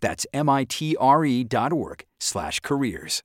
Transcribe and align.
that's 0.00 0.26
M-I-T-R-E 0.32 1.44
dot 1.44 1.72
org 1.72 2.04
slash 2.20 2.60
careers. 2.60 3.22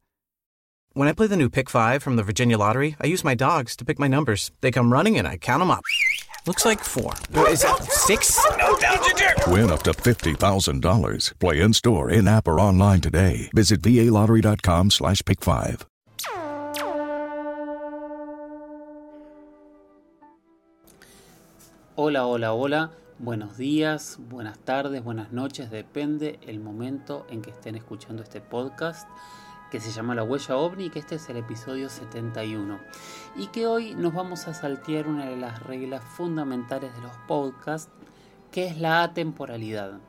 When 0.93 1.07
I 1.07 1.13
play 1.13 1.27
the 1.27 1.37
new 1.37 1.49
Pick 1.49 1.69
5 1.69 2.01
from 2.01 2.15
the 2.15 2.23
Virginia 2.23 2.57
Lottery, 2.57 2.95
I 2.99 3.07
use 3.07 3.23
my 3.23 3.35
dogs 3.35 3.75
to 3.77 3.85
pick 3.85 3.99
my 3.99 4.07
numbers. 4.07 4.51
They 4.61 4.71
come 4.71 4.91
running 4.91 5.17
and 5.17 5.27
I 5.27 5.37
count 5.37 5.61
them 5.61 5.71
up. 5.71 5.83
Looks 6.47 6.65
like 6.65 6.79
four. 6.79 7.13
Is 7.47 7.61
that 7.61 7.83
six? 7.83 8.39
No, 8.57 8.73
Win 9.53 9.69
up 9.69 9.83
to 9.83 9.91
$50,000. 9.91 11.39
Play 11.39 11.61
in-store, 11.61 12.09
in-app, 12.09 12.47
or 12.47 12.59
online 12.59 13.01
today. 13.01 13.49
Visit 13.53 13.81
VALottery.com 13.81 14.89
slash 14.89 15.21
Pick 15.23 15.41
5. 15.43 15.85
Hola, 21.95 22.19
hola, 22.19 22.47
hola. 22.47 22.91
Buenos 23.19 23.57
días, 23.57 24.17
buenas 24.29 24.57
tardes, 24.59 25.03
buenas 25.03 25.33
noches, 25.33 25.69
depende 25.69 26.39
el 26.47 26.61
momento 26.61 27.27
en 27.29 27.41
que 27.41 27.49
estén 27.49 27.75
escuchando 27.75 28.23
este 28.23 28.39
podcast 28.39 29.09
que 29.69 29.81
se 29.81 29.91
llama 29.91 30.15
La 30.15 30.23
Huella 30.23 30.55
OVNI, 30.55 30.89
que 30.89 30.99
este 30.99 31.15
es 31.15 31.29
el 31.29 31.35
episodio 31.35 31.89
71 31.89 32.79
y 33.35 33.47
que 33.47 33.67
hoy 33.67 33.93
nos 33.93 34.13
vamos 34.13 34.47
a 34.47 34.53
saltear 34.53 35.07
una 35.07 35.25
de 35.25 35.35
las 35.35 35.61
reglas 35.63 36.01
fundamentales 36.01 36.95
de 36.95 37.01
los 37.01 37.11
podcasts, 37.27 37.91
que 38.51 38.67
es 38.67 38.79
la 38.79 39.03
atemporalidad. 39.03 39.99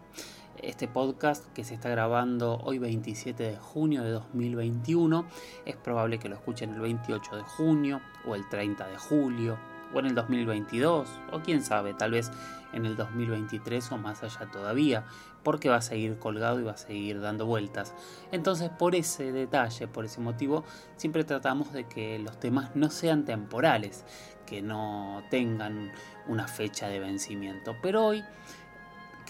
Este 0.63 0.87
podcast 0.87 1.45
que 1.53 1.65
se 1.65 1.75
está 1.75 1.89
grabando 1.89 2.59
hoy 2.63 2.79
27 2.79 3.43
de 3.43 3.57
junio 3.57 4.05
de 4.05 4.11
2021, 4.11 5.27
es 5.67 5.77
probable 5.77 6.21
que 6.21 6.29
lo 6.29 6.37
escuchen 6.37 6.75
el 6.75 6.81
28 6.81 7.37
de 7.37 7.43
junio 7.43 8.01
o 8.25 8.37
el 8.37 8.49
30 8.49 8.87
de 8.87 8.97
julio 8.97 9.59
o 9.95 9.99
en 9.99 10.07
el 10.07 10.15
2022 10.15 11.09
o 11.33 11.41
quién 11.41 11.63
sabe, 11.63 11.95
tal 11.95 12.13
vez 12.13 12.31
en 12.73 12.87
el 12.87 12.97
2023 12.97 13.93
o 13.93 13.99
más 13.99 14.23
allá 14.23 14.51
todavía, 14.51 15.05
porque 15.43 15.69
va 15.69 15.77
a 15.77 15.83
seguir 15.83 16.19
colgado 16.19 16.61
y 16.61 16.65
va 16.65 16.73
a 16.73 16.77
seguir 16.77 17.21
dando 17.21 17.47
vueltas. 17.47 17.95
Entonces, 18.33 18.71
por 18.71 18.95
ese 18.95 19.33
detalle, 19.33 19.89
por 19.89 20.05
ese 20.05 20.21
motivo, 20.21 20.65
siempre 20.97 21.25
tratamos 21.25 21.73
de 21.73 21.85
que 21.85 22.19
los 22.19 22.39
temas 22.39 22.75
no 22.77 22.91
sean 22.91 23.25
temporales, 23.25 24.05
que 24.47 24.63
no 24.63 25.23
tengan 25.31 25.93
una 26.27 26.47
fecha 26.47 26.89
de 26.89 27.01
vencimiento. 27.01 27.77
Pero 27.83 28.05
hoy 28.05 28.25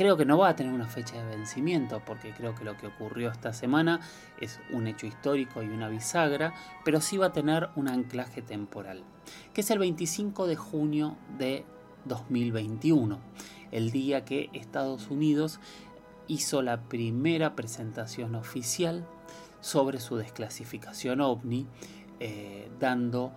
creo 0.00 0.16
que 0.16 0.24
no 0.24 0.38
va 0.38 0.48
a 0.48 0.56
tener 0.56 0.72
una 0.72 0.86
fecha 0.86 1.22
de 1.22 1.36
vencimiento, 1.36 2.00
porque 2.06 2.32
creo 2.32 2.54
que 2.54 2.64
lo 2.64 2.74
que 2.74 2.86
ocurrió 2.86 3.30
esta 3.30 3.52
semana 3.52 4.00
es 4.40 4.58
un 4.70 4.86
hecho 4.86 5.06
histórico 5.06 5.62
y 5.62 5.66
una 5.66 5.90
bisagra, 5.90 6.54
pero 6.86 7.02
sí 7.02 7.18
va 7.18 7.26
a 7.26 7.32
tener 7.34 7.68
un 7.76 7.86
anclaje 7.86 8.40
temporal, 8.40 9.04
que 9.52 9.60
es 9.60 9.70
el 9.70 9.78
25 9.78 10.46
de 10.46 10.56
junio 10.56 11.18
de 11.36 11.66
2021, 12.06 13.18
el 13.72 13.90
día 13.90 14.24
que 14.24 14.48
Estados 14.54 15.10
Unidos 15.10 15.60
hizo 16.28 16.62
la 16.62 16.80
primera 16.80 17.54
presentación 17.54 18.36
oficial 18.36 19.06
sobre 19.60 20.00
su 20.00 20.16
desclasificación 20.16 21.20
ovni, 21.20 21.66
eh, 22.20 22.70
dando 22.80 23.32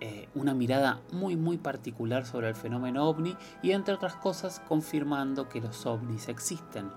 eh, 0.00 0.28
una 0.34 0.54
mirada 0.54 1.00
muy 1.12 1.36
muy 1.36 1.56
particular 1.56 2.26
sobre 2.26 2.48
el 2.48 2.54
fenómeno 2.54 3.08
ovni 3.08 3.36
y 3.62 3.72
entre 3.72 3.94
otras 3.94 4.16
cosas 4.16 4.60
confirmando 4.68 5.48
que 5.48 5.60
los 5.60 5.86
ovnis 5.86 6.28
existen. 6.28 6.90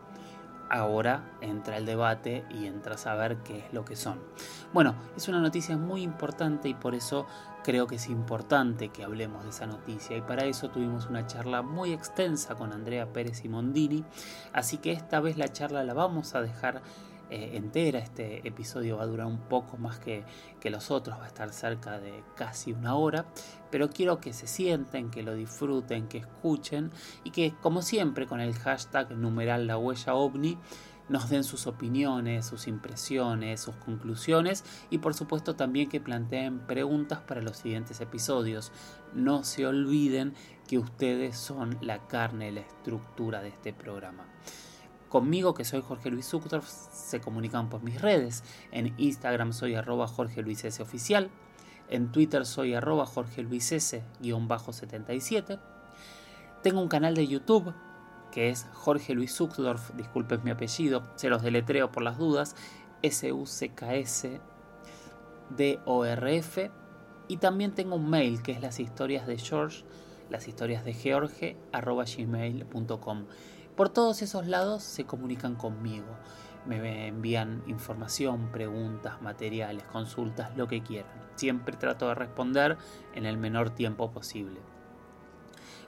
Ahora 0.69 1.31
entra 1.41 1.77
el 1.77 1.85
debate 1.85 2.45
y 2.51 2.67
entra 2.67 2.93
a 2.93 2.97
saber 2.97 3.37
qué 3.37 3.59
es 3.59 3.73
lo 3.73 3.85
que 3.85 3.95
son. 3.95 4.19
Bueno, 4.71 4.93
es 5.17 5.27
una 5.27 5.39
noticia 5.39 5.77
muy 5.77 6.03
importante 6.03 6.69
y 6.69 6.75
por 6.75 6.93
eso 6.93 7.25
creo 7.63 7.87
que 7.87 7.95
es 7.95 8.07
importante 8.07 8.89
que 8.89 9.03
hablemos 9.03 9.43
de 9.43 9.49
esa 9.49 9.65
noticia 9.65 10.15
y 10.15 10.21
para 10.21 10.45
eso 10.45 10.69
tuvimos 10.69 11.07
una 11.07 11.25
charla 11.25 11.63
muy 11.63 11.91
extensa 11.91 12.53
con 12.53 12.71
Andrea 12.71 13.11
Pérez 13.11 13.43
y 13.45 13.49
Mondini, 13.49 14.05
así 14.53 14.77
que 14.77 14.91
esta 14.91 15.19
vez 15.19 15.37
la 15.37 15.51
charla 15.51 15.83
la 15.83 15.95
vamos 15.95 16.35
a 16.35 16.41
dejar 16.41 16.83
eh, 17.29 17.51
entera. 17.53 17.99
Este 17.99 18.47
episodio 18.47 18.97
va 18.97 19.03
a 19.03 19.07
durar 19.07 19.27
un 19.27 19.39
poco 19.39 19.77
más 19.77 19.99
que, 19.99 20.23
que 20.59 20.69
los 20.69 20.91
otros, 20.91 21.19
va 21.19 21.25
a 21.25 21.27
estar 21.27 21.51
cerca 21.53 21.99
de 21.99 22.23
casi 22.35 22.71
una 22.71 22.95
hora. 22.95 23.25
Pero 23.71 23.89
quiero 23.89 24.19
que 24.19 24.33
se 24.33 24.47
sienten, 24.47 25.11
que 25.11 25.23
lo 25.23 25.35
disfruten, 25.35 26.07
que 26.07 26.19
escuchen 26.19 26.91
y 27.23 27.31
que, 27.31 27.53
como 27.61 27.81
siempre, 27.81 28.25
con 28.25 28.39
el 28.39 28.53
hashtag 28.55 29.11
numeral 29.11 29.67
la 29.67 29.77
huella 29.77 30.15
ovni, 30.15 30.57
nos 31.09 31.29
den 31.29 31.43
sus 31.43 31.67
opiniones, 31.67 32.45
sus 32.45 32.67
impresiones, 32.67 33.59
sus 33.59 33.75
conclusiones 33.75 34.63
y 34.89 34.99
por 34.99 35.15
supuesto 35.15 35.55
también 35.55 35.89
que 35.89 35.99
planteen 35.99 36.59
preguntas 36.59 37.19
para 37.19 37.41
los 37.41 37.57
siguientes 37.57 37.99
episodios. 37.99 38.71
No 39.13 39.43
se 39.43 39.65
olviden 39.65 40.35
que 40.67 40.77
ustedes 40.77 41.35
son 41.35 41.77
la 41.81 42.07
carne, 42.07 42.51
la 42.51 42.61
estructura 42.61 43.41
de 43.41 43.49
este 43.49 43.73
programa. 43.73 44.27
Conmigo, 45.09 45.53
que 45.53 45.65
soy 45.65 45.81
Jorge 45.81 46.09
Luis 46.11 46.27
Zuckdorf, 46.27 46.67
se 46.67 47.19
comunican 47.19 47.69
por 47.69 47.83
mis 47.83 48.01
redes. 48.01 48.43
En 48.71 48.93
Instagram 48.97 49.53
soy 49.53 49.75
arroba 49.75 50.07
Jorge 50.07 50.41
Luis 50.41 50.63
S. 50.63 50.81
Oficial. 50.81 51.29
En 51.89 52.11
Twitter 52.11 52.45
soy 52.45 52.75
arroba 52.75 53.05
Jorge 53.05 53.41
Luis 53.41 53.71
S-77. 53.71 55.59
Tengo 56.61 56.81
un 56.81 56.87
canal 56.87 57.15
de 57.15 57.27
YouTube 57.27 57.73
que 58.31 58.49
es 58.49 58.67
Jorge 58.73 59.15
Luis 59.15 59.33
Zuckdorf, 59.33 59.95
disculpen 59.95 60.41
mi 60.43 60.51
apellido, 60.51 61.01
se 61.15 61.29
los 61.29 61.41
deletreo 61.41 61.91
por 61.91 62.03
las 62.03 62.19
dudas, 62.19 62.55
S-U-C-K-S 63.01 64.39
D-O-R-F. 65.49 66.71
Y 67.27 67.37
también 67.37 67.73
tengo 67.73 67.95
un 67.95 68.09
mail 68.09 68.41
que 68.41 68.51
es 68.51 68.61
las 68.61 68.79
historias 68.79 69.27
de 69.27 69.37
George, 69.37 69.83
las 70.29 70.47
historias 70.47 70.83
de 70.83 70.93
George, 70.93 71.57
arroba 71.71 72.05
gmail.com. 72.05 73.25
Por 73.79 73.87
todos 73.87 74.21
esos 74.21 74.45
lados 74.45 74.83
se 74.83 75.05
comunican 75.05 75.55
conmigo. 75.55 76.07
Me 76.65 77.07
envían 77.07 77.63
información, 77.65 78.51
preguntas, 78.51 79.21
materiales, 79.21 79.85
consultas, 79.85 80.51
lo 80.57 80.67
que 80.67 80.83
quieran. 80.83 81.13
Siempre 81.35 81.77
trato 81.77 82.09
de 82.09 82.15
responder 82.15 82.77
en 83.15 83.25
el 83.25 83.37
menor 83.37 83.69
tiempo 83.69 84.11
posible. 84.11 84.59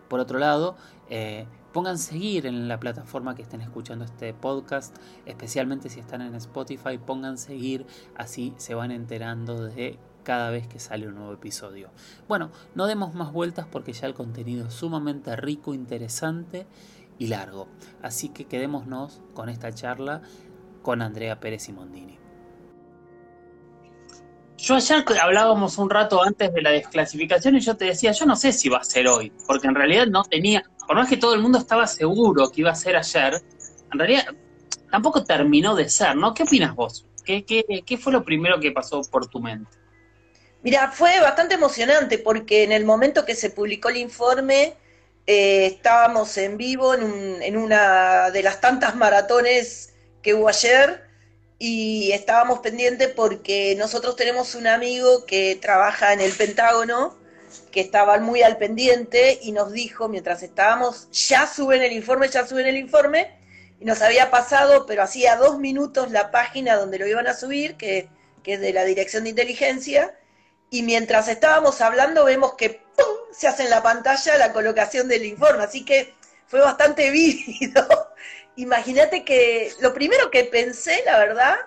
Por 0.08 0.22
otro 0.22 0.40
lado, 0.40 0.78
eh, 1.10 1.48
pongan 1.74 1.98
seguir 1.98 2.46
en 2.46 2.70
la 2.70 2.80
plataforma 2.80 3.36
que 3.36 3.42
estén 3.42 3.60
escuchando 3.60 4.06
este 4.06 4.34
podcast, 4.34 4.96
especialmente 5.26 5.90
si 5.90 6.00
están 6.00 6.22
en 6.22 6.34
Spotify, 6.36 6.98
pongan 6.98 7.38
seguir, 7.38 7.86
así 8.16 8.54
se 8.56 8.74
van 8.74 8.92
enterando 8.92 9.66
de 9.66 10.00
cada 10.24 10.50
vez 10.50 10.66
que 10.66 10.80
sale 10.80 11.08
un 11.08 11.16
nuevo 11.16 11.34
episodio. 11.34 11.90
Bueno, 12.30 12.52
no 12.74 12.88
demos 12.88 13.16
más 13.16 13.34
vueltas 13.34 13.68
porque 13.70 13.92
ya 13.92 14.08
el 14.08 14.14
contenido 14.14 14.68
es 14.68 14.74
sumamente 14.74 15.36
rico, 15.36 15.74
interesante 15.74 16.68
y 17.18 17.28
largo. 17.28 17.68
Así 18.02 18.30
que 18.30 18.46
quedémonos 18.46 19.22
con 19.34 19.50
esta 19.50 19.72
charla 19.74 20.22
con 20.82 21.02
Andrea 21.02 21.40
Pérez 21.40 21.70
y 21.70 21.74
Mondini. 21.74 22.20
Yo 24.58 24.76
ayer 24.76 25.04
hablábamos 25.20 25.78
un 25.80 25.90
rato 25.90 26.22
antes 26.24 26.54
de 26.54 26.62
la 26.62 26.70
desclasificación 26.72 27.56
y 27.56 27.62
yo 27.62 27.76
te 27.76 27.86
decía, 27.86 28.12
yo 28.12 28.26
no 28.28 28.36
sé 28.36 28.52
si 28.52 28.70
va 28.70 28.78
a 28.78 28.84
ser 28.84 29.08
hoy, 29.08 29.32
porque 29.48 29.68
en 29.68 29.74
realidad 29.74 30.06
no 30.06 30.24
tenía, 30.24 30.64
por 30.86 30.96
más 30.96 31.10
que 31.10 31.18
todo 31.18 31.34
el 31.34 31.42
mundo 31.42 31.58
estaba 31.58 31.88
seguro 31.88 32.52
que 32.52 32.62
iba 32.62 32.70
a 32.70 32.76
ser 32.76 32.96
ayer, 32.96 33.42
en 33.92 34.00
realidad 34.00 34.26
tampoco 34.92 35.24
terminó 35.24 35.74
de 35.74 35.90
ser, 35.90 36.16
¿no? 36.16 36.36
¿Qué 36.36 36.44
opinas 36.44 36.76
vos? 36.76 37.08
¿Qué, 37.26 37.44
qué, 37.44 37.84
qué 37.84 37.98
fue 37.98 38.14
lo 38.14 38.24
primero 38.24 38.60
que 38.60 38.72
pasó 38.72 39.02
por 39.02 39.28
tu 39.28 39.40
mente? 39.40 39.72
Mira, 40.64 40.92
fue 40.92 41.20
bastante 41.22 41.56
emocionante 41.56 42.20
porque 42.20 42.64
en 42.64 42.72
el 42.72 42.86
momento 42.86 43.26
que 43.26 43.34
se 43.34 43.50
publicó 43.50 43.90
el 43.90 43.98
informe, 43.98 44.76
eh, 45.28 45.68
estábamos 45.68 46.36
en 46.38 46.58
vivo 46.58 46.96
en, 46.96 47.58
una 47.58 48.32
de 48.32 48.44
las 48.44 48.60
tantas 48.60 48.96
maratones 48.96 49.94
que 50.22 50.34
hubo 50.34 50.50
ayer 50.50 51.04
y 51.60 52.12
estábamos 52.12 52.60
pendientes 52.60 53.10
porque 53.10 53.76
nosotros 53.78 54.16
tenemos 54.16 54.56
un 54.56 54.68
amigo 54.68 55.26
que 55.26 55.60
trabaja 55.62 56.14
en 56.14 56.22
el 56.22 56.32
Pentágono, 56.32 57.18
que 57.72 57.82
estaba 57.82 58.18
muy 58.20 58.42
al 58.42 58.58
pendiente 58.58 59.40
y 59.44 59.52
nos 59.52 59.72
dijo 59.72 60.10
mientras 60.10 60.42
estábamos, 60.42 61.08
ya 61.12 61.46
suben 61.46 61.84
el 61.84 61.92
informe, 61.92 62.28
ya 62.28 62.48
suben 62.48 62.66
el 62.66 62.78
informe, 62.78 63.38
y 63.80 63.86
nos 63.86 64.02
había 64.02 64.32
pasado, 64.32 64.86
pero 64.86 65.04
hacía 65.04 65.36
dos 65.36 65.60
minutos 65.60 66.12
la 66.12 66.32
página 66.32 66.76
donde 66.76 67.00
lo 67.00 67.08
iban 67.08 67.28
a 67.28 67.34
subir, 67.34 67.76
que, 67.76 68.10
que 68.44 68.54
es 68.54 68.62
de 68.62 68.74
la 68.74 68.86
Dirección 68.86 69.24
de 69.24 69.32
Inteligencia, 69.32 70.16
y 70.72 70.84
mientras 70.84 71.28
estábamos 71.28 71.82
hablando 71.82 72.26
vemos 72.26 72.54
que 72.54 72.82
se 73.32 73.48
hace 73.48 73.64
en 73.64 73.70
la 73.70 73.84
pantalla 73.84 74.38
la 74.38 74.54
colocación 74.54 75.08
del 75.08 75.26
informe, 75.26 75.64
así 75.64 75.86
que 75.86 76.14
fue 76.48 76.60
bastante 76.60 77.10
vívido. 77.12 77.88
Imagínate 78.56 79.24
que 79.24 79.72
lo 79.80 79.94
primero 79.94 80.30
que 80.30 80.44
pensé, 80.44 81.04
la 81.06 81.18
verdad, 81.18 81.58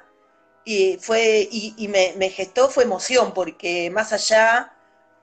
y 0.64 0.98
fue 1.00 1.48
y, 1.50 1.88
me, 1.88 2.30
gestó 2.30 2.68
fue 2.68 2.84
emoción, 2.84 3.34
porque 3.34 3.90
más 3.90 4.12
allá, 4.12 4.72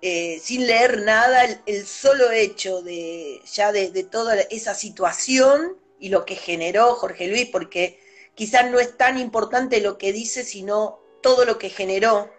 eh, 0.02 0.40
sin 0.44 0.68
leer 0.68 1.02
nada, 1.02 1.46
el, 1.66 1.86
solo 1.86 2.32
hecho 2.32 2.82
de 2.82 3.42
ya 3.52 3.72
de, 3.72 3.92
de 3.92 4.04
toda 4.04 4.36
esa 4.50 4.74
situación 4.76 5.78
y 6.00 6.10
lo 6.10 6.26
que 6.26 6.36
generó 6.36 6.96
Jorge 6.96 7.28
Luis, 7.28 7.48
porque 7.52 8.00
quizás 8.36 8.70
no 8.72 8.80
es 8.80 8.98
tan 8.98 9.18
importante 9.20 9.82
lo 9.82 9.98
que 9.98 10.12
dice, 10.14 10.44
sino 10.44 11.00
todo 11.22 11.46
lo 11.46 11.58
que 11.58 11.70
generó. 11.70 12.32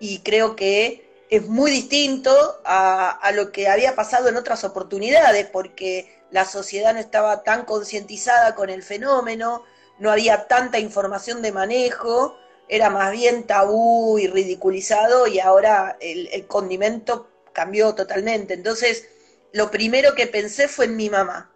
Y 0.00 0.20
creo 0.20 0.56
que 0.56 1.11
es 1.32 1.48
muy 1.48 1.70
distinto 1.70 2.30
a, 2.64 3.32
lo 3.34 3.52
que 3.52 3.66
había 3.66 3.94
pasado 3.94 4.28
en 4.28 4.36
otras 4.36 4.64
oportunidades, 4.64 5.46
porque 5.46 6.20
la 6.30 6.44
sociedad 6.44 6.92
no 6.92 7.00
estaba 7.00 7.42
tan 7.42 7.64
concientizada 7.64 8.54
con 8.54 8.68
el 8.68 8.82
fenómeno, 8.82 9.64
no 9.98 10.10
había 10.10 10.46
tanta 10.46 10.78
información 10.78 11.40
de 11.40 11.52
manejo, 11.52 12.36
era 12.68 12.90
más 12.90 13.12
bien 13.12 13.46
tabú 13.46 14.18
y 14.18 14.26
ridiculizado 14.26 15.26
y 15.26 15.40
ahora 15.40 15.96
el, 16.00 16.28
el 16.32 16.46
condimento 16.46 17.30
cambió 17.54 17.94
totalmente. 17.94 18.52
Entonces, 18.52 19.08
lo 19.52 19.70
primero 19.70 20.14
que 20.14 20.26
pensé 20.26 20.68
fue 20.68 20.84
en 20.84 20.96
mi 20.96 21.08
mamá 21.08 21.50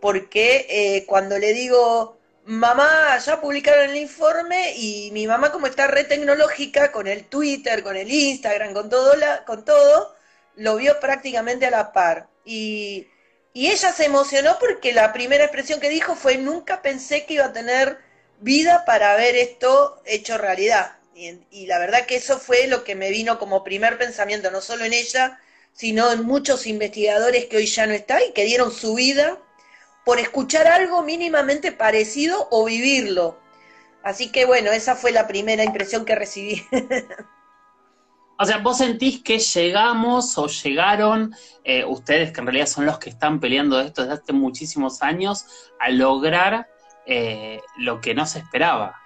porque 0.00 0.66
eh, 0.68 1.06
cuando 1.06 1.38
le 1.38 1.52
digo, 1.52 2.18
mamá, 2.44 3.18
ya 3.18 3.40
publicaron 3.40 3.90
el 3.90 3.96
informe 3.96 4.74
y 4.76 5.10
mi 5.12 5.26
mamá 5.26 5.52
como 5.52 5.66
está 5.66 5.86
re 5.86 6.04
tecnológica 6.04 6.92
con 6.92 7.06
el 7.06 7.24
Twitter, 7.26 7.82
con 7.82 7.96
el 7.96 8.10
Instagram, 8.10 8.72
con 8.74 8.88
todo, 8.90 9.14
la, 9.16 9.44
con 9.44 9.64
todo, 9.64 10.14
lo 10.56 10.76
vio 10.76 10.98
prácticamente 11.00 11.66
a 11.66 11.70
la 11.70 11.92
par. 11.92 12.28
Y, 12.44 13.08
ella 13.52 13.92
se 13.92 14.04
emocionó 14.04 14.58
porque 14.60 14.92
la 14.92 15.12
primera 15.12 15.44
expresión 15.44 15.80
que 15.80 15.88
dijo 15.88 16.14
fue, 16.14 16.38
nunca 16.38 16.82
pensé 16.82 17.26
que 17.26 17.34
iba 17.34 17.46
a 17.46 17.52
tener 17.52 17.98
vida 18.40 18.84
para 18.84 19.16
ver 19.16 19.34
esto 19.34 20.00
hecho 20.04 20.38
realidad. 20.38 20.98
Y, 21.14 21.40
y 21.50 21.66
la 21.66 21.78
verdad 21.78 22.06
que 22.06 22.16
eso 22.16 22.38
fue 22.38 22.68
lo 22.68 22.84
que 22.84 22.94
me 22.94 23.10
vino 23.10 23.38
como 23.38 23.64
primer 23.64 23.98
pensamiento, 23.98 24.50
no 24.52 24.60
solo 24.60 24.84
en 24.84 24.92
ella, 24.92 25.40
sino 25.72 26.12
en 26.12 26.22
muchos 26.22 26.66
investigadores 26.66 27.46
que 27.46 27.56
hoy 27.56 27.66
ya 27.66 27.86
no 27.86 27.92
están 27.92 28.22
y 28.28 28.32
que 28.32 28.44
dieron 28.44 28.72
su 28.72 28.94
vida 28.94 29.38
por 30.10 30.18
escuchar 30.18 30.66
algo 30.66 31.04
mínimamente 31.04 31.70
parecido 31.70 32.48
o 32.50 32.64
vivirlo. 32.64 33.38
Así 34.02 34.32
que 34.32 34.44
bueno, 34.44 34.72
esa 34.72 34.96
fue 34.96 35.12
la 35.12 35.28
primera 35.28 35.62
impresión 35.62 36.04
que 36.04 36.16
recibí. 36.16 36.66
o 38.36 38.44
sea, 38.44 38.58
vos 38.58 38.78
sentís 38.78 39.22
que 39.22 39.38
llegamos 39.38 40.36
o 40.36 40.48
llegaron, 40.48 41.32
eh, 41.62 41.84
ustedes 41.84 42.32
que 42.32 42.40
en 42.40 42.46
realidad 42.46 42.66
son 42.66 42.86
los 42.86 42.98
que 42.98 43.10
están 43.10 43.38
peleando 43.38 43.80
esto 43.80 44.02
desde 44.02 44.14
hace 44.14 44.32
muchísimos 44.32 45.00
años, 45.00 45.46
a 45.78 45.90
lograr 45.90 46.68
eh, 47.06 47.60
lo 47.76 48.00
que 48.00 48.12
no 48.12 48.26
se 48.26 48.40
esperaba. 48.40 49.00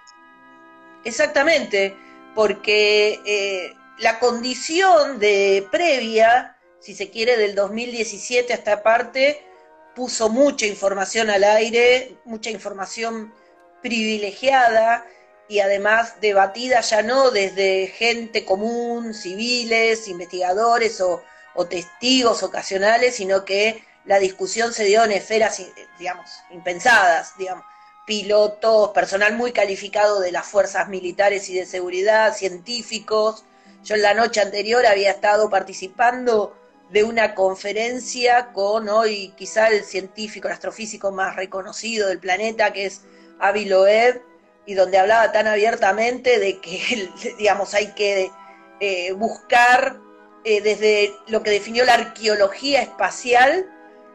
Exactamente, 1.03 1.95
porque 2.33 3.21
eh, 3.27 3.75
la 3.99 4.17
condición 4.17 5.19
de 5.19 5.67
previa, 5.69 6.57
si 6.79 6.95
se 6.95 7.11
quiere, 7.11 7.37
del 7.37 7.53
2017 7.53 8.51
hasta 8.53 8.81
parte, 8.81 9.45
puso 9.95 10.29
mucha 10.29 10.65
información 10.65 11.29
al 11.29 11.43
aire, 11.43 12.17
mucha 12.25 12.49
información 12.49 13.33
privilegiada 13.81 15.05
y 15.47 15.59
además 15.59 16.15
debatida 16.21 16.81
ya 16.81 17.01
no 17.01 17.31
desde 17.31 17.87
gente 17.87 18.45
común, 18.45 19.13
civiles, 19.13 20.07
investigadores 20.07 21.01
o, 21.01 21.23
testigos 21.69 22.43
ocasionales, 22.43 23.15
sino 23.15 23.45
que 23.45 23.81
la 24.03 24.19
discusión 24.19 24.73
se 24.73 24.83
dio 24.83 25.05
en 25.05 25.13
esferas, 25.13 25.61
digamos, 25.97 26.29
impensadas, 26.51 27.37
digamos, 27.37 27.63
pilotos, 28.05 28.89
personal 28.89 29.35
muy 29.35 29.53
calificado 29.53 30.19
de 30.19 30.33
las 30.33 30.45
fuerzas 30.45 30.89
militares 30.89 31.49
y 31.49 31.55
de 31.55 31.65
seguridad, 31.65 32.35
científicos. 32.35 33.45
Yo 33.85 33.95
en 33.95 34.01
la 34.01 34.13
noche 34.13 34.41
anterior 34.41 34.85
había 34.85 35.11
estado 35.11 35.49
participando 35.49 36.57
de 36.89 37.03
una 37.03 37.33
conferencia 37.33 38.51
con 38.53 38.89
hoy 38.89 39.33
quizá 39.35 39.67
el 39.69 39.83
científico, 39.83 40.47
el 40.47 40.53
astrofísico 40.53 41.11
más 41.11 41.35
reconocido 41.35 42.07
del 42.07 42.19
planeta, 42.19 42.73
que 42.73 42.85
es 42.85 43.01
Avi 43.39 43.65
Loeb, 43.65 44.21
y 44.65 44.73
donde 44.73 44.97
hablaba 44.97 45.31
tan 45.31 45.47
abiertamente 45.47 46.39
de 46.39 46.59
que, 46.59 47.09
digamos, 47.37 47.73
hay 47.73 47.93
que 47.93 48.31
eh, 48.79 49.11
buscar 49.13 49.99
eh, 50.43 50.61
desde 50.61 51.13
lo 51.27 51.41
que 51.43 51.51
definió 51.51 51.85
la 51.85 51.95
arqueología 51.95 52.81
espacial, 52.81 53.67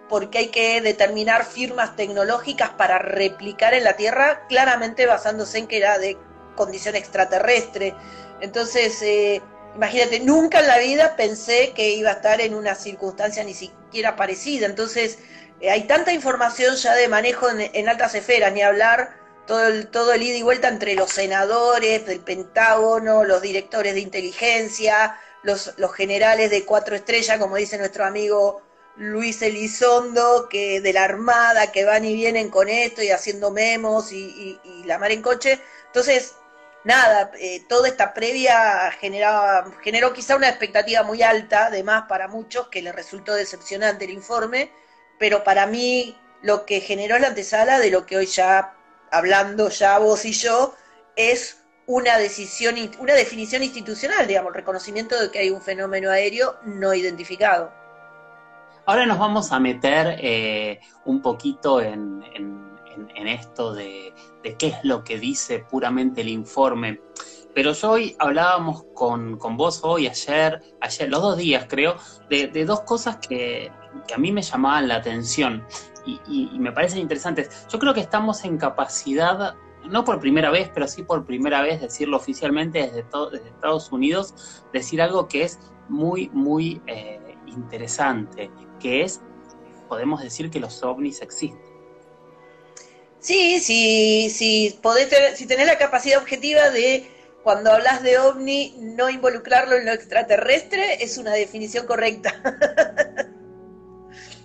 porque 0.09 0.39
hay 0.39 0.49
que 0.49 0.81
determinar 0.81 1.45
firmas 1.45 1.95
tecnológicas 1.97 2.71
para 2.71 2.99
replicar 2.99 3.75
en 3.75 3.85
la 3.85 3.95
Tierra, 3.95 4.47
claramente 4.49 5.07
basándose 5.07 5.59
en 5.59 5.67
que 5.69 5.77
era 5.77 5.99
de 5.99 6.19
condición 6.57 6.97
extraterrestre. 6.97 7.95
Entonces, 8.41 9.01
eh, 9.03 9.41
imagínate, 9.75 10.21
nunca 10.21 10.61
en 10.61 10.67
la 10.67 10.79
vida 10.79 11.17
pensé 11.17 11.73
que 11.75 11.91
iba 11.91 12.11
a 12.11 12.15
estar 12.15 12.41
en 12.41 12.55
una 12.55 12.75
circunstancia 12.75 13.45
ni 13.45 13.55
siquiera 13.55 14.17
parecida. 14.17 14.67
Entonces, 14.67 15.19
eh, 15.61 15.71
hay 15.71 15.85
tanta 15.85 16.13
información 16.13 16.77
ya 16.77 16.95
de 16.95 17.09
manejo 17.09 17.49
en, 17.51 17.89
altas 17.89 18.15
esferas, 18.15 18.53
ni 18.53 18.63
hablar 18.63 19.17
todo 19.47 19.67
el, 19.67 19.89
todo 19.89 20.13
el 20.13 20.23
ida 20.23 20.37
y 20.37 20.43
vuelta 20.43 20.69
entre 20.69 20.95
los 20.95 21.11
senadores 21.11 22.07
del 22.07 22.21
Pentágono, 22.21 23.25
los 23.25 23.43
directores 23.43 23.95
de 23.95 24.01
inteligencia, 24.01 25.19
los, 25.43 25.75
generales 25.95 26.51
de 26.51 26.65
cuatro 26.65 26.95
estrellas, 26.97 27.39
como 27.39 27.57
dice 27.57 27.79
nuestro 27.79 28.05
amigo 28.05 28.63
Luis 28.97 29.41
Elizondo, 29.43 30.49
que 30.49 30.81
de 30.81 30.93
la 30.93 31.05
Armada, 31.05 31.73
que 31.73 31.85
van 31.85 32.05
y 32.05 32.15
vienen 32.15 32.51
con 32.51 32.69
esto 32.69 33.03
y 33.03 33.11
haciendo 33.11 33.51
memos 33.51 34.13
y, 34.13 34.59
y 34.63 34.85
la 34.85 34.99
mar 34.99 35.11
en 35.11 35.23
coche. 35.23 35.61
Entonces, 35.87 36.35
nada, 36.85 37.31
eh, 37.39 37.65
toda 37.69 37.89
esta 37.89 38.15
previa 38.15 38.91
generaba, 39.01 39.71
generó 39.83 40.13
quizá 40.13 40.37
una 40.37 40.49
expectativa 40.49 41.03
muy 41.03 41.23
alta, 41.23 41.67
además 41.67 42.05
para 42.09 42.29
muchos, 42.29 42.69
que 42.69 42.83
le 42.83 42.93
resultó 42.93 43.35
decepcionante 43.35 44.05
el 44.05 44.11
informe, 44.13 44.71
pero 45.19 45.45
para 45.45 45.67
mí 45.67 46.17
lo 46.43 46.65
que 46.65 46.81
generó 46.81 47.19
la 47.19 47.29
antesala 47.29 47.79
de 47.79 47.91
lo 47.91 48.07
que 48.07 48.17
hoy 48.17 48.27
ya, 48.27 48.75
hablando 49.11 49.69
ya 49.69 49.99
vos 49.99 50.25
y 50.25 50.33
yo, 50.33 50.75
es 51.17 51.59
una 51.87 52.19
decisión, 52.19 52.77
una 52.99 53.15
definición 53.15 53.63
institucional, 53.63 54.27
digamos, 54.27 54.53
reconocimiento 54.53 55.21
de 55.21 55.31
que 55.31 55.41
hay 55.41 55.51
un 55.51 55.61
fenómeno 55.61 56.11
aéreo 56.11 56.57
no 56.65 56.95
identificado. 56.95 57.73
Ahora 58.87 59.07
nos 59.07 59.19
vamos 59.19 59.53
a 59.53 59.61
meter 59.61 60.17
eh, 60.21 60.81
un 61.05 61.21
poquito 61.21 61.81
en, 61.81 62.23
esto 63.29 63.75
de, 63.75 64.13
qué 64.59 64.69
es 64.69 64.77
lo 64.83 65.05
que 65.05 65.19
dice 65.19 65.65
puramente 65.71 66.21
el 66.21 66.29
informe. 66.29 67.01
Pero 67.55 67.73
yo 67.73 67.91
hoy 67.91 68.17
hablábamos 68.19 68.85
con, 68.95 69.39
vos 69.57 69.81
hoy, 69.83 70.07
ayer, 70.07 70.61
ayer, 70.81 71.09
los 71.09 71.21
dos 71.21 71.37
días 71.37 71.67
creo, 71.69 71.97
de, 72.29 72.65
dos 72.65 72.83
cosas 72.83 73.17
que, 73.17 73.73
a 74.15 74.19
mí 74.19 74.33
me 74.33 74.43
llamaban 74.43 74.89
la 74.89 74.97
atención 74.97 75.65
y, 76.07 76.59
me 76.59 76.73
parecen 76.73 77.01
interesantes. 77.01 77.67
Yo 77.69 77.79
creo 77.79 77.93
que 77.93 78.01
estamos 78.01 78.45
en 78.45 78.57
capacidad, 78.57 79.57
no 79.85 80.05
por 80.05 80.21
primera 80.21 80.51
vez, 80.51 80.71
pero 80.73 80.87
sí 80.87 81.03
por 81.03 81.25
primera 81.25 81.61
vez, 81.63 81.81
decirlo 81.81 82.17
oficialmente 82.17 82.81
desde, 82.83 83.05
desde 83.33 83.49
Estados 83.49 83.91
Unidos, 83.91 84.63
decir 84.73 85.03
algo 85.03 85.27
que 85.27 85.43
es 85.43 85.59
muy, 85.89 86.31
muy 86.31 86.81
eh, 86.87 87.37
interesante, 87.47 88.51
que 88.79 89.03
es, 89.03 89.21
podemos 89.89 90.23
decir 90.23 90.51
que 90.51 90.61
los 90.61 90.83
ovnis 90.85 91.21
existen. 91.21 91.70
Sí, 93.21 93.61
sí, 93.61 94.31
sí, 94.31 94.79
podés 94.83 95.11
si 95.37 95.47
tenés 95.47 95.67
la 95.67 95.77
capacidad 95.77 96.19
objetiva 96.19 96.71
de, 96.71 97.07
cuando 97.43 97.71
hablas 97.71 98.03
de 98.03 98.19
ovni, 98.19 98.75
no 98.79 99.11
involucrarlo 99.11 99.77
en 99.77 99.85
lo 99.85 99.93
extraterrestre, 99.93 101.05
es 101.05 101.19
una 101.19 101.33
definición 101.33 101.87
correcta. 101.87 102.35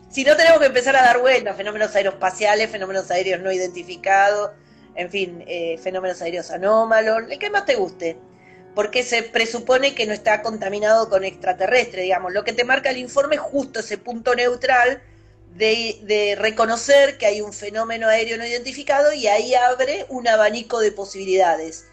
si 0.09 0.25
no, 0.25 0.35
tenemos 0.35 0.59
que 0.59 0.65
empezar 0.65 0.95
a 0.97 1.03
dar 1.03 1.19
vueltas, 1.19 1.55
fenómenos 1.55 1.95
aeroespaciales, 1.95 2.69
fenómenos 2.69 3.09
aéreos 3.11 3.39
no 3.39 3.49
identificados, 3.49 4.51
en 4.95 5.09
fin, 5.09 5.43
eh, 5.47 5.77
fenómenos 5.81 6.21
aéreos 6.21 6.51
anómalos, 6.51 7.23
el 7.29 7.39
que 7.39 7.49
más 7.49 7.65
te 7.65 7.75
guste, 7.75 8.17
porque 8.75 9.03
se 9.03 9.23
presupone 9.23 9.95
que 9.95 10.05
no 10.05 10.11
está 10.11 10.41
contaminado 10.41 11.09
con 11.09 11.23
extraterrestre, 11.23 12.01
digamos. 12.01 12.33
Lo 12.33 12.43
que 12.43 12.51
te 12.51 12.65
marca 12.65 12.89
el 12.89 12.97
informe 12.97 13.35
es 13.35 13.41
justo 13.41 13.79
ese 13.79 13.97
punto 13.97 14.35
neutral 14.35 15.01
de, 15.55 16.35
reconocer 16.37 17.17
que 17.17 17.25
hay 17.25 17.41
un 17.41 17.53
fenómeno 17.53 18.07
aéreo 18.07 18.37
no 18.37 18.45
identificado 18.45 19.13
y 19.13 19.27
ahí 19.27 19.55
abre 19.55 20.05
un 20.09 20.27
abanico 20.27 20.79
de 20.79 20.91
posibilidades. 20.91 21.85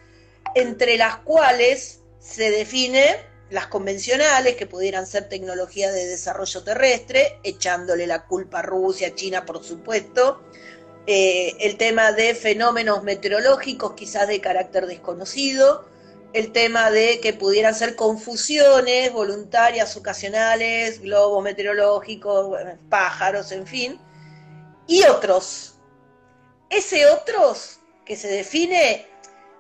entre 0.55 0.99
las 0.99 1.17
cuales 1.19 2.01
se 2.19 2.51
define 2.51 3.17
las 3.49 3.69
convencionales, 3.69 4.57
que 4.57 4.67
pudieran 4.67 5.07
ser 5.07 5.29
tecnología 5.29 5.91
de 5.93 6.07
desarrollo 6.07 6.63
terrestre, 6.63 7.39
echándole 7.43 8.07
la 8.07 8.27
culpa 8.27 8.59
a 8.59 8.63
Rusia, 8.63 9.15
China, 9.15 9.47
por 9.47 9.65
supuesto, 9.65 10.43
eh, 11.07 11.55
el 11.61 11.77
tema 11.79 12.13
de 12.13 12.35
fenómenos 12.35 13.03
meteorológicos, 13.03 13.95
quizás 13.95 14.29
de 14.29 14.41
carácter 14.41 14.87
desconocido, 14.87 15.87
el 16.33 16.53
tema 16.53 16.91
de 16.91 17.21
que 17.21 17.33
pudieran 17.33 17.75
ser 17.75 17.95
confusiones 17.97 19.13
voluntarias, 19.13 19.97
ocasionales, 19.97 21.01
globos 21.01 21.43
meteorológicos, 21.43 22.59
pájaros, 22.89 23.53
en 23.53 23.67
fin, 23.67 24.01
y 24.87 25.05
otros. 25.05 25.75
Ese 26.71 27.07
otros 27.07 27.81
que 28.05 28.17
se 28.17 28.29
define 28.29 29.07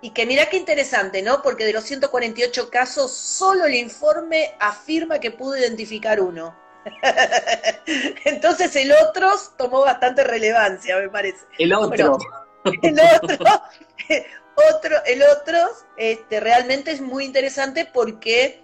y 0.00 0.10
que 0.10 0.26
mira 0.26 0.46
qué 0.46 0.56
interesante, 0.56 1.22
¿no? 1.22 1.42
Porque 1.42 1.64
de 1.64 1.72
los 1.72 1.84
148 1.84 2.70
casos, 2.70 3.12
solo 3.12 3.66
el 3.66 3.74
informe 3.74 4.54
afirma 4.58 5.20
que 5.20 5.30
pudo 5.30 5.56
identificar 5.56 6.20
uno. 6.20 6.56
Entonces 8.24 8.74
el 8.76 8.92
otro 8.92 9.30
tomó 9.56 9.82
bastante 9.82 10.24
relevancia, 10.24 10.98
me 10.98 11.08
parece. 11.08 11.44
El 11.58 11.72
otro. 11.72 12.18
el 12.64 13.00
otro, 13.22 13.62
otro, 14.74 14.96
el 15.06 15.22
otro, 15.22 15.58
este, 15.96 16.40
realmente 16.40 16.90
es 16.90 17.00
muy 17.00 17.24
interesante 17.24 17.86
porque 17.86 18.62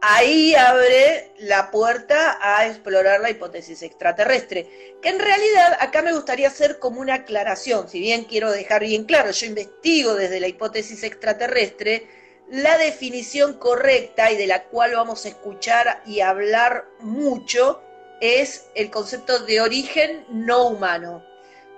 ahí 0.00 0.54
abre 0.54 1.32
la 1.38 1.70
puerta 1.70 2.38
a 2.40 2.66
explorar 2.66 3.20
la 3.20 3.30
hipótesis 3.30 3.82
extraterrestre, 3.82 4.96
que 5.02 5.08
en 5.08 5.18
realidad 5.18 5.76
acá 5.80 6.02
me 6.02 6.12
gustaría 6.12 6.48
hacer 6.48 6.78
como 6.78 7.00
una 7.00 7.14
aclaración, 7.14 7.88
si 7.88 8.00
bien 8.00 8.24
quiero 8.24 8.50
dejar 8.50 8.82
bien 8.82 9.04
claro, 9.04 9.30
yo 9.30 9.46
investigo 9.46 10.14
desde 10.14 10.40
la 10.40 10.48
hipótesis 10.48 11.02
extraterrestre, 11.02 12.06
la 12.50 12.78
definición 12.78 13.54
correcta 13.54 14.30
y 14.30 14.36
de 14.36 14.46
la 14.46 14.64
cual 14.64 14.94
vamos 14.94 15.24
a 15.24 15.28
escuchar 15.28 16.02
y 16.06 16.20
hablar 16.20 16.86
mucho 17.00 17.82
es 18.20 18.66
el 18.74 18.90
concepto 18.90 19.40
de 19.40 19.60
origen 19.60 20.24
no 20.30 20.68
humano, 20.68 21.24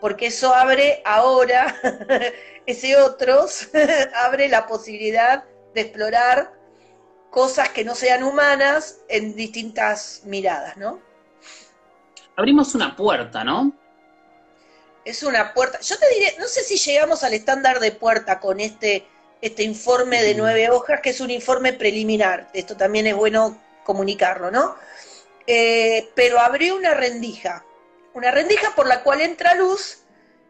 porque 0.01 0.27
eso 0.27 0.55
abre 0.55 1.03
ahora, 1.05 1.77
ese 2.67 2.97
otros, 2.97 3.69
abre 4.15 4.49
la 4.49 4.67
posibilidad 4.67 5.45
de 5.75 5.81
explorar 5.83 6.53
cosas 7.31 7.69
que 7.71 7.85
no 7.85 7.95
sean 7.95 8.23
humanas 8.25 8.99
en 9.09 9.35
distintas 9.37 10.23
miradas, 10.25 10.77
¿no? 10.77 11.01
Abrimos 12.37 12.75
una 12.75 12.97
puerta, 12.97 13.45
¿no? 13.45 13.73
Es 15.05 15.23
una 15.23 15.55
puerta. 15.55 15.81
Yo 15.81 15.99
te 15.99 16.09
diré, 16.15 16.37
no 16.39 16.47
sé 16.47 16.63
si 16.63 16.77
llegamos 16.77 17.23
al 17.23 17.35
estándar 17.35 17.81
de 17.81 17.93
puerta 17.93 18.41
con 18.41 18.61
este, 18.61 19.07
este 19.41 19.63
informe 19.63 20.23
de 20.23 20.35
nueve 20.35 20.71
hojas, 20.71 21.01
que 21.01 21.11
es 21.11 21.21
un 21.21 21.31
informe 21.31 21.73
preliminar. 21.73 22.49
Esto 22.53 22.77
también 22.77 23.07
es 23.07 23.15
bueno 23.15 23.59
comunicarlo, 23.85 24.51
¿no? 24.51 24.77
Eh, 25.47 26.11
pero 26.15 26.39
abrió 26.39 26.77
una 26.77 26.95
rendija, 26.95 27.65
una 28.15 28.31
rendija 28.31 28.75
por 28.75 28.87
la 28.87 29.03
cual 29.03 29.21
entra 29.21 29.55
luz 29.55 30.05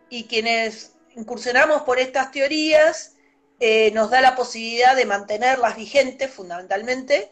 y 0.08 0.24
quienes 0.24 0.92
incursionamos 1.14 1.82
por 1.82 1.98
estas 1.98 2.30
teorías 2.30 3.16
eh, 3.58 3.90
nos 3.92 4.10
da 4.10 4.20
la 4.20 4.36
posibilidad 4.36 4.96
de 4.96 5.04
mantenerlas 5.04 5.76
vigentes 5.76 6.30
fundamentalmente 6.30 7.30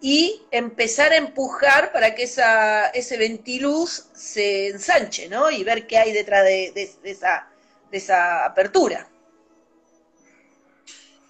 y 0.00 0.42
empezar 0.50 1.12
a 1.12 1.16
empujar 1.16 1.92
para 1.92 2.14
que 2.14 2.24
esa, 2.24 2.88
ese 2.88 3.16
ventiluz 3.16 4.06
se 4.14 4.68
ensanche, 4.68 5.28
¿no? 5.28 5.50
Y 5.50 5.64
ver 5.64 5.86
qué 5.86 5.98
hay 5.98 6.12
detrás 6.12 6.44
de, 6.44 6.90
esa, 7.04 7.48
de 7.90 7.98
esa 7.98 8.44
apertura. 8.44 9.08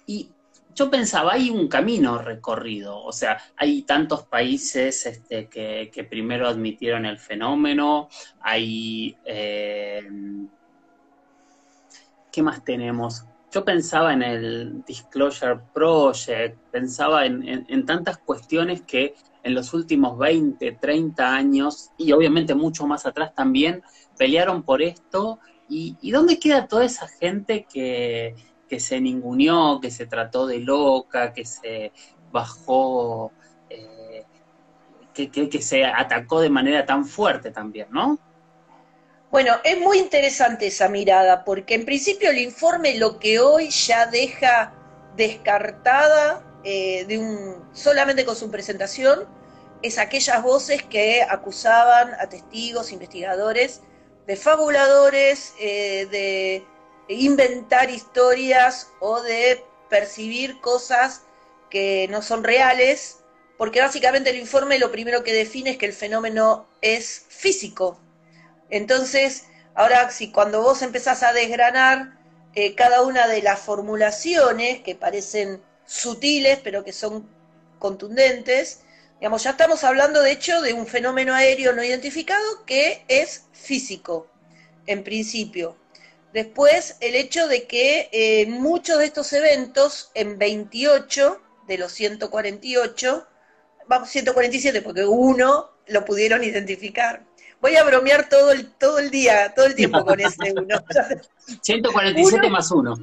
Y 0.05 0.31
yo 0.79 0.89
pensaba, 0.89 1.33
hay 1.33 1.49
un 1.49 1.67
camino 1.67 2.17
recorrido, 2.17 3.03
o 3.03 3.11
sea, 3.11 3.37
hay 3.57 3.81
tantos 3.81 4.23
países 4.23 5.05
este, 5.05 5.49
que, 5.49 6.07
primero 6.09 6.47
admitieron 6.47 7.05
el 7.05 7.19
fenómeno, 7.19 8.07
hay... 8.39 9.17
Eh, 9.25 10.07
¿Qué 12.31 12.41
más 12.41 12.63
tenemos? 12.63 13.25
yo 13.51 13.65
pensaba 13.65 14.13
en 14.13 14.21
el 14.21 14.83
Disclosure 14.85 15.59
Project, 15.73 16.57
pensaba 16.71 17.25
en, 17.25 17.85
tantas 17.85 18.17
cuestiones 18.19 18.81
que 18.81 19.15
en 19.43 19.55
los 19.55 19.73
últimos 19.73 20.17
20, 20.17 20.73
30 20.73 21.35
años, 21.35 21.89
y 21.97 22.11
obviamente 22.11 22.53
mucho 22.53 22.85
más 22.85 23.05
atrás 23.05 23.33
también, 23.33 23.81
pelearon 24.17 24.63
por 24.63 24.81
esto. 24.81 25.39
¿Y, 25.67 26.11
dónde 26.11 26.39
queda 26.39 26.67
toda 26.67 26.85
esa 26.85 27.07
gente 27.07 27.65
que, 27.71 28.35
se 28.77 28.99
ninguneó, 28.99 29.79
que 29.79 29.89
se 29.89 30.05
trató 30.05 30.45
de 30.45 30.59
loca, 30.59 31.31
que 31.31 31.45
se 31.45 31.93
bajó, 32.29 33.31
eh, 33.69 34.25
que, 35.13 35.29
que 35.31 35.61
se 35.61 35.85
atacó 35.85 36.41
de 36.41 36.49
manera 36.49 36.85
tan 36.85 37.05
fuerte 37.05 37.51
también, 37.51 37.87
¿no? 37.91 38.19
Bueno, 39.31 39.53
es 39.63 39.79
muy 39.79 39.99
interesante 39.99 40.67
esa 40.67 40.89
mirada, 40.89 41.45
porque 41.45 41.75
en 41.75 41.85
principio 41.85 42.31
el 42.31 42.39
informe 42.39 42.97
lo 42.97 43.19
que 43.19 43.39
hoy 43.39 43.69
ya 43.69 44.07
deja 44.07 44.73
descartada 45.15 46.43
eh, 46.63 47.05
de 47.05 47.19
un, 47.19 47.69
solamente 47.73 48.25
con 48.25 48.35
su 48.35 48.49
presentación 48.49 49.27
es 49.81 49.97
aquellas 49.97 50.41
voces 50.43 50.83
que 50.83 51.21
acusaban 51.21 52.13
a 52.19 52.27
testigos, 52.27 52.91
investigadores, 52.91 53.81
de 54.25 54.35
fabuladores, 54.35 55.53
eh, 55.59 56.07
de 56.11 56.65
inventar 57.09 57.89
historias 57.89 58.91
o 58.99 59.21
de 59.21 59.63
percibir 59.89 60.61
cosas 60.61 61.23
que 61.69 62.07
no 62.09 62.21
son 62.21 62.43
reales, 62.43 63.19
porque 63.57 63.81
básicamente 63.81 64.29
el 64.29 64.37
informe 64.37 64.79
lo 64.79 64.91
primero 64.91 65.23
que 65.23 65.33
define 65.33 65.71
es 65.71 65.77
que 65.77 65.87
el 65.87 65.93
fenómeno 65.93 66.67
es 66.81 67.25
físico, 67.27 67.99
entonces, 68.69 69.45
ahora 69.73 70.09
si 70.11 70.31
cuando 70.31 70.61
vos 70.61 70.81
empezás 70.81 71.23
a 71.23 71.33
desgranar 71.33 72.17
eh, 72.55 72.75
cada 72.75 73.01
una 73.03 73.27
de 73.27 73.41
las 73.41 73.59
formulaciones 73.59 74.81
que 74.81 74.95
parecen 74.95 75.61
sutiles, 75.85 76.59
pero 76.63 76.83
que 76.83 76.93
son 76.93 77.27
contundentes, 77.79 78.81
digamos, 79.19 79.43
ya 79.43 79.51
estamos 79.51 79.83
hablando 79.83 80.21
de 80.21 80.31
hecho 80.31 80.61
de 80.61 80.73
un 80.73 80.85
fenómeno 80.87 81.33
aéreo 81.33 81.73
no 81.73 81.83
identificado 81.83 82.65
que 82.65 83.03
es 83.07 83.45
físico, 83.53 84.27
en 84.85 85.03
principio. 85.03 85.75
Después, 86.33 86.97
el 86.99 87.15
hecho 87.15 87.47
de 87.47 87.65
que 87.65 88.09
eh, 88.11 88.45
muchos 88.47 88.99
de 88.99 89.05
estos 89.05 89.33
eventos, 89.33 90.11
en 90.13 90.37
28 90.37 91.41
de 91.67 91.77
los 91.77 91.91
148, 91.91 93.27
vamos, 93.87 94.09
147, 94.09 94.81
porque 94.81 95.05
uno 95.05 95.71
lo 95.87 96.05
pudieron 96.05 96.43
identificar, 96.43 97.25
voy 97.61 97.75
a 97.75 97.83
bromear 97.83 98.29
todo 98.29 98.51
el, 98.51 98.71
todo 98.73 98.99
el 98.99 99.09
día, 99.09 99.53
todo 99.55 99.65
el 99.65 99.75
tiempo 99.75 100.05
con 100.05 100.19
ese 100.19 100.53
uno. 100.55 100.77
147 101.61 102.49
más 102.49 102.71
uno. 102.71 102.95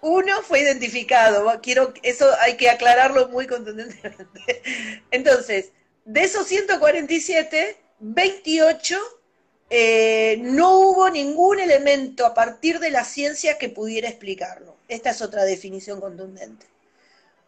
Uno 0.00 0.42
fue 0.42 0.60
identificado, 0.60 1.60
quiero, 1.62 1.94
eso 2.02 2.28
hay 2.40 2.56
que 2.56 2.68
aclararlo 2.68 3.28
muy 3.30 3.46
contundentemente. 3.46 4.62
Entonces, 5.10 5.72
de 6.04 6.22
esos 6.22 6.46
147, 6.46 7.78
28 8.00 8.98
eh, 9.70 10.38
no 10.40 10.78
hubo 10.78 11.10
ningún 11.10 11.58
elemento 11.58 12.26
a 12.26 12.34
partir 12.34 12.78
de 12.80 12.90
la 12.90 13.04
ciencia 13.04 13.58
que 13.58 13.68
pudiera 13.68 14.08
explicarlo. 14.08 14.76
Esta 14.88 15.10
es 15.10 15.22
otra 15.22 15.44
definición 15.44 16.00
contundente. 16.00 16.66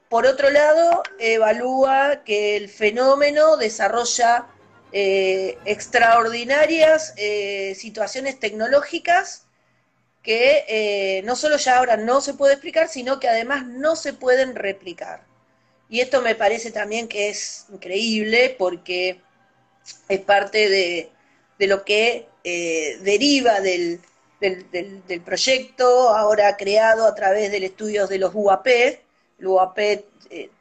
Por 0.08 0.26
otro 0.26 0.50
lado, 0.50 1.02
evalúa 1.18 2.22
que 2.24 2.56
el 2.56 2.68
fenómeno 2.68 3.56
desarrolla 3.56 4.46
eh, 4.92 5.58
extraordinarias 5.64 7.12
eh, 7.16 7.74
situaciones 7.76 8.38
tecnológicas 8.38 9.42
que 10.22 11.22
no 11.24 11.36
solo 11.36 11.56
ya 11.56 11.78
ahora 11.78 11.96
no 11.96 12.20
se 12.20 12.34
puede 12.34 12.54
explicar, 12.54 12.88
sino 12.88 13.20
que 13.20 13.28
además 13.28 13.64
no 13.64 13.94
se 13.94 14.12
pueden 14.12 14.56
replicar. 14.56 15.22
Y 15.88 16.00
esto 16.00 16.20
me 16.20 16.34
parece 16.34 16.72
también 16.72 17.06
que 17.06 17.28
es 17.28 17.66
increíble 17.72 18.56
porque 18.58 19.20
es 20.08 20.20
parte 20.20 20.68
de, 20.68 21.12
lo 21.58 21.84
que 21.84 22.28
deriva 22.44 23.60
del, 23.60 24.00
del, 24.40 25.22
proyecto 25.24 26.10
ahora 26.10 26.56
creado 26.56 27.06
a 27.06 27.14
través 27.14 27.50
del 27.50 27.64
estudio 27.64 28.06
de 28.06 28.18
los 28.18 28.32
UAP, 28.34 28.66
el 28.66 29.46
UAP 29.46 29.78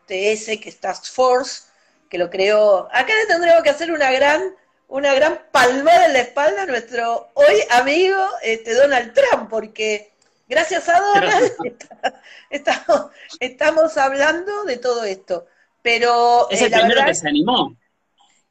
TS, 0.06 0.60
que 0.60 0.70
es 0.70 0.80
Task 0.80 1.12
Force, 1.12 1.64
que 2.10 2.18
lo 2.18 2.30
creó. 2.30 2.88
Acá 2.92 3.14
le 3.14 3.26
tendríamos 3.28 3.64
que 3.64 3.70
hacer 3.70 3.92
una 3.92 4.12
gran, 4.12 4.56
una 4.88 5.14
gran 5.14 5.42
palmada 5.52 6.06
en 6.06 6.14
la 6.14 6.20
espalda 6.20 6.64
a 6.64 6.66
nuestro 6.66 7.30
hoy 7.34 7.56
amigo 7.72 8.18
este, 8.44 8.74
Donald 8.74 9.14
Trump, 9.14 9.50
porque 9.50 10.14
gracias 10.48 10.88
a 10.90 11.00
Donald 11.00 11.52
estamos, 12.50 13.08
estamos 13.40 13.98
hablando 13.98 14.64
de 14.64 14.78
todo 14.78 15.04
esto. 15.04 15.48
Pero 15.82 16.50
es 16.50 16.62
el 16.62 16.74
eh, 16.74 16.78
primero 16.80 17.06
que 17.06 17.14
se 17.14 17.28
animó. 17.28 17.76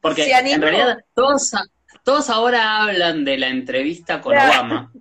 Porque 0.00 0.30
en 0.30 0.60
realidad 0.60 0.98
todos, 1.14 1.52
todos 2.04 2.30
ahora 2.30 2.82
hablan 2.82 3.24
de 3.24 3.38
la 3.38 3.48
entrevista 3.48 4.20
con 4.20 4.36
Obama. 4.36 4.92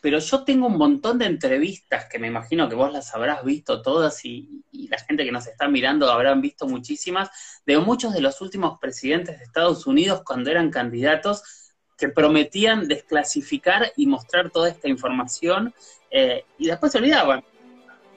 pero 0.00 0.18
yo 0.18 0.42
tengo 0.42 0.66
un 0.66 0.78
montón 0.78 1.18
de 1.18 1.26
entrevistas 1.26 2.06
que 2.06 2.18
me 2.18 2.28
imagino 2.28 2.68
que 2.68 2.74
vos 2.74 2.92
las 2.92 3.14
habrás 3.14 3.44
visto 3.44 3.82
todas 3.82 4.24
y, 4.24 4.64
la 4.88 4.98
gente 4.98 5.24
que 5.24 5.32
nos 5.32 5.46
está 5.46 5.68
mirando 5.68 6.10
habrán 6.10 6.40
visto 6.40 6.66
muchísimas, 6.66 7.28
de 7.66 7.78
muchos 7.78 8.14
de 8.14 8.22
los 8.22 8.40
últimos 8.40 8.78
presidentes 8.80 9.38
de 9.38 9.44
Estados 9.44 9.86
Unidos 9.86 10.22
cuando 10.24 10.50
eran 10.50 10.70
candidatos 10.70 11.42
que 11.98 12.08
prometían 12.08 12.88
desclasificar 12.88 13.92
y 13.96 14.06
mostrar 14.06 14.48
toda 14.50 14.70
esta 14.70 14.88
información 14.88 15.74
eh, 16.10 16.44
y 16.56 16.68
después 16.68 16.92
se 16.92 16.98
olvidaban. 16.98 17.44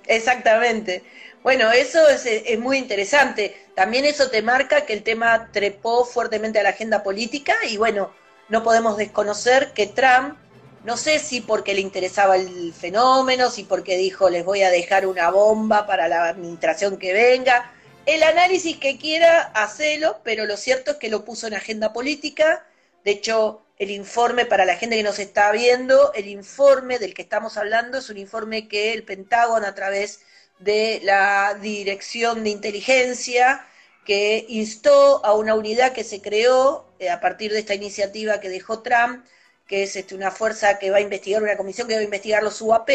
Exactamente. 0.08 1.04
Bueno, 1.44 1.72
eso 1.72 2.08
es, 2.08 2.60
muy 2.60 2.78
interesante. 2.78 3.56
También 3.76 4.06
eso 4.06 4.30
te 4.30 4.44
marca 4.44 4.86
que 4.86 4.94
el 4.94 5.02
tema 5.02 5.50
trepó 5.52 6.06
fuertemente 6.06 6.60
a 6.60 6.64
la 6.64 6.70
agenda 6.70 7.02
política 7.02 7.56
y 7.68 7.78
bueno, 7.78 8.14
no 8.50 8.64
podemos 8.64 8.96
desconocer 8.98 9.72
que 9.74 9.88
Trump 9.88 10.38
no 10.84 10.98
sé 10.98 11.20
si 11.20 11.42
porque 11.42 11.74
le 11.74 11.82
interesaba 11.82 12.36
el 12.36 12.74
fenómeno, 12.74 13.50
si 13.50 13.64
porque 13.64 13.98
dijo 13.98 14.30
les 14.30 14.46
voy 14.46 14.64
a 14.64 14.72
dejar 14.72 15.06
una 15.08 15.30
bomba 15.30 15.88
para 15.88 16.08
la 16.08 16.30
administración 16.30 16.98
que 16.98 17.14
venga. 17.14 17.72
El 18.06 18.24
análisis 18.24 18.78
que 18.78 18.98
quiera, 18.98 19.42
hacelo, 19.54 20.22
pero 20.24 20.46
lo 20.46 20.58
cierto 20.58 20.92
es 20.92 20.98
que 20.98 21.10
lo 21.10 21.24
puso 21.26 21.48
en 21.48 21.54
agenda 21.54 21.94
política. 21.94 22.66
De 23.04 23.12
hecho, 23.12 23.64
el 23.78 23.92
informe 23.92 24.46
para 24.46 24.66
la 24.66 24.76
gente 24.76 24.96
que 24.96 25.04
nos 25.04 25.20
está 25.20 25.52
viendo, 25.52 26.14
el 26.14 26.28
informe 26.28 27.00
del 27.00 27.14
que 27.14 27.24
estamos 27.24 27.58
hablando 27.58 28.00
es 28.00 28.10
un 28.10 28.18
informe 28.18 28.68
que 28.68 28.94
el 28.94 29.04
Pentágono 29.04 29.66
a 29.68 29.76
través 29.76 30.22
de 30.62 31.02
la 31.04 31.58
Dirección 31.62 32.44
de 32.44 32.50
Inteligencia, 32.50 33.66
que 34.06 34.46
instó 34.50 35.26
a 35.26 35.34
una 35.34 35.56
unidad 35.56 35.94
que 35.94 36.04
se 36.04 36.22
creó 36.22 36.92
eh, 37.00 37.10
a 37.10 37.20
partir 37.20 37.52
de 37.52 37.60
esta 37.60 37.76
iniciativa 37.76 38.40
que 38.40 38.50
dejó 38.50 38.82
Trump, 38.82 39.26
que 39.68 39.84
es 39.84 39.96
este, 39.96 40.16
una 40.16 40.32
fuerza 40.32 40.80
que 40.80 40.92
va 40.92 40.98
a 40.98 41.02
investigar, 41.02 41.42
una 41.42 41.58
comisión 41.58 41.88
que 41.88 41.96
va 41.96 42.02
a 42.02 42.04
investigar 42.04 42.44
los 42.44 42.62
UAP, 42.62 42.90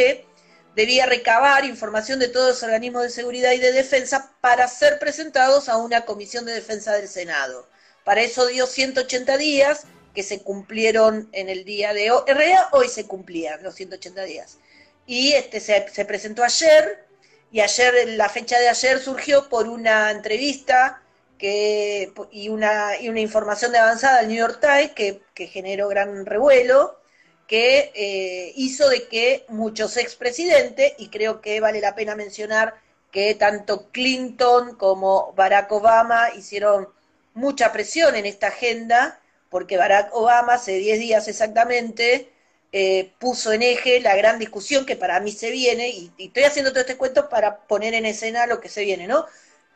debía 0.75 1.07
recabar 1.07 1.65
información 1.65 2.19
de 2.19 2.29
todos 2.29 2.49
los 2.49 2.63
organismos 2.63 3.03
de 3.03 3.11
seguridad 3.11 3.53
y 3.53 3.59
de 3.59 3.73
defensa 3.73 4.33
para 4.41 4.69
ser 4.69 4.99
presentados 4.99 5.69
a 5.69 5.79
una 5.79 6.05
comisión 6.05 6.45
de 6.45 6.53
defensa 6.53 6.93
del 6.93 7.09
Senado. 7.09 7.67
Para 8.05 8.21
eso 8.21 8.47
dio 8.47 8.67
180 8.67 9.37
días, 9.39 9.87
que 10.15 10.23
se 10.23 10.43
cumplieron 10.43 11.29
en 11.33 11.49
el 11.49 11.65
día 11.65 11.93
de 11.93 12.11
hoy. 12.11 12.23
En 12.27 12.37
realidad 12.37 12.65
hoy 12.73 12.89
se 12.89 13.07
cumplían 13.07 13.63
los 13.63 13.75
180 13.75 14.25
días. 14.25 14.59
Y 15.07 15.33
este, 15.33 15.61
se, 15.61 15.87
se 15.93 16.05
presentó 16.05 16.43
ayer, 16.43 17.06
y 17.53 17.61
ayer, 17.61 18.09
la 18.11 18.29
fecha 18.29 18.59
de 18.59 18.69
ayer 18.69 18.99
surgió 18.99 19.49
por 19.49 19.69
una 19.69 20.11
entrevista 20.11 21.03
que, 21.39 22.13
y, 22.31 22.49
una, 22.49 23.01
y 23.01 23.09
una 23.09 23.21
información 23.21 23.73
de 23.73 23.79
avanzada 23.79 24.19
del 24.19 24.29
New 24.29 24.39
York 24.39 24.61
Times 24.61 24.93
que, 24.93 25.47
generó 25.47 25.89
gran 25.89 26.27
revuelo, 26.27 26.99
que 27.47 27.93
eh, 27.95 28.53
hizo 28.57 28.89
de 28.89 29.07
que 29.09 29.45
muchos 29.49 29.97
expresidentes, 29.97 30.95
y 30.99 31.09
creo 31.09 31.41
que 31.41 31.61
vale 31.61 31.81
la 31.81 31.95
pena 31.95 32.17
mencionar 32.17 32.75
que 33.13 33.35
tanto 33.35 33.91
Clinton 33.93 34.75
como 34.77 35.33
Barack 35.35 35.71
Obama 35.73 36.31
hicieron 36.37 36.89
mucha 37.35 37.73
presión 37.73 38.17
en 38.17 38.27
esta 38.27 38.49
agenda, 38.49 39.21
porque 39.51 39.77
Barack 39.77 40.15
Obama 40.15 40.55
hace 40.55 40.73
10 40.73 40.99
días 40.99 41.29
exactamente 41.29 42.33
eh, 42.79 43.15
puso 43.19 43.55
en 43.55 43.63
eje 43.63 44.01
la 44.01 44.15
gran 44.17 44.39
discusión 44.39 44.85
que 44.85 44.97
para 44.97 45.19
mí 45.19 45.33
se 45.33 45.51
viene, 45.51 45.89
y, 45.89 46.13
estoy 46.19 46.43
haciendo 46.43 46.73
todo 46.73 46.83
este 46.83 46.99
cuento 46.99 47.31
para 47.31 47.61
poner 47.61 47.95
en 47.95 48.05
escena 48.05 48.47
lo 48.47 48.61
que 48.61 48.69
se 48.69 48.85
viene, 48.85 49.07
¿no? 49.07 49.25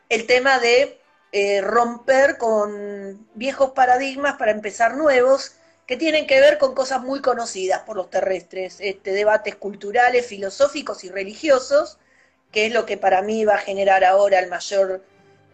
El 0.07 0.27
tema 0.27 0.59
de 0.59 0.99
eh, 1.31 1.61
romper 1.61 2.37
con 2.37 3.27
viejos 3.33 3.71
paradigmas 3.71 4.35
para 4.35 4.51
empezar 4.51 4.93
nuevos 4.97 5.53
que 5.87 5.97
tienen 5.97 6.27
que 6.27 6.39
ver 6.39 6.59
con 6.59 6.75
cosas 6.75 7.01
muy 7.01 7.21
conocidas 7.21 7.81
por 7.87 7.95
los 7.95 8.11
terrestres, 8.11 8.77
este, 8.79 9.13
debates 9.13 9.55
culturales, 9.55 10.27
filosóficos 10.27 11.03
y 11.03 11.09
religiosos, 11.09 11.97
que 12.51 12.67
es 12.67 12.71
lo 12.71 12.85
que 12.85 12.97
para 12.97 13.23
mí 13.23 13.45
va 13.45 13.55
a 13.55 13.65
generar 13.69 14.03
ahora 14.03 14.37
el 14.37 14.47
mayor, 14.47 15.03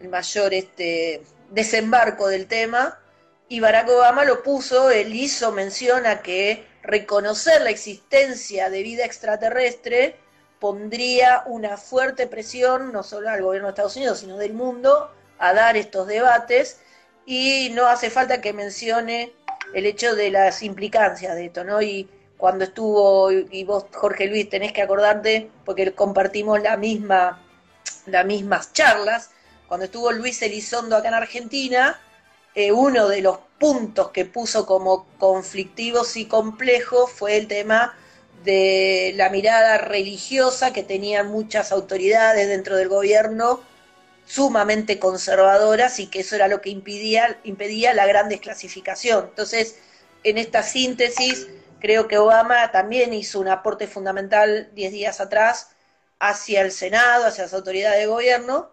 el 0.02 0.08
mayor 0.10 0.52
este, 0.52 1.22
desembarco 1.48 2.28
del 2.28 2.46
tema. 2.46 3.00
Y 3.48 3.60
Barack 3.60 3.88
Obama 3.88 4.26
lo 4.26 4.42
puso, 4.42 4.90
él 4.90 5.14
hizo 5.14 5.50
mención 5.50 6.04
a 6.04 6.20
que 6.20 6.67
reconocer 6.82 7.62
la 7.62 7.70
existencia 7.70 8.70
de 8.70 8.82
vida 8.82 9.04
extraterrestre 9.04 10.16
pondría 10.58 11.42
una 11.46 11.76
fuerte 11.76 12.26
presión, 12.26 12.92
no 12.92 13.02
solo 13.02 13.28
al 13.30 13.42
gobierno 13.42 13.68
de 13.68 13.72
Estados 13.72 13.96
Unidos, 13.96 14.20
sino 14.20 14.36
del 14.36 14.54
mundo, 14.54 15.10
a 15.38 15.54
dar 15.54 15.76
estos 15.76 16.06
debates 16.06 16.80
y 17.26 17.70
no 17.74 17.86
hace 17.86 18.10
falta 18.10 18.40
que 18.40 18.52
mencione 18.52 19.32
el 19.74 19.86
hecho 19.86 20.14
de 20.14 20.30
las 20.30 20.62
implicancias 20.62 21.34
de 21.34 21.46
esto, 21.46 21.62
¿no? 21.62 21.82
Y 21.82 22.08
cuando 22.36 22.64
estuvo, 22.64 23.30
y 23.30 23.64
vos, 23.64 23.86
Jorge 23.92 24.26
Luis, 24.26 24.48
tenés 24.48 24.72
que 24.72 24.82
acordarte, 24.82 25.50
porque 25.64 25.92
compartimos 25.92 26.62
la 26.62 26.76
misma, 26.76 27.44
las 28.06 28.24
mismas 28.24 28.72
charlas, 28.72 29.30
cuando 29.66 29.84
estuvo 29.84 30.10
Luis 30.12 30.40
Elizondo 30.40 30.96
acá 30.96 31.08
en 31.08 31.14
Argentina, 31.14 32.00
eh, 32.58 32.72
uno 32.72 33.06
de 33.06 33.20
los 33.20 33.38
puntos 33.60 34.10
que 34.10 34.24
puso 34.24 34.66
como 34.66 35.06
conflictivos 35.18 36.16
y 36.16 36.26
complejos 36.26 37.08
fue 37.08 37.36
el 37.36 37.46
tema 37.46 37.96
de 38.42 39.12
la 39.14 39.30
mirada 39.30 39.78
religiosa 39.78 40.72
que 40.72 40.82
tenían 40.82 41.28
muchas 41.28 41.70
autoridades 41.70 42.48
dentro 42.48 42.74
del 42.74 42.88
gobierno 42.88 43.60
sumamente 44.26 44.98
conservadoras 44.98 46.00
y 46.00 46.08
que 46.08 46.18
eso 46.20 46.34
era 46.34 46.48
lo 46.48 46.60
que 46.60 46.70
impedía, 46.70 47.38
impedía 47.44 47.94
la 47.94 48.06
gran 48.06 48.28
desclasificación. 48.28 49.26
Entonces, 49.28 49.76
en 50.24 50.36
esta 50.36 50.64
síntesis, 50.64 51.46
creo 51.78 52.08
que 52.08 52.18
Obama 52.18 52.72
también 52.72 53.14
hizo 53.14 53.38
un 53.38 53.46
aporte 53.46 53.86
fundamental 53.86 54.68
diez 54.74 54.90
días 54.90 55.20
atrás 55.20 55.68
hacia 56.18 56.62
el 56.62 56.72
Senado, 56.72 57.24
hacia 57.24 57.44
las 57.44 57.54
autoridades 57.54 58.00
de 58.00 58.06
gobierno, 58.06 58.72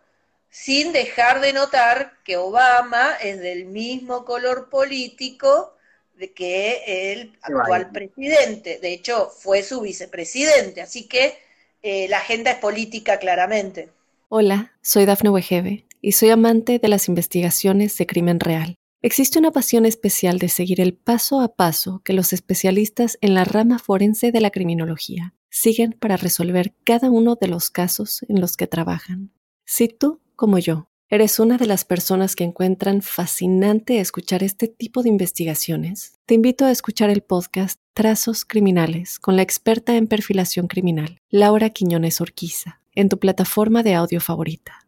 sin 0.56 0.94
dejar 0.94 1.42
de 1.42 1.52
notar 1.52 2.14
que 2.24 2.38
Obama 2.38 3.16
es 3.22 3.40
del 3.42 3.66
mismo 3.66 4.24
color 4.24 4.70
político 4.70 5.74
de 6.16 6.32
que 6.32 7.12
el 7.12 7.38
actual 7.42 7.92
presidente. 7.92 8.80
De 8.80 8.94
hecho, 8.94 9.30
fue 9.38 9.64
su 9.64 9.82
vicepresidente. 9.82 10.82
Así 10.82 11.10
que 11.10 11.38
eh, 11.84 12.08
la 12.08 12.20
agenda 12.20 12.52
es 12.52 12.58
política 12.60 13.20
claramente. 13.20 13.90
Hola, 14.30 14.72
soy 14.82 15.06
Dafne 15.06 15.30
Wegebe 15.30 15.84
y 16.00 16.14
soy 16.14 16.30
amante 16.30 16.80
de 16.80 16.88
las 16.88 17.10
investigaciones 17.10 17.98
de 17.98 18.08
crimen 18.08 18.40
real. 18.40 18.76
Existe 19.02 19.38
una 19.38 19.52
pasión 19.52 19.86
especial 19.86 20.40
de 20.40 20.48
seguir 20.48 20.80
el 20.80 20.94
paso 20.94 21.42
a 21.42 21.54
paso 21.54 22.02
que 22.06 22.14
los 22.14 22.32
especialistas 22.32 23.18
en 23.20 23.34
la 23.34 23.44
rama 23.44 23.78
forense 23.78 24.32
de 24.32 24.40
la 24.40 24.52
criminología 24.52 25.34
siguen 25.50 25.92
para 25.92 26.16
resolver 26.16 26.74
cada 26.86 27.12
uno 27.12 27.36
de 27.36 27.50
los 27.50 27.70
casos 27.72 28.26
en 28.30 28.40
los 28.40 28.56
que 28.56 28.68
trabajan. 28.68 29.34
Si 29.66 29.90
tú, 29.90 30.22
como 30.36 30.60
yo, 30.60 30.88
eres 31.10 31.40
una 31.40 31.58
de 31.58 31.68
las 31.68 31.86
personas 31.86 32.36
que 32.36 32.44
encuentran 32.44 33.02
fascinante 33.02 34.00
escuchar 34.00 34.44
este 34.44 34.68
tipo 34.68 35.04
de 35.04 35.10
investigaciones, 35.10 36.20
te 36.26 36.34
invito 36.34 36.66
a 36.66 36.72
escuchar 36.72 37.10
el 37.10 37.22
podcast 37.22 37.80
Trazos 37.94 38.44
Criminales 38.46 39.20
con 39.20 39.36
la 39.36 39.42
experta 39.42 39.96
en 39.96 40.08
perfilación 40.08 40.68
criminal, 40.68 41.20
Laura 41.30 41.70
Quiñones 41.70 42.22
Orquiza 42.22 42.82
en 42.96 43.10
tu 43.10 43.20
plataforma 43.20 43.84
de 43.84 43.94
audio 43.94 44.22
favorita. 44.22 44.86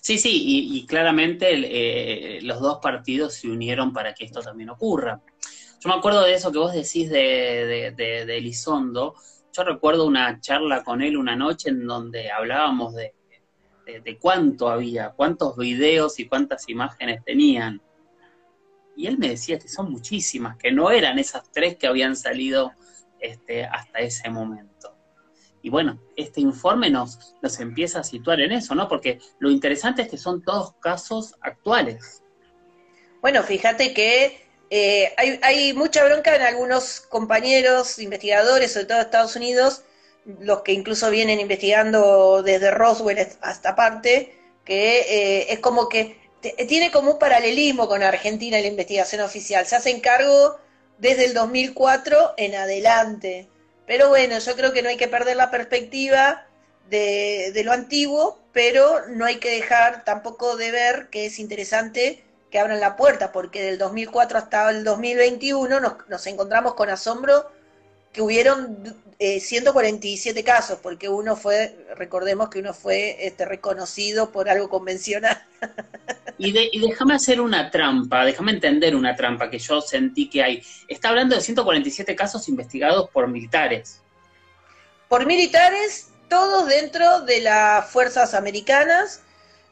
Sí, 0.00 0.18
sí, 0.18 0.42
y, 0.44 0.86
claramente 0.86 1.48
eh, 1.54 2.42
los 2.42 2.60
dos 2.60 2.78
partidos 2.82 3.34
se 3.34 3.48
unieron 3.48 3.92
para 3.92 4.12
que 4.12 4.26
esto 4.26 4.42
también 4.42 4.68
ocurra. 4.68 5.22
Yo 5.80 5.88
me 5.88 5.94
acuerdo 5.94 6.22
de 6.22 6.34
eso 6.34 6.52
que 6.52 6.58
vos 6.58 6.74
decís 6.74 7.08
de, 7.08 7.94
de, 7.96 8.36
Elizondo. 8.36 9.14
Yo 9.52 9.64
recuerdo 9.64 10.06
una 10.06 10.40
charla 10.40 10.84
con 10.84 11.00
él 11.00 11.16
una 11.16 11.36
noche 11.36 11.70
en 11.70 11.86
donde 11.86 12.30
hablábamos 12.30 12.94
de, 12.94 13.14
de, 13.84 14.18
cuánto 14.18 14.68
había, 14.68 15.10
cuántos 15.10 15.56
videos 15.56 16.18
y 16.18 16.28
cuántas 16.28 16.68
imágenes 16.68 17.22
tenían. 17.24 17.80
Y 18.96 19.06
él 19.06 19.18
me 19.18 19.28
decía 19.28 19.58
que 19.58 19.68
son 19.68 19.90
muchísimas, 19.90 20.56
que 20.56 20.70
no 20.70 20.90
eran 20.90 21.18
esas 21.18 21.50
tres 21.52 21.76
que 21.76 21.86
habían 21.86 22.16
salido 22.16 22.72
este, 23.18 23.64
hasta 23.64 23.98
ese 24.00 24.30
momento. 24.30 24.96
Y 25.62 25.70
bueno, 25.70 26.00
este 26.16 26.40
informe 26.40 26.90
nos, 26.90 27.34
nos 27.42 27.58
empieza 27.58 28.00
a 28.00 28.04
situar 28.04 28.40
en 28.40 28.52
eso, 28.52 28.74
¿no? 28.74 28.86
Porque 28.88 29.18
lo 29.38 29.50
interesante 29.50 30.02
es 30.02 30.08
que 30.08 30.18
son 30.18 30.42
todos 30.42 30.74
casos 30.74 31.34
actuales. 31.40 32.22
Bueno, 33.22 33.42
fíjate 33.42 33.94
que 33.94 34.46
eh, 34.68 35.14
hay, 35.16 35.40
hay, 35.42 35.72
mucha 35.72 36.04
bronca 36.04 36.36
en 36.36 36.42
algunos 36.42 37.00
compañeros 37.00 37.98
investigadores, 37.98 38.72
sobre 38.72 38.86
todo 38.86 38.98
de 38.98 39.04
Estados 39.04 39.36
Unidos, 39.36 39.82
los 40.40 40.62
que 40.62 40.72
incluso 40.72 41.10
vienen 41.10 41.40
investigando 41.40 42.42
desde 42.42 42.70
Roswell 42.70 43.26
hasta 43.40 43.76
parte, 43.76 44.38
que 44.64 45.00
eh, 45.00 45.52
es 45.52 45.58
como 45.58 45.88
que 45.88 46.16
tiene 46.68 46.90
como 46.90 47.12
un 47.12 47.18
paralelismo 47.18 47.88
con 47.88 48.02
Argentina 48.02 48.58
en 48.58 48.64
la 48.64 48.68
investigación 48.68 49.22
oficial. 49.22 49.66
Se 49.66 49.76
hacen 49.76 50.00
cargo 50.00 50.58
desde 50.98 51.24
el 51.26 51.34
2004 51.34 52.34
en 52.36 52.54
adelante. 52.54 53.48
Pero 53.86 54.08
bueno, 54.08 54.38
yo 54.38 54.54
creo 54.54 54.72
que 54.72 54.82
no 54.82 54.88
hay 54.88 54.96
que 54.96 55.08
perder 55.08 55.36
la 55.36 55.50
perspectiva 55.50 56.46
de, 56.88 57.62
lo 57.64 57.72
antiguo, 57.72 58.38
pero 58.52 59.06
no 59.08 59.24
hay 59.24 59.36
que 59.36 59.50
dejar 59.50 60.04
tampoco 60.04 60.56
de 60.56 60.70
ver 60.70 61.08
que 61.10 61.26
es 61.26 61.38
interesante 61.38 62.24
que 62.50 62.58
abran 62.58 62.80
la 62.80 62.96
puerta, 62.96 63.32
porque 63.32 63.62
del 63.62 63.78
2004 63.78 64.38
hasta 64.38 64.70
el 64.70 64.84
2021 64.84 65.80
nos, 65.80 66.08
nos 66.08 66.26
encontramos 66.26 66.74
con 66.74 66.88
asombro 66.88 67.50
que 68.12 68.22
hubieron 68.22 68.96
147 69.18 70.38
eh, 70.38 70.44
casos, 70.44 70.78
porque 70.82 71.08
uno 71.08 71.36
fue, 71.36 71.86
recordemos 71.96 72.48
que 72.48 72.58
uno 72.58 72.74
fue 72.74 73.26
este, 73.26 73.44
reconocido 73.44 74.32
por 74.32 74.48
algo 74.48 74.68
convencional. 74.68 75.42
Y, 76.36 76.50
déjame 76.80 77.14
hacer 77.14 77.40
una 77.40 77.70
trampa, 77.70 78.24
déjame 78.24 78.50
entender 78.50 78.96
una 78.96 79.14
trampa 79.14 79.48
que 79.48 79.60
yo 79.60 79.80
sentí 79.80 80.28
que 80.28 80.42
hay. 80.42 80.62
Está 80.88 81.10
hablando 81.10 81.36
de 81.36 81.40
147 81.40 82.16
casos 82.16 82.48
investigados 82.48 83.08
por 83.10 83.28
militares. 83.28 84.00
Por 85.08 85.26
militares, 85.26 86.08
todos 86.28 86.66
dentro 86.66 87.20
de 87.20 87.40
las 87.40 87.88
fuerzas 87.88 88.34
americanas. 88.34 89.22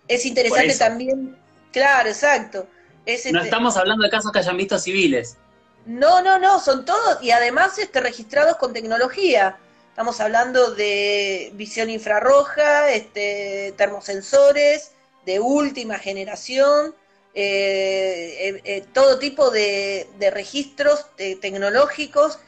Es 0.07 0.25
interesante 0.25 0.77
también, 0.77 1.37
claro, 1.73 2.09
exacto. 2.09 2.69
no 3.07 3.13
este 3.13 3.37
estamos 3.39 3.77
hablando 3.77 4.05
de 4.05 4.11
casos 4.11 4.31
que 4.31 4.39
hayan 4.39 4.57
visto 4.57 4.79
civiles. 4.79 5.37
No, 5.85 6.23
no, 6.23 6.39
no, 6.39 6.61
son 6.61 6.85
todos 6.85 7.23
y 7.23 7.33
además 7.33 7.79
este, 7.79 8.01
registrados 8.01 8.57
con 8.57 8.73
tecnología. 8.73 9.59
Estamos 9.91 10.21
hablando 10.21 10.75
de 10.75 11.51
visión 11.55 11.91
infrarroja, 11.91 12.91
este, 12.93 13.75
termosensores 13.77 14.93
de 15.27 15.41
última 15.41 15.99
generación, 15.99 16.95
eh, 17.35 18.37
eh, 18.39 18.61
eh, 18.65 18.85
todo 18.93 19.19
tipo 19.19 19.51
de, 19.51 20.07
registros 20.33 21.07
tecnológicos. 21.17 22.39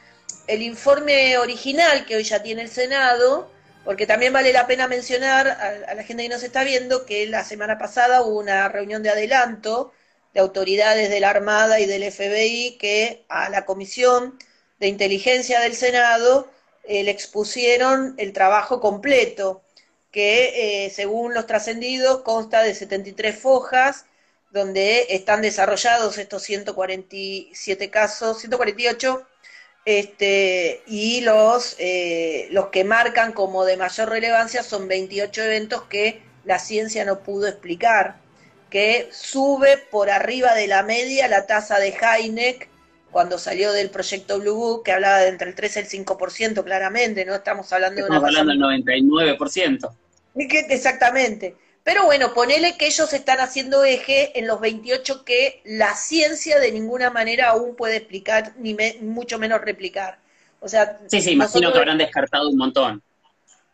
El 0.47 0.61
informe 0.61 1.37
original 1.37 2.05
que 2.05 2.15
hoy 2.15 2.23
ya 2.23 2.41
tiene 2.41 2.61
el 2.61 2.69
Senado, 2.69 3.51
porque 3.83 4.07
también 4.07 4.31
vale 4.33 4.53
la 4.53 4.65
pena 4.65 4.87
mencionar 4.87 5.47
a, 5.47 5.91
a 5.91 5.93
la 5.93 6.03
gente 6.03 6.23
que 6.23 6.29
nos 6.29 6.43
está 6.43 6.63
viendo 6.63 7.05
que 7.05 7.27
la 7.27 7.43
semana 7.43 7.77
pasada 7.77 8.21
hubo 8.21 8.39
una 8.39 8.69
reunión 8.69 9.03
de 9.03 9.09
adelanto 9.09 9.91
de 10.35 10.41
autoridades 10.41 11.09
de 11.09 11.21
la 11.21 11.29
Armada 11.29 11.79
y 11.79 11.85
del 11.85 12.11
FBI 12.11 12.77
que 12.77 13.25
a 13.29 13.49
la 13.49 13.65
Comisión 13.65 14.37
de 14.79 14.87
Inteligencia 14.87 15.61
del 15.61 15.75
Senado 15.75 16.49
eh, 16.83 17.03
le 17.03 17.11
expusieron 17.11 18.15
el 18.17 18.33
trabajo 18.33 18.81
completo, 18.81 19.63
que 20.11 20.85
eh, 20.85 20.89
según 20.89 21.33
los 21.33 21.47
trascendidos 21.47 22.21
consta 22.23 22.63
de 22.63 22.75
73 22.75 23.39
fojas, 23.39 24.07
donde 24.51 25.07
están 25.09 25.41
desarrollados 25.41 26.17
estos 26.17 26.43
147 26.43 27.89
casos, 27.89 28.39
148, 28.39 29.25
este, 29.85 30.83
y 30.85 31.21
los, 31.21 31.77
eh, 31.79 32.49
los 32.51 32.67
que 32.67 32.83
marcan 32.83 33.31
como 33.31 33.63
de 33.63 33.77
mayor 33.77 34.09
relevancia 34.09 34.63
son 34.63 34.89
28 34.89 35.43
eventos 35.43 35.83
que 35.83 36.21
la 36.43 36.59
ciencia 36.59 37.05
no 37.05 37.23
pudo 37.23 37.47
explicar 37.47 38.24
que 38.75 39.07
sube 39.13 39.77
por 39.89 40.09
arriba 40.09 40.53
de 40.53 40.67
la 40.67 40.83
media 40.83 41.29
la 41.29 41.47
tasa 41.47 41.79
de 41.79 41.95
Heineck 41.95 42.67
cuando 43.09 43.37
salió 43.37 43.71
del 43.71 43.89
proyecto 43.89 44.37
Blue 44.37 44.55
Book, 44.55 44.83
que 44.83 44.91
hablaba 44.91 45.19
de 45.19 45.29
entre 45.29 45.47
el 45.47 45.55
3 45.55 45.77
y 45.77 45.79
el 45.79 45.87
5%, 45.87 46.61
claramente, 46.61 47.23
no 47.23 47.35
estamos 47.35 47.71
hablando 47.71 48.01
de 48.01 48.09
una... 48.09 48.17
Estamos 48.17 48.37
hablando 48.37 48.67
del 48.67 48.83
99%. 48.83 49.91
Exactamente. 50.67 51.55
Pero 51.85 52.03
bueno, 52.03 52.33
ponele 52.33 52.75
que 52.75 52.87
ellos 52.87 53.13
están 53.13 53.39
haciendo 53.39 53.85
eje 53.85 54.37
en 54.37 54.45
los 54.45 54.59
28 54.59 55.23
que 55.23 55.61
la 55.63 55.95
ciencia 55.95 56.59
de 56.59 56.73
ninguna 56.73 57.09
manera 57.09 57.51
aún 57.51 57.77
puede 57.77 57.95
explicar, 57.95 58.55
ni 58.57 58.75
mucho 58.99 59.39
menos 59.39 59.61
replicar. 59.61 60.19
O 60.59 60.67
sea, 60.67 60.99
sí, 61.07 61.21
sí, 61.21 61.31
imagino 61.31 61.71
que 61.71 61.77
habrán 61.77 61.97
descartado 61.97 62.49
un 62.49 62.57
montón. 62.57 63.01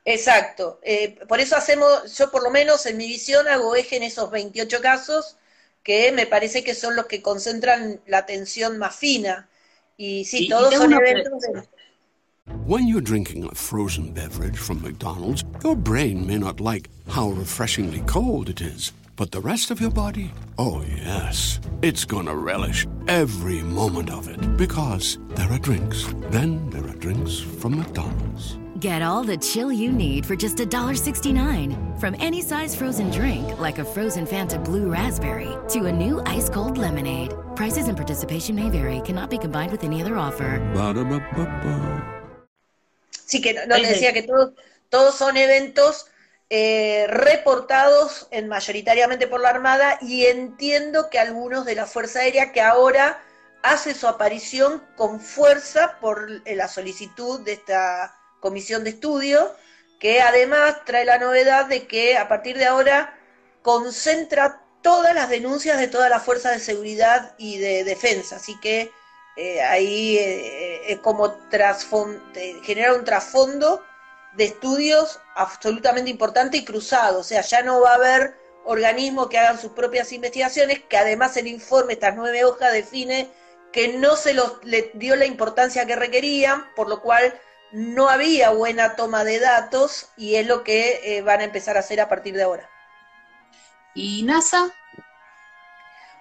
Exacto. 0.06 0.80
Eh, 0.84 1.20
por 1.28 1.40
eso 1.40 1.56
hacemos, 1.56 2.18
yo 2.18 2.32
por 2.32 2.44
lo 2.44 2.50
menos 2.50 2.86
en 2.86 2.98
mi 2.98 3.08
visión 3.08 3.48
hago 3.48 3.76
eje 3.76 3.98
en 3.98 4.04
esos 4.04 4.32
28 4.32 4.82
casos 4.82 5.38
que 5.84 6.12
me 6.12 6.26
parece 6.26 6.64
que 6.64 6.76
son 6.76 6.96
los 6.96 7.06
que 7.06 7.22
concentran 7.22 8.02
la 8.08 8.20
atención 8.20 8.78
más 8.78 8.96
fina. 8.96 9.50
Y 9.98 10.26
sí, 10.26 10.48
todos 10.48 10.74
son 10.74 10.94
eventos 10.94 11.42
de... 11.42 11.64
When 12.66 12.88
you're 12.88 13.02
drinking 13.02 13.46
a 13.46 13.56
frozen 13.56 14.14
beverage 14.14 14.58
from 14.58 14.82
McDonald's, 14.82 15.44
your 15.64 15.76
brain 15.76 16.26
may 16.26 16.38
not 16.38 16.60
like 16.60 16.90
how 17.08 17.30
refreshingly 17.30 18.02
cold 18.08 18.50
it 18.50 18.62
is. 18.62 18.94
But 19.16 19.32
the 19.32 19.40
rest 19.40 19.70
of 19.70 19.80
your 19.80 19.92
body, 19.92 20.32
oh 20.58 20.84
yes, 20.84 21.60
it's 21.84 22.06
gonna 22.06 22.36
relish 22.36 22.88
every 23.08 23.62
moment 23.62 24.10
of 24.10 24.28
it. 24.28 24.58
Because 24.58 25.20
there 25.36 25.52
are 25.52 25.60
drinks. 25.60 26.08
Then 26.32 26.70
there 26.72 26.84
are 26.84 26.96
drinks 26.96 27.40
from 27.40 27.78
McDonald's. 27.78 28.58
Get 28.82 29.04
all 29.04 29.24
the 29.24 29.38
chill 29.38 29.72
you 29.72 29.92
need 29.92 30.26
for 30.26 30.36
just 30.36 30.58
$1.69. 30.58 32.00
From 32.00 32.16
any 32.18 32.42
size 32.42 32.76
frozen 32.76 33.12
drink, 33.12 33.60
like 33.60 33.78
a 33.78 33.86
frozen 33.86 34.26
Fanta 34.26 34.58
Blue 34.58 34.92
Raspberry, 34.92 35.56
to 35.70 35.86
a 35.86 35.92
new 35.92 36.20
ice 36.26 36.50
cold 36.50 36.80
lemonade. 36.80 37.32
Prices 37.56 37.88
and 37.88 37.96
participation 37.96 38.56
may 38.56 38.72
vary, 38.72 39.00
cannot 39.02 39.30
be 39.30 39.38
combined 39.38 39.72
with 39.72 39.84
any 39.84 40.02
other 40.02 40.18
offer. 40.18 40.60
Sí, 43.28 43.40
que 43.40 43.54
no, 43.54 43.76
te 43.76 43.86
decía 43.86 44.14
que 44.14 44.24
todos, 44.24 44.54
todos 44.90 45.14
son 45.14 45.38
eventos 45.38 46.08
eh, 46.50 47.06
reportados 47.08 48.30
en, 48.32 48.48
mayoritariamente 48.48 49.28
por 49.28 49.42
la 49.42 49.50
Armada 49.50 50.00
y 50.02 50.26
entiendo 50.26 51.12
que 51.12 51.20
algunos 51.20 51.66
de 51.66 51.76
la 51.76 51.86
Fuerza 51.86 52.22
Aérea 52.22 52.52
que 52.52 52.62
ahora 52.62 53.22
hace 53.62 53.94
su 53.94 54.08
aparición 54.08 54.82
con 54.98 55.20
fuerza 55.20 56.00
por 56.02 56.42
eh, 56.46 56.56
la 56.56 56.68
solicitud 56.68 57.42
de 57.42 57.54
esta 57.54 58.18
comisión 58.42 58.84
de 58.84 58.90
estudio, 58.90 59.56
que 60.02 60.22
además 60.22 60.84
trae 60.86 61.06
la 61.06 61.18
novedad 61.18 61.68
de 61.68 61.88
que 61.88 62.18
a 62.18 62.28
partir 62.28 62.58
de 62.58 62.66
ahora 62.66 63.18
concentra 63.62 64.62
todas 64.82 65.16
las 65.16 65.30
denuncias 65.30 65.78
de 65.78 65.88
todas 65.88 66.10
las 66.10 66.24
fuerzas 66.24 66.54
de 66.54 66.60
seguridad 66.60 67.36
y 67.38 67.60
de 67.60 67.86
defensa. 67.86 68.36
Así 68.38 68.60
que 68.60 68.92
eh, 69.38 69.62
ahí 69.62 70.18
eh, 70.18 70.92
es 70.92 71.00
como 71.00 71.38
genera 72.64 72.94
un 72.94 73.06
trasfondo 73.06 73.84
de 74.34 74.46
estudios 74.46 75.20
absolutamente 75.36 76.10
importante 76.10 76.58
y 76.58 76.66
cruzado. 76.66 77.20
O 77.20 77.24
sea, 77.24 77.42
ya 77.42 77.62
no 77.62 77.80
va 77.80 77.92
a 77.92 77.96
haber 77.96 78.36
organismos 78.66 79.30
que 79.30 79.38
hagan 79.38 79.60
sus 79.60 79.72
propias 79.72 80.12
investigaciones, 80.12 80.82
que 80.82 80.98
además 80.98 81.38
el 81.38 81.48
informe, 81.48 81.94
estas 81.94 82.16
nueve 82.16 82.44
hojas, 82.44 82.74
define 82.74 83.30
que 83.72 83.90
no 83.90 84.16
se 84.16 84.34
los 84.34 84.64
le 84.64 84.92
dio 84.96 85.16
la 85.16 85.26
importancia 85.26 85.86
que 85.86 85.96
requerían, 85.96 86.66
por 86.76 86.90
lo 86.90 87.02
cual 87.02 87.40
no 87.72 88.10
había 88.10 88.52
buena 88.52 88.96
toma 88.96 89.24
de 89.24 89.40
datos 89.40 90.10
y 90.18 90.36
es 90.36 90.46
lo 90.46 90.64
que 90.64 91.18
eh, 91.18 91.22
van 91.22 91.42
a 91.42 91.46
empezar 91.46 91.78
a 91.78 91.82
hacer 91.82 92.02
a 92.02 92.10
partir 92.10 92.36
de 92.36 92.44
ahora. 92.44 92.70
¿Y 93.94 94.24
NASA? 94.24 94.74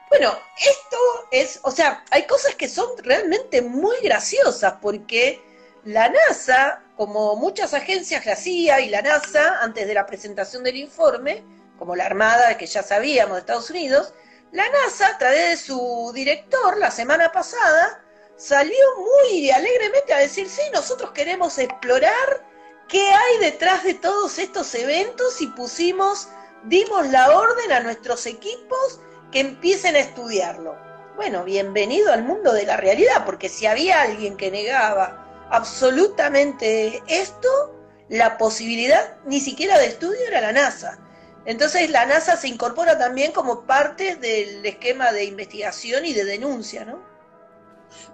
Bueno, 0.09 0.37
esto 0.59 0.97
es, 1.31 1.61
o 1.63 1.71
sea, 1.71 2.05
hay 2.11 2.27
cosas 2.27 2.57
que 2.57 2.69
son 2.69 2.89
realmente 2.99 3.63
muy 3.63 3.97
graciosas 4.03 4.75
porque 4.83 5.41
la 5.85 6.09
NASA, 6.09 6.83
como 6.97 7.37
muchas 7.37 7.75
agencias, 7.75 8.27
la 8.27 8.37
CIA 8.37 8.81
y 8.81 8.89
la 8.89 9.03
NASA, 9.03 9.61
antes 9.61 9.87
de 9.87 9.95
la 9.95 10.07
presentación 10.07 10.65
del 10.65 10.77
informe, 10.77 11.45
como 11.79 11.95
la 11.95 12.07
Armada, 12.07 12.59
que 12.59 12.67
ya 12.67 12.83
sabíamos 12.83 13.35
de 13.35 13.41
Estados 13.41 13.71
Unidos, 13.71 14.13
la 14.53 14.65
NASA, 14.69 15.07
a 15.09 15.19
través 15.19 15.51
de 15.51 15.57
su 15.57 16.11
director, 16.13 16.77
la 16.77 16.91
semana 16.91 17.31
pasada, 17.31 18.03
salió 18.41 18.85
muy 18.97 19.51
alegremente 19.51 20.15
a 20.15 20.19
decir, 20.19 20.49
sí, 20.49 20.63
nosotros 20.73 21.11
queremos 21.11 21.59
explorar 21.59 22.47
qué 22.89 23.13
hay 23.13 23.39
detrás 23.39 23.85
de 23.85 23.95
todos 23.95 24.39
estos 24.39 24.75
eventos 24.75 25.43
y 25.43 25.47
pusimos, 25.49 26.29
dimos 26.65 27.07
la 27.09 27.37
orden 27.37 27.71
a 27.71 27.81
nuestros 27.81 28.25
equipos 28.25 29.01
que 29.31 29.41
empiecen 29.41 29.95
a 29.95 30.01
estudiarlo. 30.01 30.75
Bueno, 31.17 31.45
bienvenido 31.45 32.13
al 32.13 32.23
mundo 32.23 32.55
de 32.55 32.65
la 32.65 32.79
realidad, 32.79 33.27
porque 33.27 33.51
si 33.51 33.67
había 33.67 34.01
alguien 34.01 34.39
que 34.39 34.51
negaba 34.51 35.47
absolutamente 35.51 37.03
esto, 37.09 37.77
la 38.09 38.39
posibilidad 38.39 39.19
ni 39.27 39.41
siquiera 39.41 39.79
de 39.79 39.87
estudio 39.87 40.27
era 40.27 40.41
la 40.41 40.53
NASA. 40.53 40.99
Entonces 41.45 41.91
la 41.91 42.07
NASA 42.07 42.39
se 42.39 42.49
incorpora 42.49 42.99
también 42.99 43.33
como 43.33 43.67
parte 43.67 44.17
del 44.17 44.65
esquema 44.65 45.13
de 45.13 45.25
investigación 45.25 46.07
y 46.07 46.15
de 46.15 46.25
denuncia, 46.25 46.87
¿no? 46.87 47.10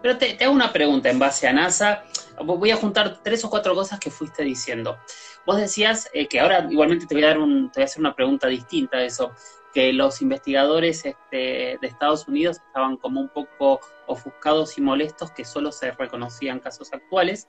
Pero 0.02 0.18
te, 0.18 0.36
hago 0.42 0.52
una 0.52 0.72
pregunta 0.72 1.10
en 1.10 1.18
base 1.18 1.46
a 1.46 1.52
NASA. 1.52 2.04
Voy 2.44 2.70
a 2.70 2.76
juntar 2.76 3.18
tres 3.22 3.44
o 3.44 3.50
cuatro 3.50 3.74
cosas 3.74 3.98
que 3.98 4.10
fuiste 4.10 4.42
diciendo. 4.42 4.98
Vos 5.46 5.56
decías 5.56 6.10
eh, 6.12 6.26
que 6.26 6.40
ahora 6.40 6.66
igualmente 6.70 7.06
te 7.06 7.14
voy, 7.14 7.24
a 7.24 7.32
te 7.32 7.38
voy 7.38 7.82
hacer 7.82 8.00
una 8.00 8.14
pregunta 8.14 8.48
distinta 8.48 8.98
a 8.98 9.04
eso, 9.04 9.32
que 9.72 9.92
los 9.92 10.22
investigadores 10.22 11.04
este, 11.04 11.78
de 11.80 11.86
Estados 11.86 12.26
Unidos 12.28 12.58
estaban 12.66 12.96
como 12.96 13.20
un 13.20 13.28
poco 13.28 13.80
ofuscados 14.06 14.78
y 14.78 14.80
molestos 14.80 15.30
que 15.32 15.44
solo 15.44 15.70
se 15.70 15.92
reconocían 15.92 16.60
casos 16.60 16.92
actuales, 16.92 17.48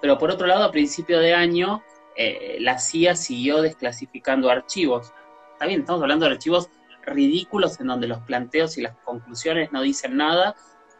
pero 0.00 0.18
por 0.18 0.30
otro 0.30 0.46
lado, 0.46 0.64
a 0.64 0.72
principio 0.72 1.18
de 1.18 1.34
año, 1.34 1.82
eh, 2.16 2.56
la 2.60 2.78
CIA 2.78 3.14
siguió 3.14 3.60
desclasificando 3.60 4.50
archivos. 4.50 5.12
Está 5.52 5.66
bien, 5.66 5.80
estamos 5.80 6.02
hablando 6.02 6.26
de 6.26 6.32
archivos 6.32 6.70
ridículos 7.04 7.78
en 7.80 7.86
donde 7.88 8.08
los 8.08 8.20
planteos 8.20 8.76
y 8.78 8.82
las 8.82 8.96
conclusiones 9.04 9.70
no 9.72 9.82
dicen 9.82 10.16
nada, 10.16 10.56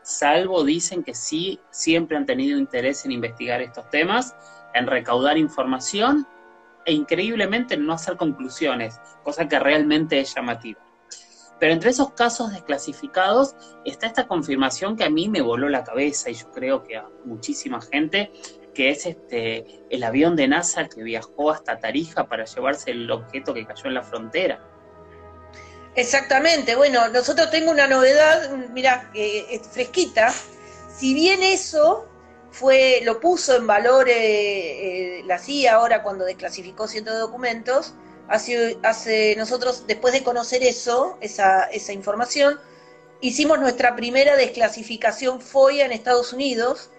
salvo 0.06 0.62
dicen 0.62 1.02
que 1.02 1.14
sí, 1.14 1.60
siempre 1.70 2.16
han 2.16 2.26
tenido 2.26 2.58
interés 2.58 3.04
en 3.04 3.12
investigar 3.12 3.60
estos 3.60 3.90
temas, 3.90 4.36
en 4.72 4.86
recaudar 4.86 5.36
información 5.36 6.26
e 6.84 6.92
increíblemente 6.92 7.74
en 7.74 7.84
no 7.84 7.92
hacer 7.92 8.16
conclusiones, 8.16 9.00
cosa 9.24 9.48
que 9.48 9.58
realmente 9.58 10.20
es 10.20 10.32
llamativa. 10.32 10.80
Pero 11.58 11.72
entre 11.72 11.90
esos 11.90 12.12
casos 12.12 12.52
desclasificados 12.52 13.56
está 13.84 14.06
esta 14.06 14.28
confirmación 14.28 14.96
que 14.96 15.04
a 15.04 15.10
mí 15.10 15.28
me 15.28 15.40
voló 15.40 15.68
la 15.68 15.82
cabeza 15.82 16.30
y 16.30 16.34
yo 16.34 16.52
creo 16.52 16.84
que 16.84 16.96
a 16.96 17.08
muchísima 17.24 17.80
gente, 17.80 18.30
que 18.74 18.90
es 18.90 19.06
este 19.06 19.86
el 19.90 20.04
avión 20.04 20.36
de 20.36 20.46
NASA 20.46 20.86
que 20.86 21.02
viajó 21.02 21.50
hasta 21.50 21.78
Tarija 21.78 22.28
para 22.28 22.44
llevarse 22.44 22.92
el 22.92 23.10
objeto 23.10 23.54
que 23.54 23.66
cayó 23.66 23.86
en 23.86 23.94
la 23.94 24.02
frontera. 24.02 24.60
Exactamente, 25.96 26.76
bueno, 26.76 27.08
nosotros 27.08 27.50
tengo 27.50 27.70
una 27.70 27.86
novedad, 27.86 28.50
mira, 28.74 29.10
eh, 29.14 29.60
fresquita. 29.72 30.30
Si 30.94 31.14
bien 31.14 31.42
eso 31.42 32.06
fue, 32.50 33.00
lo 33.02 33.18
puso 33.18 33.56
en 33.56 33.66
valor 33.66 34.06
eh, 34.10 35.20
eh, 35.20 35.22
la 35.24 35.38
CIA 35.38 35.74
ahora 35.76 36.02
cuando 36.02 36.26
desclasificó 36.26 36.86
ciertos 36.86 37.18
documentos, 37.18 37.94
hace, 38.28 38.76
hace 38.82 39.36
nosotros, 39.38 39.86
después 39.86 40.12
de 40.12 40.22
conocer 40.22 40.62
eso, 40.62 41.16
esa, 41.22 41.64
esa 41.64 41.94
información, 41.94 42.60
hicimos 43.22 43.58
nuestra 43.58 43.96
primera 43.96 44.36
desclasificación 44.36 45.40
FOIA 45.40 45.86
en 45.86 45.92
Estados 45.92 46.34
Unidos 46.34 46.90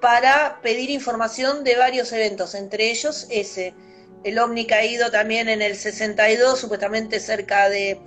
para 0.00 0.62
pedir 0.62 0.88
información 0.88 1.62
de 1.62 1.76
varios 1.76 2.10
eventos, 2.10 2.54
entre 2.54 2.90
ellos 2.90 3.26
ese, 3.28 3.74
el 4.24 4.38
ovni 4.38 4.66
caído 4.66 5.10
también 5.10 5.50
en 5.50 5.60
el 5.60 5.76
62, 5.76 6.58
supuestamente 6.58 7.20
cerca 7.20 7.68
de, 7.68 8.00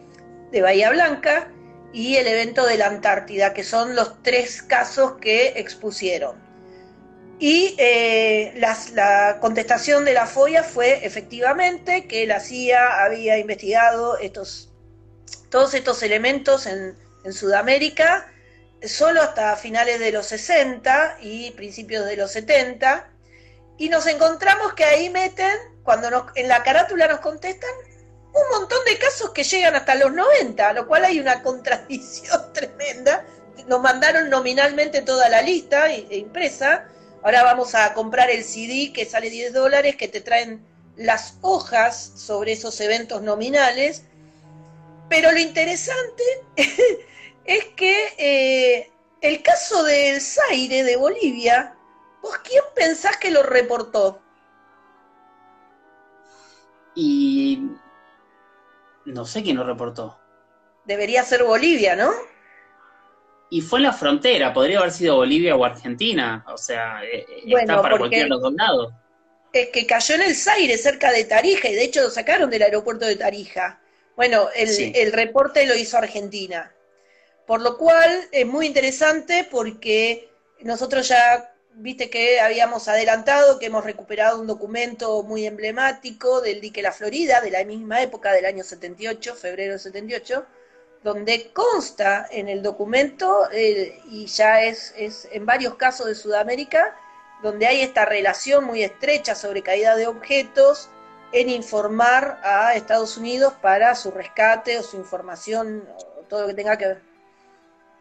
Bahía 0.51 0.89
Blanca, 0.91 1.51
y 1.91 2.17
el 2.17 2.27
evento 2.27 2.65
de 2.65 2.77
la 2.77 2.87
Antártida, 2.87 3.53
que 3.53 3.63
son 3.63 3.95
los 3.95 4.21
tres 4.21 4.61
casos 4.61 5.13
que 5.19 5.53
expusieron. 5.55 6.35
Y 7.39 7.75
eh, 7.79 8.53
la 8.55 9.37
contestación 9.39 10.05
de 10.05 10.13
la 10.13 10.27
FOIA 10.27 10.63
fue 10.63 11.05
efectivamente 11.05 12.05
que 12.05 12.27
la 12.27 12.39
CIA 12.39 13.03
había 13.03 13.37
investigado 13.37 14.17
estos, 14.17 14.71
todos 15.49 15.73
estos 15.73 16.03
elementos 16.03 16.65
en 16.67 16.95
en 17.23 17.33
Sudamérica 17.33 18.31
solo 18.83 19.21
hasta 19.21 19.55
finales 19.55 19.99
de 19.99 20.11
los 20.11 20.27
60 20.27 21.17
y 21.21 21.51
principios 21.51 22.05
de 22.05 22.15
los 22.15 22.31
70, 22.31 23.09
y 23.77 23.89
nos 23.89 24.07
encontramos 24.07 24.73
que 24.73 24.85
ahí 24.85 25.09
meten, 25.09 25.51
cuando 25.83 26.09
nos, 26.09 26.23
en 26.35 26.47
la 26.47 26.63
carátula 26.63 27.07
nos 27.07 27.19
contestan, 27.19 27.69
un 28.33 28.59
montón 28.59 28.79
de 28.85 28.97
casos 28.97 29.31
que 29.31 29.43
llegan 29.43 29.75
hasta 29.75 29.95
los 29.95 30.13
90, 30.13 30.73
lo 30.73 30.87
cual 30.87 31.05
hay 31.05 31.19
una 31.19 31.41
contradicción 31.43 32.53
tremenda. 32.53 33.25
Nos 33.67 33.81
mandaron 33.81 34.29
nominalmente 34.29 35.01
toda 35.01 35.29
la 35.29 35.41
lista 35.41 35.91
e 35.91 36.17
impresa. 36.17 36.87
Ahora 37.23 37.43
vamos 37.43 37.75
a 37.75 37.93
comprar 37.93 38.29
el 38.29 38.43
CD 38.43 38.91
que 38.93 39.05
sale 39.05 39.29
10 39.29 39.53
dólares, 39.53 39.95
que 39.95 40.07
te 40.07 40.21
traen 40.21 40.65
las 40.95 41.35
hojas 41.41 42.13
sobre 42.15 42.53
esos 42.53 42.79
eventos 42.81 43.21
nominales. 43.21 44.03
Pero 45.09 45.31
lo 45.31 45.39
interesante 45.39 46.23
es 47.45 47.65
que 47.75 48.13
eh, 48.17 48.91
el 49.21 49.41
caso 49.41 49.83
del 49.83 50.21
Zaire 50.21 50.83
de 50.83 50.95
Bolivia, 50.95 51.75
¿vos 52.21 52.37
quién 52.37 52.63
pensás 52.75 53.17
que 53.17 53.31
lo 53.31 53.43
reportó? 53.43 54.21
Y 56.95 57.69
no 59.13 59.25
sé 59.25 59.43
quién 59.43 59.57
lo 59.57 59.63
reportó. 59.63 60.17
Debería 60.85 61.23
ser 61.23 61.43
Bolivia, 61.43 61.95
¿no? 61.95 62.11
Y 63.49 63.61
fue 63.61 63.79
en 63.79 63.83
la 63.83 63.93
frontera, 63.93 64.53
podría 64.53 64.79
haber 64.79 64.91
sido 64.91 65.15
Bolivia 65.17 65.55
o 65.55 65.65
Argentina, 65.65 66.45
o 66.47 66.57
sea, 66.57 67.03
eh, 67.03 67.25
eh, 67.27 67.43
está 67.45 67.81
para 67.81 67.97
cualquiera 67.97 68.25
de 68.25 68.29
los 68.29 68.41
dos 68.41 68.53
lados. 68.53 68.93
Es 69.51 69.69
que 69.69 69.87
cayó 69.87 70.15
en 70.15 70.21
el 70.21 70.35
Zaire, 70.35 70.77
cerca 70.77 71.11
de 71.11 71.23
Tarija, 71.25 71.67
y 71.69 71.73
de 71.73 71.83
hecho 71.83 72.01
lo 72.01 72.09
sacaron 72.11 72.49
del 72.49 72.61
aeropuerto 72.61 73.05
de 73.05 73.15
Tarija. 73.15 73.81
Bueno, 74.15 74.49
el, 74.55 74.95
el 74.95 75.11
reporte 75.11 75.65
lo 75.65 75.75
hizo 75.75 75.97
Argentina. 75.97 76.71
Por 77.47 77.61
lo 77.61 77.77
cual 77.77 78.27
es 78.31 78.45
muy 78.45 78.67
interesante 78.67 79.47
porque 79.49 80.29
nosotros 80.61 81.07
ya, 81.07 81.51
viste 81.79 82.09
que 82.09 82.41
habíamos 82.41 82.87
adelantado 82.87 83.57
que 83.57 83.67
hemos 83.67 83.85
recuperado 83.85 84.41
un 84.41 84.47
documento 84.47 85.23
muy 85.23 85.45
emblemático 85.45 86.41
del 86.41 86.59
dique 86.59 86.81
La 86.81 86.91
Florida, 86.91 87.39
de 87.41 87.51
la 87.51 87.63
misma 87.63 88.01
época 88.01 88.33
del 88.33 88.45
año 88.45 88.63
78, 88.63 89.35
febrero 89.35 89.71
del 89.71 89.79
78, 89.79 90.45
donde 91.03 91.51
consta 91.53 92.27
en 92.29 92.49
el 92.49 92.61
documento, 92.61 93.49
eh, 93.53 94.01
y 94.09 94.25
ya 94.25 94.63
es, 94.63 94.93
es 94.97 95.27
en 95.31 95.45
varios 95.45 95.75
casos 95.75 96.07
de 96.07 96.15
Sudamérica, 96.15 96.97
donde 97.41 97.67
hay 97.67 97.81
esta 97.81 98.03
relación 98.03 98.65
muy 98.65 98.83
estrecha 98.83 99.33
sobre 99.33 99.63
caída 99.63 99.95
de 99.95 100.07
objetos, 100.07 100.89
en 101.31 101.49
informar 101.49 102.41
a 102.43 102.75
Estados 102.75 103.15
Unidos 103.15 103.53
para 103.61 103.95
su 103.95 104.11
rescate 104.11 104.77
o 104.79 104.83
su 104.83 104.97
información, 104.97 105.87
o 106.17 106.23
todo 106.23 106.41
lo 106.41 106.47
que 106.47 106.55
tenga 106.55 106.77
que 106.77 106.87
ver. 106.87 107.08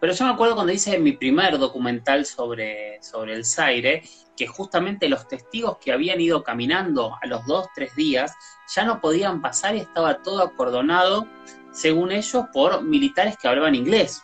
Pero 0.00 0.12
yo 0.12 0.24
me 0.26 0.32
acuerdo 0.32 0.54
cuando 0.54 0.72
hice 0.72 0.98
mi 0.98 1.12
primer 1.12 1.58
documental 1.58 2.24
sobre, 2.24 3.02
sobre 3.02 3.34
el 3.34 3.44
Zaire, 3.44 4.02
que 4.36 4.46
justamente 4.46 5.08
los 5.08 5.26
testigos 5.26 5.78
que 5.78 5.92
habían 5.92 6.20
ido 6.20 6.44
caminando 6.44 7.16
a 7.20 7.26
los 7.26 7.44
dos, 7.46 7.66
tres 7.74 7.94
días, 7.96 8.32
ya 8.74 8.84
no 8.84 9.00
podían 9.00 9.42
pasar 9.42 9.74
y 9.74 9.80
estaba 9.80 10.22
todo 10.22 10.42
acordonado, 10.42 11.26
según 11.72 12.12
ellos, 12.12 12.46
por 12.52 12.82
militares 12.82 13.36
que 13.36 13.48
hablaban 13.48 13.74
inglés. 13.74 14.22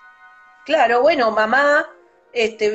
Claro, 0.65 1.03
bueno, 1.03 1.31
mamá 1.33 1.87
este, 2.33 2.71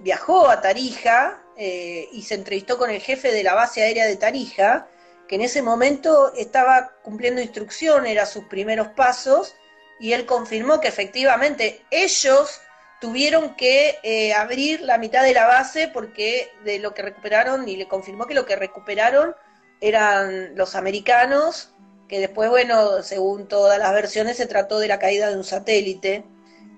viajó 0.00 0.48
a 0.48 0.60
Tarija 0.62 1.42
eh, 1.56 2.08
y 2.12 2.22
se 2.22 2.34
entrevistó 2.34 2.78
con 2.78 2.90
el 2.90 3.00
jefe 3.00 3.32
de 3.32 3.42
la 3.42 3.54
base 3.54 3.82
aérea 3.82 4.06
de 4.06 4.16
Tarija, 4.16 4.88
que 5.28 5.36
en 5.36 5.42
ese 5.42 5.62
momento 5.62 6.32
estaba 6.34 6.92
cumpliendo 7.02 7.40
instrucción, 7.40 8.06
eran 8.06 8.26
sus 8.26 8.44
primeros 8.44 8.88
pasos, 8.88 9.54
y 10.00 10.14
él 10.14 10.24
confirmó 10.26 10.80
que 10.80 10.88
efectivamente 10.88 11.84
ellos 11.90 12.60
tuvieron 13.00 13.54
que 13.54 13.98
eh, 14.02 14.32
abrir 14.32 14.80
la 14.80 14.98
mitad 14.98 15.22
de 15.22 15.34
la 15.34 15.46
base 15.46 15.88
porque 15.88 16.50
de 16.64 16.78
lo 16.78 16.94
que 16.94 17.02
recuperaron, 17.02 17.68
y 17.68 17.76
le 17.76 17.86
confirmó 17.86 18.26
que 18.26 18.34
lo 18.34 18.46
que 18.46 18.56
recuperaron 18.56 19.36
eran 19.80 20.56
los 20.56 20.74
americanos, 20.74 21.74
que 22.08 22.18
después, 22.18 22.50
bueno, 22.50 23.02
según 23.02 23.46
todas 23.46 23.78
las 23.78 23.92
versiones, 23.92 24.36
se 24.38 24.46
trató 24.46 24.78
de 24.78 24.88
la 24.88 24.98
caída 24.98 25.28
de 25.28 25.36
un 25.36 25.44
satélite, 25.44 26.24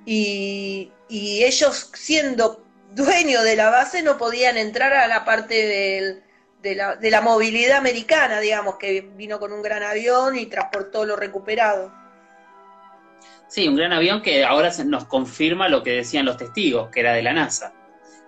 y, 0.04 0.92
ellos 1.08 1.90
siendo 1.94 2.64
dueños 2.92 3.44
de 3.44 3.56
la 3.56 3.68
base 3.70 4.02
no 4.02 4.16
podían 4.16 4.56
entrar 4.56 4.94
a 4.94 5.06
la 5.08 5.24
parte 5.24 6.22
de, 6.62 6.74
la, 6.74 6.96
de 6.96 7.10
la 7.10 7.20
movilidad 7.20 7.76
americana, 7.76 8.40
digamos, 8.40 8.76
que 8.76 9.02
vino 9.02 9.38
con 9.38 9.52
un 9.52 9.62
gran 9.62 9.82
avión 9.82 10.36
y 10.36 10.46
transportó 10.46 11.04
lo 11.04 11.16
recuperado. 11.16 12.01
Sí, 13.52 13.68
un 13.68 13.76
gran 13.76 13.92
avión 13.92 14.22
que 14.22 14.46
ahora 14.46 14.72
nos 14.86 15.04
confirma 15.04 15.68
lo 15.68 15.82
que 15.82 15.90
decían 15.90 16.24
los 16.24 16.38
testigos, 16.38 16.88
que 16.88 17.00
era 17.00 17.12
de 17.12 17.22
la 17.22 17.34
NASA. 17.34 17.74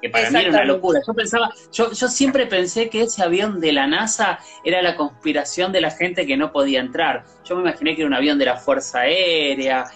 Que 0.02 0.10
para 0.10 0.28
mí 0.28 0.38
era 0.38 0.50
una 0.50 0.64
locura. 0.66 1.00
Yo 1.06 1.14
pensaba, 1.14 1.50
yo, 1.72 1.92
yo 1.92 2.08
siempre 2.08 2.44
pensé 2.44 2.90
que 2.90 3.04
ese 3.04 3.22
avión 3.22 3.58
de 3.58 3.72
la 3.72 3.86
NASA 3.86 4.38
era 4.64 4.82
la 4.82 4.96
conspiración 4.96 5.72
de 5.72 5.80
la 5.80 5.90
gente 5.90 6.26
que 6.26 6.36
no 6.36 6.52
podía 6.52 6.80
entrar. 6.80 7.24
Yo 7.42 7.56
me 7.56 7.62
imaginé 7.62 7.96
que 7.96 8.02
era 8.02 8.08
un 8.08 8.12
avión 8.12 8.38
de 8.38 8.44
la 8.44 8.58
Fuerza 8.58 8.98
Aérea. 9.00 9.86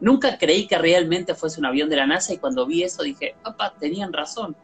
Nunca 0.00 0.38
creí 0.38 0.66
que 0.66 0.78
realmente 0.78 1.34
fuese 1.34 1.60
un 1.60 1.66
avión 1.66 1.90
de 1.90 1.96
la 1.96 2.06
NASA 2.06 2.32
y 2.32 2.38
cuando 2.38 2.64
vi 2.64 2.84
eso 2.84 3.02
dije, 3.02 3.36
papá, 3.42 3.74
tenían 3.78 4.14
razón. 4.14 4.56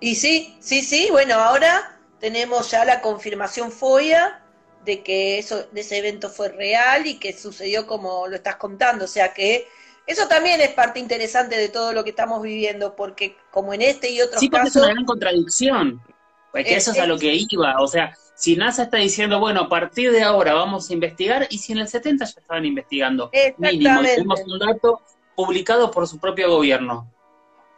Y 0.00 0.14
sí, 0.14 0.56
sí, 0.58 0.80
sí, 0.80 1.08
bueno, 1.10 1.34
ahora 1.34 1.98
tenemos 2.18 2.70
ya 2.70 2.86
la 2.86 3.02
confirmación 3.02 3.72
FOIA 3.72 4.40
de 4.84 5.02
que 5.02 5.38
eso, 5.38 5.64
de 5.72 5.80
ese 5.80 5.98
evento 5.98 6.30
fue 6.30 6.48
real 6.48 7.06
y 7.06 7.18
que 7.18 7.32
sucedió 7.32 7.86
como 7.86 8.26
lo 8.26 8.36
estás 8.36 8.56
contando. 8.56 9.04
O 9.04 9.08
sea 9.08 9.32
que 9.32 9.68
eso 10.06 10.26
también 10.28 10.60
es 10.60 10.70
parte 10.70 11.00
interesante 11.00 11.56
de 11.56 11.68
todo 11.68 11.92
lo 11.92 12.04
que 12.04 12.10
estamos 12.10 12.42
viviendo, 12.42 12.96
porque 12.96 13.36
como 13.50 13.74
en 13.74 13.82
este 13.82 14.10
y 14.10 14.20
otros 14.20 14.40
sí, 14.40 14.48
casos. 14.48 14.68
es 14.68 14.76
una 14.76 14.92
gran 14.92 15.04
contradicción. 15.04 16.02
Porque 16.50 16.76
eso 16.76 16.92
es 16.92 16.98
a 16.98 17.06
lo 17.06 17.18
que 17.18 17.34
iba. 17.34 17.80
O 17.80 17.86
sea, 17.86 18.16
si 18.34 18.56
NASA 18.56 18.84
está 18.84 18.98
diciendo, 18.98 19.40
bueno, 19.40 19.62
a 19.62 19.68
partir 19.68 20.12
de 20.12 20.22
ahora 20.22 20.54
vamos 20.54 20.88
a 20.88 20.92
investigar, 20.92 21.48
y 21.50 21.58
si 21.58 21.72
en 21.72 21.78
el 21.78 21.88
70 21.88 22.24
ya 22.24 22.40
estaban 22.40 22.64
investigando. 22.64 23.30
Mínimo, 23.58 24.00
tenemos 24.00 24.40
un 24.46 24.58
dato 24.58 25.02
publicado 25.34 25.90
por 25.90 26.06
su 26.06 26.18
propio 26.18 26.48
gobierno. 26.48 27.12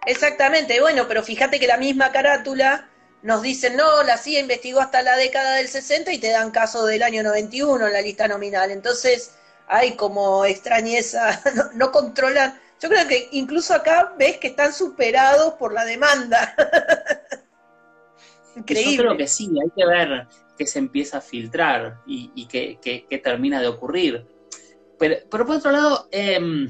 Exactamente, 0.07 0.81
bueno, 0.81 1.07
pero 1.09 1.23
fíjate 1.23 1.59
que 1.59 1.67
la 1.67 1.79
misma 1.79 2.13
carátula 2.13 2.90
nos 3.23 3.43
dicen, 3.43 3.77
no, 3.77 4.03
la 4.03 4.17
CIA 4.17 4.41
investigó 4.41 4.81
hasta 4.81 5.03
la 5.03 5.17
década 5.17 5.57
del 5.57 5.69
60 5.69 6.13
y 6.13 6.19
te 6.19 6.31
dan 6.31 6.51
caso 6.51 6.87
del 6.87 7.03
año 7.03 7.23
91 7.23 7.87
en 7.87 7.93
la 7.93 8.01
lista 8.01 8.27
nominal. 8.27 8.71
Entonces, 8.71 9.35
hay 9.67 9.93
como 9.93 10.45
extrañeza, 10.45 11.43
no, 11.75 11.93
controlan. 11.93 12.59
Yo 12.81 12.89
creo 12.89 13.07
que 13.07 13.29
incluso 13.33 13.75
acá 13.75 14.15
ves 14.19 14.39
que 14.39 14.49
están 14.49 14.73
superados 14.73 15.55
por 15.55 15.75
la 15.75 15.85
demanda. 15.85 16.55
Increíble. 18.57 18.97
Yo 18.97 19.03
creo 19.03 19.17
que 19.19 19.29
sí, 19.29 19.51
hay 19.63 19.71
que 19.77 19.87
ver 19.87 20.27
qué 20.57 20.67
se 20.67 20.79
empieza 20.79 21.19
a 21.19 21.21
filtrar 21.21 21.99
y, 22.07 22.47
qué, 22.47 23.21
termina 23.23 23.61
de 23.61 23.69
ocurrir. 23.69 24.27
Pero, 24.99 25.17
por 25.31 25.51
otro 25.51 25.71
lado, 25.71 26.09
em, 26.11 26.69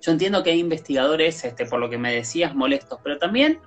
yo 0.00 0.12
entiendo 0.12 0.42
que 0.42 0.50
hay 0.50 0.60
investigadores, 0.60 1.44
este, 1.44 1.66
por 1.66 1.80
lo 1.80 1.90
que 1.90 1.98
me 1.98 2.14
decías, 2.14 2.54
molestos, 2.54 3.00
pero 3.02 3.18
también 3.18 3.60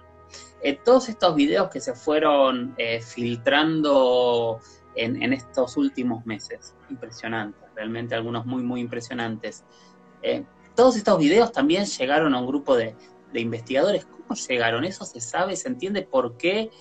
eh, 0.62 0.80
todos 0.84 1.10
estos 1.10 1.36
videos 1.36 1.70
que 1.70 1.80
se 1.80 1.94
fueron 1.94 2.74
eh, 2.78 3.02
filtrando 3.02 4.60
en, 4.96 5.32
estos 5.32 5.78
últimos 5.78 6.26
meses, 6.26 6.74
impresionantes, 6.90 7.62
realmente 7.76 8.16
algunos 8.16 8.46
muy, 8.46 8.64
muy 8.64 8.82
impresionantes. 8.82 9.64
Eh, 10.24 10.44
todos 10.76 10.96
estos 10.98 11.20
videos 11.20 11.52
también 11.52 11.86
llegaron 11.86 12.34
a 12.34 12.40
un 12.40 12.48
grupo 12.48 12.76
de, 12.76 12.96
investigadores. 13.34 14.06
¿Cómo 14.06 14.34
llegaron? 14.34 14.84
¿Eso 14.84 15.06
se 15.06 15.22
sabe? 15.22 15.56
¿Se 15.56 15.68
entiende 15.68 16.02
por 16.02 16.38
qué? 16.38 16.72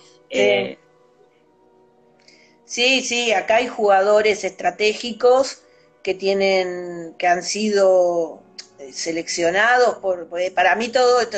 Sí, 2.65 3.01
sí, 3.01 3.31
acá 3.31 3.57
hay 3.57 3.67
jugadores 3.67 4.43
estratégicos 4.43 5.61
que 6.01 6.15
tienen, 6.15 7.13
que 7.19 7.27
han 7.27 7.43
sido 7.43 8.41
seleccionados 8.91 9.99
por, 9.99 10.27
para 10.55 10.75
mí 10.75 10.89
todo 10.89 11.21
esto 11.21 11.37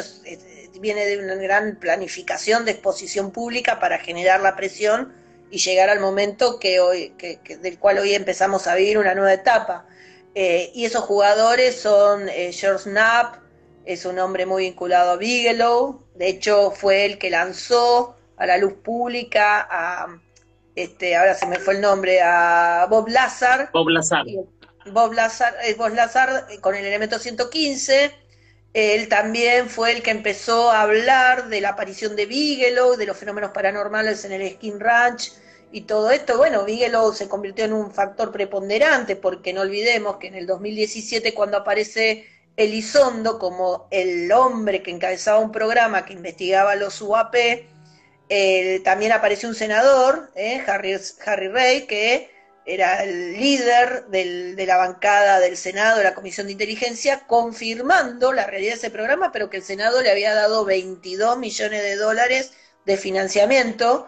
viene 0.80 1.06
de 1.06 1.18
una 1.20 1.36
gran 1.36 1.76
planificación 1.76 2.66
de 2.66 2.72
exposición 2.72 3.32
pública 3.32 3.80
para 3.80 4.00
generar 4.00 4.42
la 4.42 4.56
presión 4.56 5.14
y 5.52 5.60
llegar 5.60 5.90
al 5.90 6.00
momento 6.00 6.60
que 6.60 6.80
hoy, 6.80 7.12
que, 7.18 7.40
del 7.62 7.80
cual 7.80 8.00
hoy 8.00 8.14
empezamos 8.14 8.68
a 8.68 8.76
vivir 8.76 8.98
una 8.98 9.16
nueva 9.16 9.34
etapa. 9.34 9.86
Eh, 10.36 10.72
y 10.74 10.86
esos 10.86 11.04
jugadores 11.04 11.80
son 11.80 12.30
eh, 12.30 12.52
George 12.54 12.90
Knapp, 12.90 13.36
es 13.86 14.06
un 14.06 14.20
hombre 14.20 14.46
muy 14.46 14.64
vinculado 14.64 15.12
a 15.12 15.18
Bigelow, 15.18 16.04
de 16.16 16.30
hecho 16.30 16.72
fue 16.72 17.06
el 17.06 17.18
que 17.18 17.32
lanzó 17.32 18.16
a 18.38 18.46
la 18.46 18.58
luz 18.58 18.74
pública 18.74 19.68
a, 19.70 20.20
este, 20.76 21.18
ahora 21.18 21.34
se 21.34 21.46
me 21.48 21.58
fue 21.58 21.74
el 21.76 21.82
nombre, 21.82 22.22
a 22.22 22.86
Bob 22.90 23.10
Lazar. 23.10 23.70
Bob 23.74 23.90
Lazar. 23.90 24.26
Bob 24.92 25.14
Lazar, 25.14 25.56
eh, 25.64 25.74
Bob 25.74 25.94
Lazar 25.94 26.48
con 26.62 26.76
el 26.76 26.86
elemento 26.86 27.20
115. 27.20 28.12
Él 28.74 29.08
también 29.10 29.70
fue 29.70 29.92
el 29.92 30.04
que 30.04 30.12
empezó 30.12 30.70
a 30.70 30.82
hablar 30.82 31.50
de 31.50 31.62
la 31.62 31.70
aparición 31.70 32.16
de 32.16 32.28
Bigelow, 32.28 32.96
de 32.96 33.08
los 33.08 33.18
fenómenos 33.18 33.52
paranormales 33.52 34.26
en 34.26 34.34
el 34.34 34.48
Skin 34.52 34.80
Ranch 34.80 35.34
y 35.72 35.82
todo 35.82 36.12
esto. 36.12 36.38
Bueno, 36.38 36.66
Bigelow 36.66 37.14
se 37.14 37.28
convirtió 37.28 37.66
en 37.66 37.74
un 37.74 37.92
factor 37.92 38.32
preponderante 38.32 39.16
porque 39.16 39.54
no 39.54 39.62
olvidemos 39.62 40.18
que 40.18 40.28
en 40.28 40.36
el 40.36 40.46
2017 40.46 41.34
cuando 41.34 41.58
aparece 41.58 42.28
Elizondo 42.58 43.40
como 43.40 43.88
el 43.90 44.32
hombre 44.32 44.84
que 44.84 44.92
encabezaba 44.92 45.40
un 45.40 45.52
programa 45.52 46.06
que 46.06 46.14
investigaba 46.14 46.76
los 46.76 47.02
UAP, 47.02 47.36
también 48.84 49.12
apareció 49.12 49.50
un 49.50 49.56
senador, 49.56 50.30
eh, 50.36 50.64
Harry, 50.68 50.96
Harry 51.26 51.48
Ray, 51.48 51.88
que 51.88 52.30
era 52.70 53.04
el 53.04 53.34
líder 53.34 54.06
de 54.06 54.66
la 54.68 54.78
bancada 54.78 55.40
del 55.40 55.58
Senado, 55.58 55.98
de 55.98 56.04
la 56.04 56.14
Comisión 56.14 56.46
de 56.46 56.54
Inteligencia, 56.54 57.26
confirmando 57.26 58.32
la 58.32 58.46
realidad 58.46 58.74
de 58.74 58.78
ese 58.78 58.92
programa, 58.92 59.32
pero 59.32 59.50
que 59.50 59.58
el 59.58 59.64
Senado 59.64 60.02
le 60.02 60.12
había 60.12 60.36
dado 60.36 60.66
22 60.66 61.40
millones 61.40 61.82
de 61.82 61.96
dólares 61.96 62.52
de 62.86 62.98
financiamiento, 62.98 64.08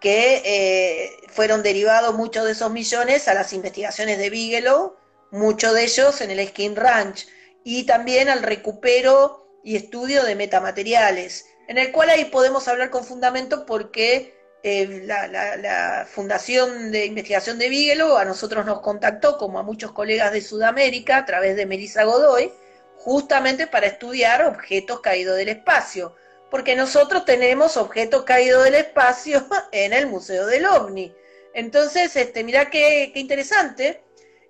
que 0.00 0.42
eh, 0.44 1.28
fueron 1.28 1.62
derivados 1.62 2.14
muchos 2.14 2.44
de 2.46 2.52
esos 2.52 2.72
millones 2.72 3.28
a 3.28 3.34
las 3.34 3.52
investigaciones 3.52 4.18
de 4.18 4.30
Bigelow, 4.30 4.96
muchos 5.30 5.72
de 5.74 5.84
ellos 5.84 6.20
en 6.20 6.32
el 6.32 6.48
Skin 6.48 6.74
Ranch, 6.74 7.28
y 7.62 7.84
también 7.84 8.28
al 8.28 8.42
recupero 8.42 9.46
y 9.62 9.76
estudio 9.76 10.24
de 10.24 10.34
metamateriales, 10.34 11.46
en 11.68 11.78
el 11.78 11.92
cual 11.92 12.10
ahí 12.10 12.24
podemos 12.24 12.66
hablar 12.66 12.90
con 12.90 13.04
fundamento 13.04 13.66
porque 13.66 14.39
eh, 14.62 15.02
la, 15.06 16.06
Fundación 16.10 16.92
de 16.92 17.06
Investigación 17.06 17.58
de 17.58 17.68
Bigelow 17.68 18.16
a 18.16 18.24
nosotros 18.24 18.66
nos 18.66 18.80
contactó, 18.80 19.38
como 19.38 19.58
a 19.58 19.62
muchos 19.62 19.92
colegas 19.92 20.32
de 20.32 20.42
Sudamérica, 20.42 21.18
a 21.18 21.24
través 21.24 21.56
de 21.56 21.66
Melissa 21.66 22.04
Godoy, 22.04 22.52
justamente 22.96 23.66
para 23.66 23.86
estudiar 23.86 24.44
objetos 24.44 25.00
caídos 25.00 25.36
del 25.38 25.48
espacio, 25.48 26.14
porque 26.50 26.76
nosotros 26.76 27.24
tenemos 27.24 27.76
objetos 27.76 28.24
caídos 28.24 28.64
del 28.64 28.74
espacio 28.74 29.46
en 29.72 29.92
el 29.94 30.06
Museo 30.06 30.46
del 30.46 30.66
OVNI. 30.66 31.14
Entonces, 31.54 32.14
este, 32.16 32.44
mirá 32.44 32.70
qué, 32.70 33.12
interesante. 33.14 34.02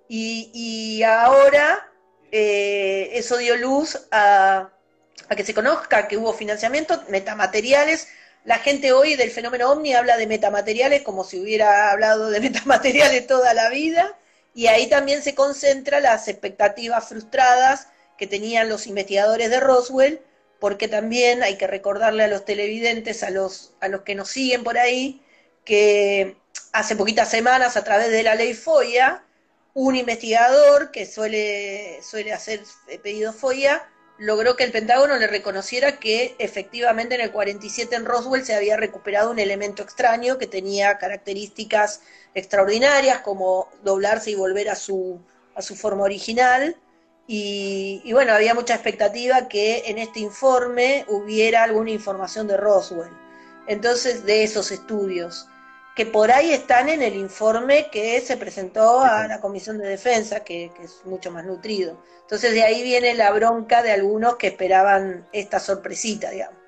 Y, 0.09 1.03
ahora 1.03 1.89
eh, 2.33 3.11
eso 3.13 3.37
dio 3.37 3.55
luz 3.55 4.07
a, 4.11 4.69
a 5.29 5.35
que 5.35 5.45
se 5.45 5.53
conozca 5.53 6.09
que 6.09 6.17
hubo 6.17 6.33
financiamiento, 6.33 7.01
metamateriales, 7.07 8.09
la 8.43 8.59
gente 8.59 8.91
hoy 8.91 9.15
del 9.15 9.31
fenómeno 9.31 9.71
ovni 9.71 9.93
habla 9.93 10.17
de 10.17 10.27
metamateriales 10.27 11.03
como 11.03 11.23
si 11.23 11.39
hubiera 11.39 11.91
hablado 11.91 12.29
de 12.29 12.39
metamateriales 12.41 13.27
toda 13.27 13.53
la 13.53 13.69
vida, 13.69 14.17
y 14.53 14.67
ahí 14.67 14.87
también 14.87 15.21
se 15.23 15.35
concentran 15.35 16.03
las 16.03 16.27
expectativas 16.27 17.07
frustradas 17.07 17.87
que 18.17 18.27
tenían 18.27 18.69
los 18.69 18.87
investigadores 18.87 19.49
de 19.49 19.59
Roswell, 19.59 20.21
porque 20.59 20.87
también 20.87 21.41
hay 21.41 21.57
que 21.57 21.67
recordarle 21.67 22.23
a 22.23 22.27
los 22.27 22.45
televidentes, 22.45 23.23
a 23.23 23.29
los, 23.29 23.73
a 23.79 23.87
los 23.87 24.01
que 24.01 24.13
nos 24.15 24.29
siguen 24.29 24.63
por 24.63 24.77
ahí, 24.77 25.21
que 25.65 26.35
hace 26.71 26.95
poquitas 26.95 27.29
semanas, 27.29 27.77
a 27.77 27.83
través 27.83 28.11
de 28.11 28.23
la 28.23 28.35
ley 28.35 28.53
FOIA, 28.53 29.23
un 29.73 29.95
investigador 29.95 30.91
que 30.91 31.05
suele, 31.05 31.99
suele 32.03 32.33
hacer 32.33 32.61
pedido 33.01 33.33
FOIA, 33.33 33.87
logró 34.21 34.55
que 34.55 34.63
el 34.63 34.71
Pentágono 34.71 35.17
le 35.17 35.25
reconociera 35.25 35.97
que 35.97 36.35
efectivamente 36.37 37.15
en 37.15 37.21
el 37.21 37.31
47 37.31 37.95
en 37.95 38.05
Roswell 38.05 38.45
se 38.45 38.53
había 38.53 38.77
recuperado 38.77 39.31
un 39.31 39.39
elemento 39.39 39.81
extraño 39.81 40.37
que 40.37 40.45
tenía 40.45 40.99
características 40.99 42.01
extraordinarias 42.35 43.21
como 43.21 43.67
doblarse 43.83 44.29
y 44.29 44.35
volver 44.35 44.69
a 44.69 44.75
su, 44.75 45.19
a 45.55 45.63
su 45.63 45.75
forma 45.75 46.03
original. 46.03 46.77
Y, 47.25 48.03
y, 48.03 48.13
bueno, 48.13 48.33
había 48.33 48.53
mucha 48.53 48.75
expectativa 48.75 49.47
que 49.47 49.85
en 49.87 49.97
este 49.97 50.19
informe 50.19 51.03
hubiera 51.07 51.63
alguna 51.63 51.89
información 51.89 52.45
de 52.45 52.57
Roswell. 52.57 53.09
Entonces, 53.65 54.23
de 54.23 54.43
esos 54.43 54.69
estudios 54.69 55.47
que 55.95 56.05
por 56.05 56.31
ahí 56.31 56.51
están 56.51 56.89
en 56.89 57.01
el 57.01 57.15
informe 57.15 57.89
que 57.91 58.19
se 58.21 58.37
presentó 58.37 59.01
a 59.01 59.27
la 59.27 59.41
Comisión 59.41 59.77
de 59.77 59.87
Defensa, 59.87 60.41
que, 60.41 60.71
es 60.81 61.01
mucho 61.05 61.31
más 61.31 61.45
nutrido. 61.45 62.01
Entonces 62.21 62.53
de 62.53 62.63
ahí 62.63 62.81
viene 62.81 63.13
la 63.13 63.31
bronca 63.31 63.83
de 63.83 63.91
algunos 63.91 64.37
que 64.37 64.47
esperaban 64.47 65.27
esta 65.33 65.59
sorpresita, 65.59 66.29
digamos. 66.29 66.61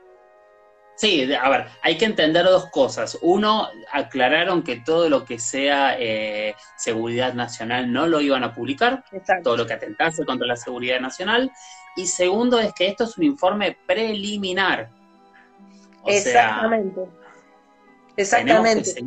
Sí, 0.96 1.34
a 1.34 1.50
ver, 1.50 1.66
hay 1.82 1.98
que 1.98 2.06
entender 2.06 2.46
dos 2.46 2.68
cosas. 2.70 3.18
Uno, 3.22 3.68
aclararon 3.92 4.62
que 4.62 4.82
todo 4.82 5.10
lo 5.10 5.26
que 5.26 5.40
sea 5.40 5.96
eh, 5.98 6.56
seguridad 6.78 7.34
nacional 7.34 7.92
no 7.92 8.06
lo 8.06 8.22
iban 8.22 8.44
a 8.44 8.54
publicar, 8.54 9.04
todo 9.44 9.58
lo 9.58 9.66
que 9.66 9.74
atentase 9.74 10.24
contra 10.24 10.46
la 10.46 10.56
seguridad 10.56 11.00
nacional. 11.00 11.52
Y 11.96 12.06
segundo 12.06 12.60
es 12.60 12.74
que 12.74 12.88
esto 12.88 13.06
es 13.06 13.18
un 13.18 13.24
informe 13.24 13.78
preliminar. 13.88 14.90
Exactamente. 16.06 17.08
Exactamente. 18.18 19.06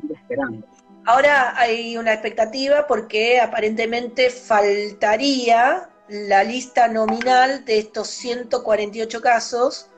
Ahora 1.05 1.57
hay 1.57 1.97
una 1.97 2.13
expectativa 2.13 2.87
porque 2.89 3.41
aparentemente 3.41 4.31
faltaría 4.31 5.89
la 6.09 6.43
lista 6.43 6.89
nominal 6.89 7.65
de 7.65 7.79
estos 7.79 8.09
148 8.09 9.21
casos, 9.21 9.89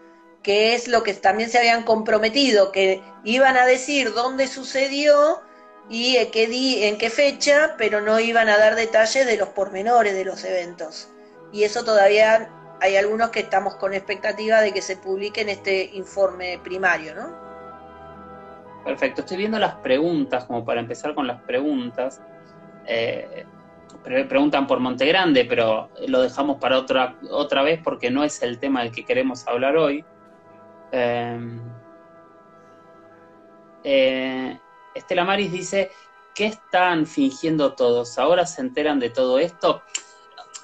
que 0.42 0.74
es 0.74 0.86
lo 0.86 1.02
que 1.02 1.14
también 1.14 1.48
se 1.48 1.58
habían 1.58 1.84
comprometido, 1.84 2.72
que 2.72 3.02
iban 3.24 3.56
a 3.56 3.64
decir 3.64 4.12
dónde 4.12 4.48
sucedió 4.48 5.40
y 5.88 6.16
en 6.16 6.30
qué, 6.30 6.88
en 6.88 6.98
qué 6.98 7.08
fecha, 7.08 7.74
pero 7.78 8.02
no 8.02 8.20
iban 8.20 8.50
a 8.50 8.58
dar 8.58 8.74
detalles 8.74 9.26
de 9.26 9.36
los 9.38 9.48
pormenores 9.48 10.14
de 10.14 10.26
los 10.26 10.44
eventos. 10.44 11.08
Y 11.52 11.64
eso 11.64 11.84
todavía 11.84 12.50
hay 12.82 12.96
algunos 12.96 13.30
que 13.30 13.40
estamos 13.40 13.76
con 13.76 13.94
expectativa 13.94 14.60
de 14.60 14.72
que 14.72 14.82
se 14.82 14.96
publique 14.96 15.40
en 15.40 15.48
este 15.48 15.84
informe 15.94 16.60
primario, 16.62 17.14
¿no? 17.14 17.47
Perfecto, 18.84 19.20
estoy 19.20 19.36
viendo 19.36 19.58
las 19.58 19.76
preguntas, 19.76 20.44
como 20.44 20.64
para 20.64 20.80
empezar 20.80 21.14
con 21.14 21.26
las 21.26 21.42
preguntas. 21.42 22.22
Eh, 22.86 23.44
preguntan 24.28 24.66
por 24.66 24.80
Montegrande, 24.80 25.44
pero 25.44 25.90
lo 26.06 26.22
dejamos 26.22 26.58
para 26.58 26.78
otra, 26.78 27.16
otra 27.30 27.62
vez 27.62 27.80
porque 27.82 28.10
no 28.10 28.24
es 28.24 28.42
el 28.42 28.58
tema 28.58 28.82
del 28.82 28.92
que 28.92 29.04
queremos 29.04 29.46
hablar 29.46 29.76
hoy. 29.76 30.04
Eh, 30.92 31.60
eh, 33.84 34.58
Estela 34.94 35.24
Maris 35.24 35.52
dice, 35.52 35.90
¿qué 36.34 36.46
están 36.46 37.06
fingiendo 37.06 37.74
todos? 37.74 38.18
¿Ahora 38.18 38.46
se 38.46 38.62
enteran 38.62 38.98
de 38.98 39.10
todo 39.10 39.38
esto? 39.38 39.82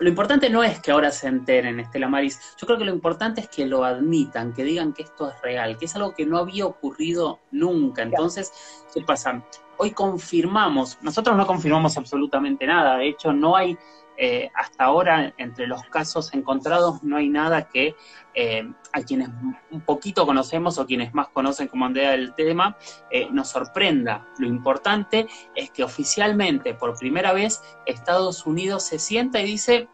Lo 0.01 0.09
importante 0.09 0.51
no 0.51 0.63
es 0.63 0.81
que 0.81 0.91
ahora 0.91 1.11
se 1.11 1.29
enteren, 1.29 1.81
Estela 1.81 2.09
Maris. 2.09 2.41
Yo 2.57 2.67
creo 2.67 2.79
que 2.79 2.85
lo 2.85 2.93
importante 2.93 3.41
es 3.41 3.49
que 3.49 3.67
lo 3.67 3.85
admitan, 3.85 4.53
que 4.53 4.65
digan 4.65 4.93
que 4.93 5.03
esto 5.03 5.31
es 5.31 5.41
real, 5.43 5.77
que 5.79 5.85
es 5.85 5.95
algo 5.95 6.15
que 6.15 6.27
no 6.27 6.39
había 6.39 6.67
ocurrido 6.67 7.41
nunca. 7.51 8.03
Entonces, 8.03 8.53
¿qué 8.93 9.03
pasa? 9.03 9.43
Hoy 9.77 9.93
confirmamos, 9.93 10.99
nosotros 11.03 11.37
no 11.37 11.47
confirmamos 11.47 11.97
absolutamente 11.97 12.67
nada. 12.67 12.97
De 12.97 13.09
hecho, 13.09 13.33
no 13.33 13.57
hay, 13.57 13.77
eh, 14.17 14.51
hasta 14.55 14.85
ahora, 14.85 15.35
entre 15.39 15.67
los 15.67 15.83
casos 15.85 16.33
encontrados, 16.35 17.03
no 17.03 17.17
hay 17.17 17.29
nada 17.29 17.69
que 17.69 17.97
eh, 18.35 18.63
a 18.93 19.03
quienes 19.03 19.29
un 19.71 19.81
poquito 19.81 20.25
conocemos 20.25 20.79
o 20.79 20.87
quienes 20.87 21.15
más 21.15 21.29
conocen 21.29 21.69
como 21.69 21.85
Andrea 21.85 22.15
el 22.15 22.35
tema, 22.35 22.77
eh, 23.11 23.29
nos 23.31 23.49
sorprenda. 23.49 24.29
Lo 24.39 24.47
importante 24.47 25.27
es 25.55 25.71
que 25.71 25.83
oficialmente, 25.83 26.75
por 26.75 26.97
primera 26.97 27.33
vez, 27.33 27.63
Estados 27.87 28.47
Unidos 28.47 28.85
se 28.85 28.99
sienta 28.99 29.41
y 29.41 29.47
dice 29.47 29.89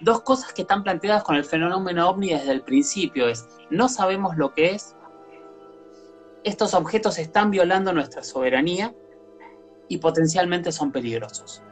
dos 0.00 0.22
cosas 0.22 0.52
que 0.52 0.62
están 0.62 0.82
planteadas 0.82 1.22
con 1.22 1.36
el 1.36 1.44
fenómeno 1.44 2.08
ovni 2.08 2.30
desde 2.30 2.52
el 2.52 2.62
principio. 2.62 3.28
Es, 3.28 3.46
no 3.70 3.88
sabemos 3.88 4.36
lo 4.36 4.54
que 4.54 4.70
es, 4.70 4.96
estos 6.44 6.74
objetos 6.74 7.18
están 7.18 7.50
violando 7.50 7.92
nuestra 7.92 8.22
soberanía 8.22 8.94
y 9.88 9.98
potencialmente 9.98 10.72
son 10.72 10.92
peligrosos. 10.92 11.62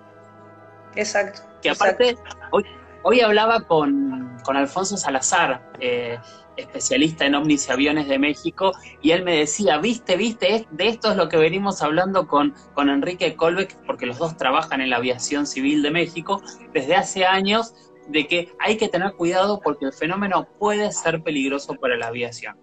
Exacto. 0.97 1.42
Que 1.62 1.70
aparte, 1.70 2.16
Hoy, 2.51 2.64
hoy 3.03 3.20
hablaba 3.20 3.66
con, 3.66 4.36
con 4.45 4.57
Alfonso 4.57 4.97
Salazar, 4.97 5.72
eh, 5.80 6.18
especialista 6.57 7.26
en 7.26 7.34
ovnis 7.34 7.68
y 7.68 7.72
aviones 7.72 8.09
de 8.09 8.18
México, 8.18 8.72
y 9.03 9.11
él 9.11 9.24
me 9.24 9.36
decía, 9.36 9.78
viste, 9.78 10.16
viste, 10.16 10.66
de 10.70 10.88
esto 10.88 11.11
es 11.11 11.16
lo 11.16 11.28
que 11.28 11.36
venimos 11.36 11.82
hablando 11.82 12.28
con, 12.28 12.55
con 12.74 12.90
Enrique 12.90 13.34
Colbeck, 13.34 13.76
porque 13.86 14.07
los 14.07 14.18
dos 14.18 14.36
trabajan 14.36 14.80
en 14.80 14.90
la 14.90 14.97
aviación 14.97 15.47
civil 15.47 15.82
de 15.82 15.90
México 15.90 16.42
desde 16.72 16.95
hace 16.97 17.24
años, 17.24 17.74
de 18.09 18.26
que 18.26 18.53
hay 18.59 18.76
que 18.76 18.88
tener 18.88 19.12
cuidado 19.14 19.61
porque 19.61 19.86
el 19.86 19.92
fenómeno 19.92 20.47
puede 20.59 20.92
ser 20.92 21.22
peligroso 21.22 21.74
para 21.74 21.97
la 21.97 22.09
aviación. 22.09 22.57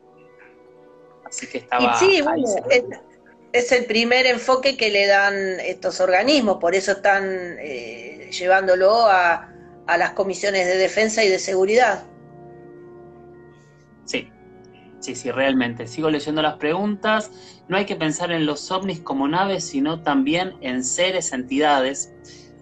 Así 1.26 1.48
que 1.48 1.60
estaba... 1.60 1.96
sí, 1.98 2.22
bueno, 2.22 2.46
es, 3.54 3.72
el 3.72 3.86
primer 3.86 4.26
enfoque 4.26 4.78
que 4.78 4.90
le 4.90 5.08
dan 5.08 5.60
estos 5.60 6.00
organismos, 6.00 6.58
por 6.58 6.76
eso 6.76 6.94
están 6.94 7.58
eh, 7.60 8.30
llevándolo 8.32 9.06
a, 9.08 9.48
las 9.88 10.12
comisiones 10.12 10.68
de 10.68 10.78
defensa 10.78 11.22
y 11.22 11.28
de 11.28 11.38
seguridad. 11.38 12.06
Sí, 14.06 14.30
sí, 15.02 15.16
sí, 15.16 15.32
realmente. 15.32 15.86
Sigo 15.86 16.10
leyendo 16.10 16.42
las 16.42 16.56
preguntas. 16.56 17.30
No 17.68 17.76
hay 17.76 17.84
que 17.84 17.98
pensar 17.98 18.32
en 18.32 18.46
los 18.46 18.72
ovnis 18.72 19.02
como 19.02 19.28
naves, 19.28 19.66
sino 19.66 20.02
también 20.02 20.54
en 20.62 20.86
seres, 20.86 21.34
entidades. 21.34 22.14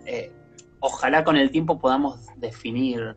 Eh, 0.07 0.31
ojalá 0.79 1.23
con 1.23 1.37
el 1.37 1.51
tiempo 1.51 1.79
podamos 1.79 2.19
definir, 2.37 3.15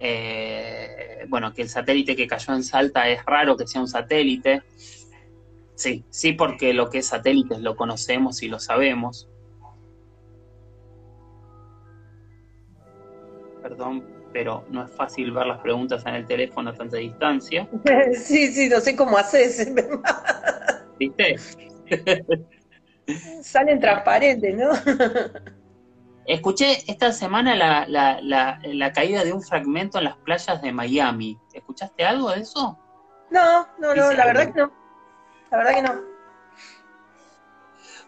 eh, 0.00 1.24
bueno, 1.28 1.54
que 1.54 1.62
el 1.62 1.70
satélite 1.70 2.14
que 2.14 2.26
cayó 2.26 2.52
en 2.52 2.62
Salta 2.62 3.08
es 3.08 3.24
raro 3.24 3.56
que 3.56 3.66
sea 3.66 3.80
un 3.80 3.88
satélite. 3.88 4.64
Sí, 5.78 6.04
sí, 6.10 6.32
porque 6.32 6.74
lo 6.74 6.90
que 6.90 6.98
es 6.98 7.06
satélites 7.06 7.60
lo 7.60 7.76
conocemos 7.76 8.42
y 8.42 8.48
lo 8.48 8.58
sabemos. 8.58 9.28
Perdón, 13.62 14.04
pero 14.32 14.64
no 14.70 14.84
es 14.84 14.90
fácil 14.90 15.30
ver 15.30 15.46
las 15.46 15.60
preguntas 15.60 16.04
en 16.04 16.16
el 16.16 16.26
teléfono 16.26 16.70
a 16.70 16.74
tanta 16.74 16.96
distancia. 16.96 17.68
Sí, 18.12 18.48
sí, 18.48 18.68
no 18.68 18.80
sé 18.80 18.96
cómo 18.96 19.16
haces. 19.16 19.72
¿Viste? 20.98 21.36
Salen 23.42 23.78
transparentes, 23.78 24.56
¿no? 24.56 24.70
Escuché 26.26 26.90
esta 26.90 27.12
semana 27.12 27.54
la, 27.54 27.86
la, 27.86 28.18
la, 28.20 28.58
la, 28.64 28.92
caída 28.92 29.22
de 29.22 29.32
un 29.32 29.42
fragmento 29.42 29.98
en 29.98 30.04
las 30.04 30.16
playas 30.16 30.60
de 30.60 30.72
Miami. 30.72 31.38
¿Escuchaste 31.52 32.04
algo 32.04 32.32
de 32.32 32.40
eso? 32.40 32.76
No, 33.30 33.68
no, 33.78 33.94
no, 33.94 34.12
la 34.12 34.26
verdad 34.26 34.52
que 34.52 34.60
no. 34.60 34.77
La 35.50 35.58
verdad 35.58 35.74
que 35.74 35.82
no. 35.82 36.18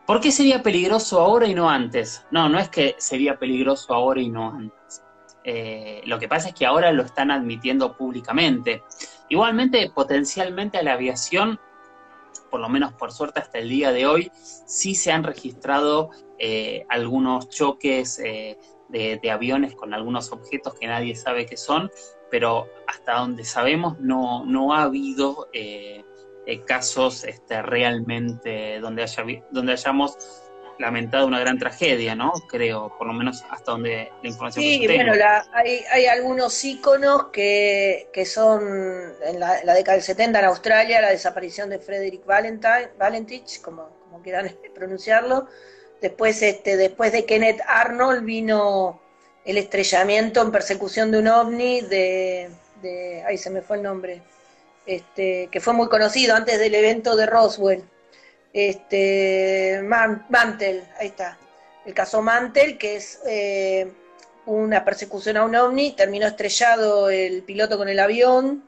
¿Por 0.07 0.20
qué 0.20 0.32
sería 0.32 0.62
peligroso 0.62 1.20
ahora 1.20 1.47
y 1.47 1.55
no 1.55 1.70
antes? 1.70 2.26
No, 2.30 2.49
no 2.49 2.59
es 2.59 2.68
que 2.68 2.97
sería 2.99 3.38
peligroso 3.38 3.95
ahora 3.95 4.20
y 4.20 4.28
no 4.28 4.51
antes. 4.51 5.05
Eh, 5.45 6.03
lo 6.05 6.18
que 6.18 6.28
pasa 6.28 6.49
es 6.49 6.55
que 6.55 6.66
ahora 6.66 6.91
lo 6.93 7.05
están 7.05 7.30
admitiendo 7.30 7.97
públicamente. 7.97 8.82
Igualmente, 9.28 9.91
potencialmente 9.95 10.78
a 10.78 10.82
la 10.82 10.95
aviación, 10.95 11.61
por 12.51 12.61
lo 12.61 12.68
menos 12.68 12.93
por 12.95 13.12
suerte 13.12 13.41
hasta 13.41 13.59
el 13.59 13.68
día 13.68 13.93
de 13.93 14.07
hoy, 14.07 14.32
sí 14.34 14.95
se 14.95 15.12
han 15.12 15.22
registrado 15.22 16.11
eh, 16.38 16.84
algunos 16.88 17.49
choques 17.49 18.18
eh, 18.18 18.59
de, 18.88 19.30
aviones 19.30 19.74
con 19.76 19.95
algunos 19.95 20.32
objetos 20.32 20.74
que 20.74 20.88
nadie 20.88 21.14
sabe 21.14 21.47
qué 21.47 21.57
son, 21.57 21.88
pero 22.30 22.68
hasta 22.88 23.14
donde 23.14 23.45
sabemos 23.45 24.01
no, 24.01 24.45
no 24.45 24.74
ha 24.74 24.82
habido 24.82 25.49
casos 26.66 27.24
este, 27.24 27.62
realmente 27.62 28.80
donde, 28.80 29.03
haya, 29.03 29.24
donde 29.51 29.72
hayamos 29.72 30.16
lamentado 30.78 31.26
una 31.26 31.38
gran 31.38 31.59
tragedia, 31.59 32.14
¿no? 32.14 32.32
Creo, 32.49 32.97
por 32.99 33.07
lo 33.07 33.12
menos 33.12 33.45
hasta 33.51 33.72
donde 33.72 34.11
la 34.22 34.28
información 34.28 34.64
Sí, 34.64 34.86
bueno, 34.86 35.12
hay, 35.53 35.84
hay, 35.93 36.07
algunos 36.07 36.64
íconos 36.64 37.26
que, 37.26 38.09
que 38.12 38.24
son 38.24 38.62
en 39.22 39.38
la, 39.38 39.74
década 39.74 39.93
del 39.93 40.03
70 40.03 40.38
en 40.38 40.45
Australia, 40.47 41.01
la 41.01 41.11
desaparición 41.11 41.70
de 41.70 41.78
Frederick 41.78 42.24
Valentine, 42.24 42.91
Valentich, 42.99 43.61
como, 43.61 43.91
como 44.05 44.22
quieran 44.22 44.51
pronunciarlo, 44.74 45.47
Después, 46.01 46.41
este, 46.41 46.76
después 46.76 47.12
de 47.12 47.26
Kenneth 47.26 47.61
Arnold 47.66 48.24
vino 48.24 49.01
el 49.45 49.59
estrellamiento 49.59 50.41
en 50.41 50.51
persecución 50.51 51.11
de 51.11 51.18
un 51.18 51.28
ovni 51.28 51.82
de, 51.82 52.51
de 52.80 53.22
ahí 53.24 53.36
se 53.36 53.51
me 53.51 53.61
fue 53.61 53.76
el 53.76 53.82
nombre, 53.82 54.22
este, 54.91 55.49
que 55.53 55.61
fue 55.61 55.72
muy 55.72 55.88
conocido 55.88 56.34
antes 56.34 56.59
del 56.59 56.74
evento 56.74 57.14
de 57.14 57.26
Roswell. 57.26 57.84
Este, 58.53 59.80
Mantel, 59.84 60.82
ahí 60.99 61.07
está. 61.07 61.38
El 61.86 61.95
caso 61.95 62.20
Mantel, 62.22 62.76
que 62.76 62.97
es 62.97 63.20
eh, 63.24 63.93
una 64.47 64.84
persecución 64.84 65.36
a 65.36 65.45
un 65.45 65.55
ovni, 65.55 65.93
terminó 65.93 66.26
estrellado 66.26 67.09
el 67.09 67.45
piloto 67.45 67.78
con 67.78 67.88
el 67.88 68.01
avión, 68.01 68.64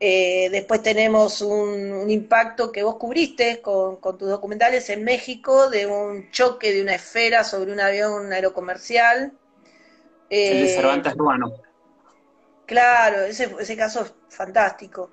eh, 0.00 0.50
después 0.52 0.82
tenemos 0.82 1.40
un, 1.40 2.10
impacto 2.10 2.70
que 2.70 2.82
vos 2.82 2.96
cubriste 2.96 3.62
con, 3.62 3.98
tus 4.00 4.28
documentales 4.28 4.90
en 4.90 5.02
México 5.02 5.70
de 5.70 5.86
un 5.86 6.30
choque 6.30 6.74
de 6.74 6.82
una 6.82 6.94
esfera 6.94 7.42
sobre 7.42 7.72
un 7.72 7.80
avión 7.80 8.30
aerocomercial. 8.34 9.32
el 10.28 10.62
de 10.62 10.72
eh, 10.72 10.76
Cervantes 10.76 11.14
Ruano. 11.14 11.54
Claro, 12.66 13.22
ese, 13.22 13.50
ese 13.58 13.76
caso 13.78 14.02
es 14.02 14.12
fantástico. 14.28 15.12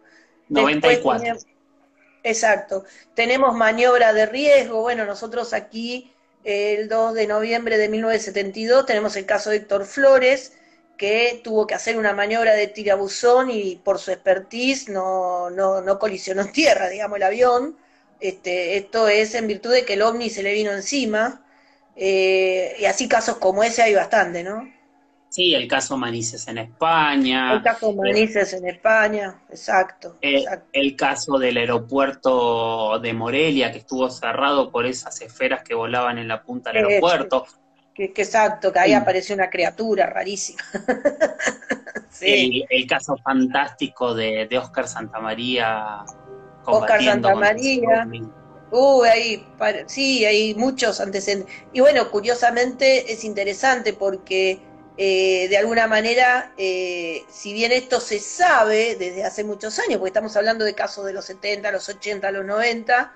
94. 0.49 1.37
exacto. 2.23 2.83
Tenemos 3.13 3.55
maniobra 3.55 4.13
de 4.13 4.25
riesgo. 4.25 4.81
Bueno, 4.81 5.05
nosotros 5.05 5.53
aquí 5.53 6.11
el 6.43 6.87
2 6.87 7.13
de 7.15 7.27
noviembre 7.27 7.77
de 7.77 7.89
1972 7.89 8.85
tenemos 8.85 9.15
el 9.15 9.25
caso 9.25 9.49
de 9.49 9.57
Héctor 9.57 9.85
Flores, 9.85 10.53
que 10.97 11.41
tuvo 11.43 11.67
que 11.67 11.73
hacer 11.75 11.97
una 11.97 12.13
maniobra 12.13 12.53
de 12.53 12.67
tirabuzón 12.67 13.49
y 13.49 13.77
por 13.77 13.99
su 13.99 14.11
expertise 14.11 14.89
no, 14.89 15.49
no, 15.49 15.81
no 15.81 15.99
colisionó 15.99 16.43
en 16.43 16.51
tierra, 16.51 16.89
digamos, 16.89 17.17
el 17.17 17.23
avión. 17.23 17.77
Este, 18.19 18.77
esto 18.77 19.07
es 19.07 19.35
en 19.35 19.47
virtud 19.47 19.71
de 19.71 19.85
que 19.85 19.93
el 19.93 20.01
ovni 20.03 20.29
se 20.29 20.43
le 20.43 20.53
vino 20.53 20.71
encima. 20.71 21.45
Eh, 21.95 22.75
y 22.79 22.85
así 22.85 23.07
casos 23.07 23.37
como 23.37 23.63
ese 23.63 23.81
hay 23.81 23.95
bastante, 23.95 24.43
¿no? 24.43 24.74
Sí, 25.35 25.53
el 25.53 25.67
caso 25.67 25.97
Manises 25.97 26.47
en 26.47 26.59
España. 26.59 27.55
El 27.55 27.61
caso 27.61 27.91
Manises 27.91 28.53
en 28.53 28.69
España, 28.69 29.41
exacto, 29.49 30.15
eh, 30.21 30.37
exacto, 30.37 30.69
El 30.71 30.95
caso 30.95 31.37
del 31.37 31.57
aeropuerto 31.57 32.99
de 32.99 33.13
Morelia, 33.13 33.69
que 33.69 33.79
estuvo 33.79 34.09
cerrado 34.09 34.71
por 34.71 34.85
esas 34.85 35.19
esferas 35.19 35.61
que 35.61 35.73
volaban 35.73 36.19
en 36.19 36.29
la 36.29 36.41
punta 36.41 36.71
del 36.71 36.85
aeropuerto. 36.85 37.45
Que, 37.93 38.05
exacto, 38.05 38.71
que 38.71 38.79
ahí 38.79 38.93
apareció 38.93 39.35
una 39.35 39.49
criatura 39.49 40.05
rarísima. 40.05 40.63
sí. 42.11 42.63
el, 42.69 42.87
caso 42.87 43.17
fantástico 43.17 44.15
de, 44.15 44.47
de 44.49 44.57
Oscar 44.57 44.87
Santamaría. 44.87 46.05
Oscar 46.63 47.03
Santamaría. 47.03 48.07
Uh, 48.71 49.03
ahí, 49.03 49.45
sí, 49.87 50.23
hay 50.23 50.55
muchos 50.55 51.01
antecedentes. 51.01 51.53
Y 51.73 51.81
bueno, 51.81 52.09
curiosamente 52.09 53.11
es 53.11 53.25
interesante 53.25 53.91
porque 53.91 54.61
eh, 54.97 55.47
de 55.49 55.57
alguna 55.57 55.87
manera, 55.87 56.53
eh, 56.57 57.25
si 57.29 57.51
bien 57.51 57.73
esto 57.73 57.99
se 57.99 58.19
sabe 58.19 58.95
desde 58.95 59.25
hace 59.25 59.43
muchos 59.43 59.77
años, 59.79 59.97
porque 59.97 60.09
estamos 60.09 60.35
hablando 60.37 60.63
de 60.63 60.73
casos 60.73 61.05
de 61.05 61.11
los 61.11 61.25
70, 61.25 61.69
los 61.71 61.89
80, 61.89 62.31
los 62.31 62.45
90, 62.45 63.13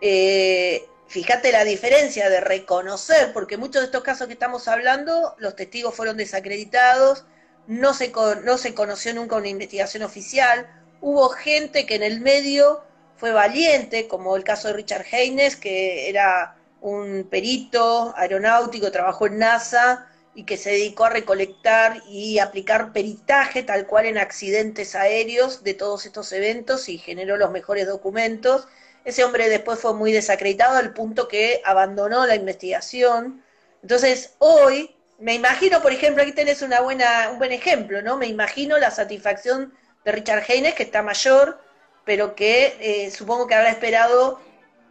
eh, 0.00 0.88
fíjate 1.08 1.52
la 1.52 1.64
diferencia 1.64 2.30
de 2.30 2.40
reconocer, 2.40 3.34
porque 3.34 3.58
muchos 3.58 3.82
de 3.82 3.86
estos 3.86 4.02
casos 4.02 4.28
que 4.28 4.32
estamos 4.32 4.66
hablando, 4.66 5.34
los 5.38 5.56
testigos 5.56 5.94
fueron 5.94 6.16
desacreditados, 6.16 7.26
no 7.66 7.92
se, 7.92 8.10
no 8.42 8.56
se 8.56 8.74
conoció 8.74 9.12
nunca 9.12 9.36
una 9.36 9.48
investigación 9.48 10.02
oficial, 10.02 10.70
hubo 11.02 11.28
gente 11.28 11.84
que 11.84 11.96
en 11.96 12.02
el 12.02 12.22
medio 12.22 12.82
fue 13.18 13.32
valiente, 13.32 14.08
como 14.08 14.36
el 14.36 14.44
caso 14.44 14.68
de 14.68 14.74
Richard 14.74 15.04
Haynes, 15.12 15.56
que 15.56 16.08
era 16.08 16.56
un 16.80 17.28
perito 17.30 18.14
aeronáutico, 18.16 18.90
trabajó 18.90 19.26
en 19.26 19.38
NASA 19.38 20.09
y 20.34 20.44
que 20.44 20.56
se 20.56 20.70
dedicó 20.70 21.04
a 21.04 21.10
recolectar 21.10 22.02
y 22.08 22.38
aplicar 22.38 22.92
peritaje 22.92 23.62
tal 23.62 23.86
cual 23.86 24.06
en 24.06 24.18
accidentes 24.18 24.94
aéreos 24.94 25.64
de 25.64 25.74
todos 25.74 26.06
estos 26.06 26.32
eventos 26.32 26.88
y 26.88 26.98
generó 26.98 27.36
los 27.36 27.50
mejores 27.50 27.86
documentos 27.86 28.68
ese 29.04 29.24
hombre 29.24 29.48
después 29.48 29.78
fue 29.80 29.94
muy 29.94 30.12
desacreditado 30.12 30.76
al 30.76 30.92
punto 30.92 31.26
que 31.28 31.62
abandonó 31.64 32.26
la 32.26 32.34
investigación. 32.34 33.42
Entonces, 33.82 34.34
hoy, 34.38 34.94
me 35.18 35.34
imagino, 35.34 35.80
por 35.82 35.92
ejemplo, 35.92 36.22
aquí 36.22 36.32
tenés 36.32 36.62
una 36.62 36.80
buena, 36.80 37.30
un 37.32 37.38
buen 37.38 37.52
ejemplo, 37.52 38.02
¿no? 38.02 38.18
Me 38.18 38.26
imagino 38.26 38.78
la 38.78 38.90
satisfacción 38.90 39.72
de 40.04 40.12
Richard 40.12 40.44
Haynes, 40.48 40.74
que 40.74 40.82
está 40.82 41.02
mayor, 41.02 41.60
pero 42.04 42.34
que 42.34 42.76
eh, 42.80 43.10
supongo 43.10 43.46
que 43.46 43.54
habrá 43.54 43.70
esperado 43.70 44.40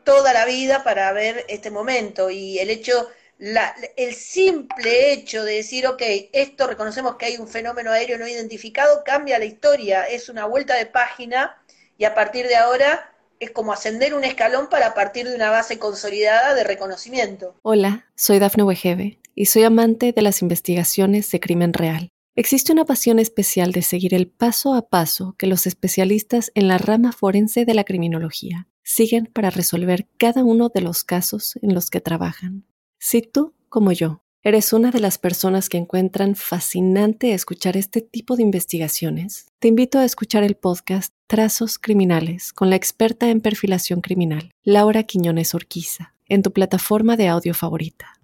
toda 0.04 0.34
la 0.34 0.46
vida 0.46 0.84
para 0.84 1.12
ver 1.14 1.46
este 1.48 1.70
momento. 1.70 2.30
Y 2.32 2.58
el 2.60 2.70
hecho, 2.72 3.10
la, 3.40 3.74
el 3.96 4.14
simple 4.14 5.14
hecho 5.14 5.46
de 5.46 5.56
decir, 5.56 5.88
ok, 5.88 6.02
esto 6.34 6.68
reconocemos 6.68 7.16
que 7.16 7.26
hay 7.26 7.38
un 7.38 7.48
fenómeno 7.48 7.92
aéreo 7.92 8.20
no 8.20 8.28
identificado, 8.28 9.04
cambia 9.06 9.40
la 9.40 9.46
historia, 9.46 10.04
es 10.04 10.28
una 10.28 10.46
vuelta 10.46 10.76
de 10.76 10.86
página 10.86 11.58
y 11.98 12.04
a 12.04 12.14
partir 12.14 12.48
de 12.48 12.58
ahora 12.58 13.16
es 13.40 13.52
como 13.52 13.72
ascender 13.72 14.14
un 14.14 14.26
escalón 14.26 14.68
para 14.68 14.94
partir 14.94 15.28
de 15.28 15.36
una 15.36 15.50
base 15.50 15.80
consolidada 15.80 16.54
de 16.54 16.66
reconocimiento. 16.66 17.56
Hola, 17.62 18.06
soy 18.14 18.40
Dafne 18.40 18.64
Wegebe 18.64 19.20
y 19.36 19.46
soy 19.46 19.64
amante 19.64 20.12
de 20.12 20.22
las 20.22 20.42
investigaciones 20.42 21.32
de 21.32 21.40
crimen 21.40 21.72
real. 21.72 22.10
Existe 22.36 22.74
una 22.74 22.84
pasión 22.84 23.20
especial 23.20 23.72
de 23.72 23.82
seguir 23.82 24.14
el 24.14 24.28
paso 24.28 24.74
a 24.74 24.90
paso 24.90 25.36
que 25.38 25.48
los 25.48 25.66
especialistas 25.66 26.52
en 26.56 26.68
la 26.68 26.78
rama 26.78 27.14
forense 27.14 27.64
de 27.64 27.74
la 27.74 27.86
criminología 27.86 28.68
siguen 28.84 29.28
para 29.28 29.50
resolver 29.50 30.08
cada 30.18 30.44
uno 30.44 30.68
de 30.68 30.82
los 30.82 31.06
casos 31.06 31.58
en 31.62 31.74
los 31.74 31.90
que 31.90 32.02
trabajan. 32.02 32.66
Si 33.02 33.22
tú, 33.22 33.54
como 33.70 33.94
yo, 33.94 34.22
eres 34.44 34.74
una 34.74 34.92
de 34.92 35.00
las 35.00 35.18
personas 35.18 35.70
que 35.70 35.78
encuentran 35.78 36.36
fascinante 36.36 37.34
escuchar 37.34 37.78
este 37.78 38.02
tipo 38.02 38.36
de 38.36 38.44
investigaciones, 38.44 39.48
te 39.60 39.70
invito 39.70 40.00
a 40.00 40.04
escuchar 40.04 40.44
el 40.44 40.56
podcast 40.56 41.14
Trazos 41.26 41.80
Criminales 41.80 42.52
con 42.52 42.70
la 42.70 42.76
experta 42.76 43.30
en 43.30 43.40
perfilación 43.40 44.02
criminal, 44.02 44.52
Laura 44.66 45.04
Quiñones 45.04 45.56
Orquiza, 45.56 46.14
en 46.28 46.44
tu 46.44 46.52
plataforma 46.52 47.16
de 47.16 47.30
audio 47.30 47.54
favorita. 47.54 48.20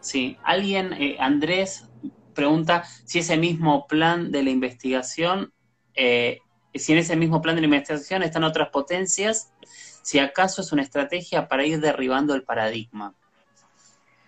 Sí, 0.00 0.38
alguien, 0.42 0.94
eh, 0.94 1.18
Andrés, 1.20 1.90
pregunta 2.32 2.84
si 3.04 3.18
ese 3.18 3.36
mismo 3.36 3.86
plan 3.86 4.32
de 4.32 4.44
la 4.44 4.50
investigación, 4.50 5.52
eh, 5.94 6.38
si 6.74 6.92
en 6.92 6.98
ese 6.98 7.16
mismo 7.16 7.42
plan 7.42 7.54
de 7.54 7.60
la 7.60 7.66
investigación 7.66 8.22
están 8.22 8.44
otras 8.44 8.70
potencias, 8.70 9.52
si 10.02 10.20
acaso 10.20 10.62
es 10.62 10.72
una 10.72 10.82
estrategia 10.82 11.48
para 11.48 11.66
ir 11.66 11.80
derribando 11.80 12.34
el 12.34 12.42
paradigma. 12.42 13.14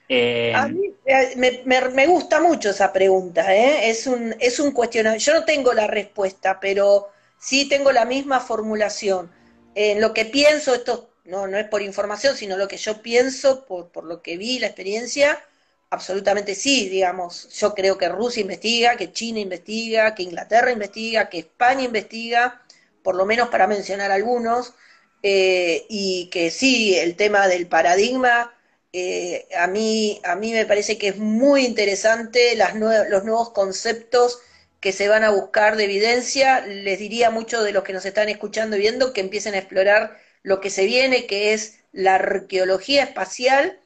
Eh, 0.08 0.52
a 0.54 0.68
eh, 1.04 1.64
me, 1.66 2.06
gusta 2.06 2.40
mucho 2.40 2.70
esa 2.70 2.92
pregunta, 2.92 3.54
es, 3.54 4.06
un, 4.06 4.34
es 4.40 4.58
un. 4.58 4.74
Yo 5.18 5.34
no 5.34 5.44
tengo 5.44 5.72
la 5.74 5.86
respuesta, 5.86 6.58
pero 6.60 7.08
sí 7.38 7.68
tengo 7.68 7.92
la 7.92 8.04
misma 8.04 8.40
formulación. 8.40 9.30
En 9.74 10.00
lo 10.00 10.14
que 10.14 10.24
pienso, 10.24 10.74
esto 10.74 11.10
no, 11.24 11.46
no 11.46 11.58
es 11.58 11.66
por 11.68 11.82
información, 11.82 12.36
sino 12.36 12.56
lo 12.56 12.68
que 12.68 12.78
yo 12.78 13.02
pienso, 13.02 13.66
por, 13.66 13.90
por 13.90 14.04
lo 14.04 14.22
que 14.22 14.36
vi, 14.38 14.58
la 14.58 14.68
experiencia, 14.68 15.42
absolutamente 15.90 16.54
sí, 16.54 16.88
digamos. 16.88 17.48
Yo 17.58 17.74
creo 17.74 17.98
que 17.98 18.08
Rusia 18.08 18.40
investiga, 18.40 18.96
que 18.96 19.12
China 19.12 19.40
investiga, 19.40 20.14
que 20.14 20.22
Inglaterra 20.22 20.72
investiga, 20.72 21.28
que 21.28 21.40
España 21.40 21.84
investiga, 21.84 22.62
por 23.02 23.14
lo 23.14 23.26
menos 23.26 23.48
para 23.48 23.66
mencionar 23.66 24.10
algunos, 24.10 24.74
eh, 25.22 25.86
y 25.88 26.30
que 26.30 26.50
sí, 26.50 26.96
el 26.96 27.16
tema 27.16 27.48
del 27.48 27.66
paradigma, 27.66 28.54
eh, 28.98 29.48
a, 29.56 29.66
mí, 29.66 30.20
a 30.24 30.36
mí 30.36 30.52
me 30.52 30.66
parece 30.66 30.98
que 30.98 31.08
es 31.08 31.18
muy 31.18 31.64
interesante 31.64 32.56
los 32.56 33.24
nuevos 33.24 33.50
conceptos 33.50 34.40
que 34.80 34.92
se 34.92 35.08
van 35.08 35.24
a 35.24 35.30
buscar 35.30 35.76
de 35.76 35.84
evidencia. 35.84 36.60
Les 36.60 36.98
diría 36.98 37.28
a 37.28 37.30
muchos 37.30 37.64
de 37.64 37.72
los 37.72 37.84
que 37.84 37.92
nos 37.92 38.04
están 38.04 38.28
escuchando 38.28 38.76
y 38.76 38.80
viendo 38.80 39.12
que 39.12 39.20
empiecen 39.20 39.54
a 39.54 39.58
explorar 39.58 40.18
lo 40.42 40.60
que 40.60 40.70
se 40.70 40.86
viene, 40.86 41.26
que 41.26 41.52
es 41.52 41.80
la 41.92 42.16
arqueología 42.16 43.02
espacial 43.04 43.80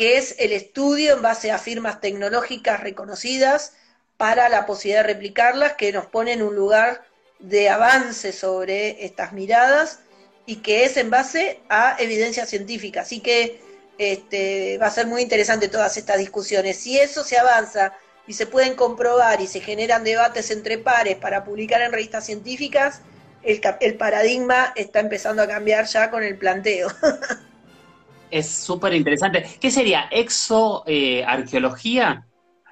que 0.00 0.16
es 0.16 0.36
el 0.38 0.52
estudio 0.52 1.14
en 1.14 1.22
base 1.22 1.50
a 1.50 1.58
firmas 1.58 2.00
tecnológicas 2.00 2.80
reconocidas 2.80 3.74
para 4.16 4.48
la 4.48 4.64
posibilidad 4.64 5.02
de 5.02 5.12
replicarlas, 5.12 5.74
que 5.74 5.92
nos 5.92 6.06
pone 6.06 6.32
en 6.32 6.42
un 6.42 6.54
lugar 6.54 7.04
de 7.38 7.68
avance 7.68 8.32
sobre 8.32 9.04
estas 9.04 9.32
miradas 9.32 10.00
y 10.46 10.56
que 10.56 10.84
es 10.84 10.96
en 10.96 11.10
base 11.10 11.60
a 11.68 11.96
evidencia 11.98 12.46
científica. 12.46 13.02
Así 13.02 13.20
que 13.20 13.60
este, 14.00 14.78
va 14.78 14.86
a 14.86 14.90
ser 14.90 15.06
muy 15.06 15.20
interesante 15.20 15.68
todas 15.68 15.94
estas 15.98 16.16
discusiones. 16.16 16.78
Si 16.78 16.98
eso 16.98 17.22
se 17.22 17.36
avanza 17.36 17.92
y 18.26 18.32
se 18.32 18.46
pueden 18.46 18.74
comprobar 18.74 19.42
y 19.42 19.46
se 19.46 19.60
generan 19.60 20.04
debates 20.04 20.50
entre 20.50 20.78
pares 20.78 21.16
para 21.16 21.44
publicar 21.44 21.82
en 21.82 21.92
revistas 21.92 22.24
científicas, 22.24 23.02
el, 23.42 23.60
el 23.80 23.94
paradigma 23.96 24.72
está 24.74 25.00
empezando 25.00 25.42
a 25.42 25.46
cambiar 25.46 25.84
ya 25.84 26.10
con 26.10 26.22
el 26.22 26.38
planteo. 26.38 26.88
es 28.30 28.48
súper 28.48 28.94
interesante. 28.94 29.44
¿Qué 29.60 29.70
sería? 29.70 30.08
¿Exoarqueología? 30.10 32.24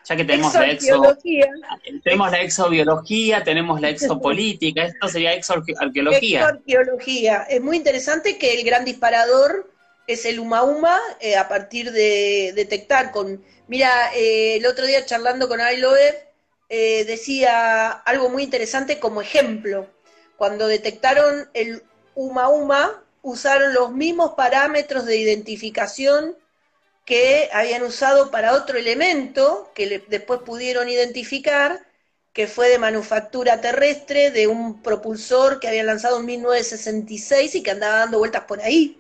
ya 0.09 0.17
que 0.17 0.25
tenemos 0.25 0.55
la 0.55 0.71
exo, 0.71 1.03
tenemos 2.03 2.31
la 2.31 2.41
exobiología, 2.41 3.45
tenemos 3.45 3.79
la 3.83 3.91
exopolítica, 3.91 4.85
esto 4.85 5.09
sería 5.09 5.35
exoarqueología. 5.35 6.39
Exoarqueología. 6.39 7.43
Es 7.51 7.61
muy 7.61 7.77
interesante 7.77 8.39
que 8.39 8.59
el 8.59 8.65
gran 8.65 8.87
disparador 8.87 9.71
es 10.09 10.25
el 10.25 10.41
Uma 10.41 10.99
eh, 11.21 11.37
a 11.37 11.49
partir 11.49 11.93
de 11.93 12.53
detectar 12.57 13.13
con... 13.13 13.45
Mira, 13.69 14.11
eh, 14.15 14.57
el 14.57 14.67
otro 14.67 14.87
día 14.87 15.05
charlando 15.05 15.49
con 15.49 15.61
Ailoev, 15.61 16.15
eh, 16.71 17.05
decía 17.05 17.91
algo 17.91 18.31
muy 18.31 18.43
interesante 18.43 18.99
como 18.99 19.21
ejemplo. 19.21 19.87
Cuando 20.37 20.67
detectaron 20.67 21.51
el 21.53 21.83
Uma 22.15 23.05
usaron 23.23 23.75
los 23.75 23.93
mismos 23.93 24.33
parámetros 24.35 25.05
de 25.05 25.19
identificación 25.19 26.37
que 27.05 27.51
habían 27.53 27.83
usado 27.83 28.31
para 28.31 28.55
otro 28.55 28.79
elemento 28.79 29.71
que 29.75 30.03
después 30.09 30.41
pudieron 30.41 30.89
identificar, 30.89 31.87
que 32.33 32.47
fue 32.47 32.71
de 32.71 32.79
manufactura 32.79 33.61
terrestre, 33.61 34.31
de 34.31 34.47
un 34.47 34.83
propulsor 34.83 35.61
que 35.61 35.69
habían 35.69 35.87
lanzado 35.87 36.19
en 36.21 36.27
1966 36.27 37.57
y 37.57 37.63
que 37.63 37.73
andaba 37.73 37.99
dando 37.99 38.19
vueltas 38.19 38.45
por 38.45 38.63
ahí. 38.63 38.99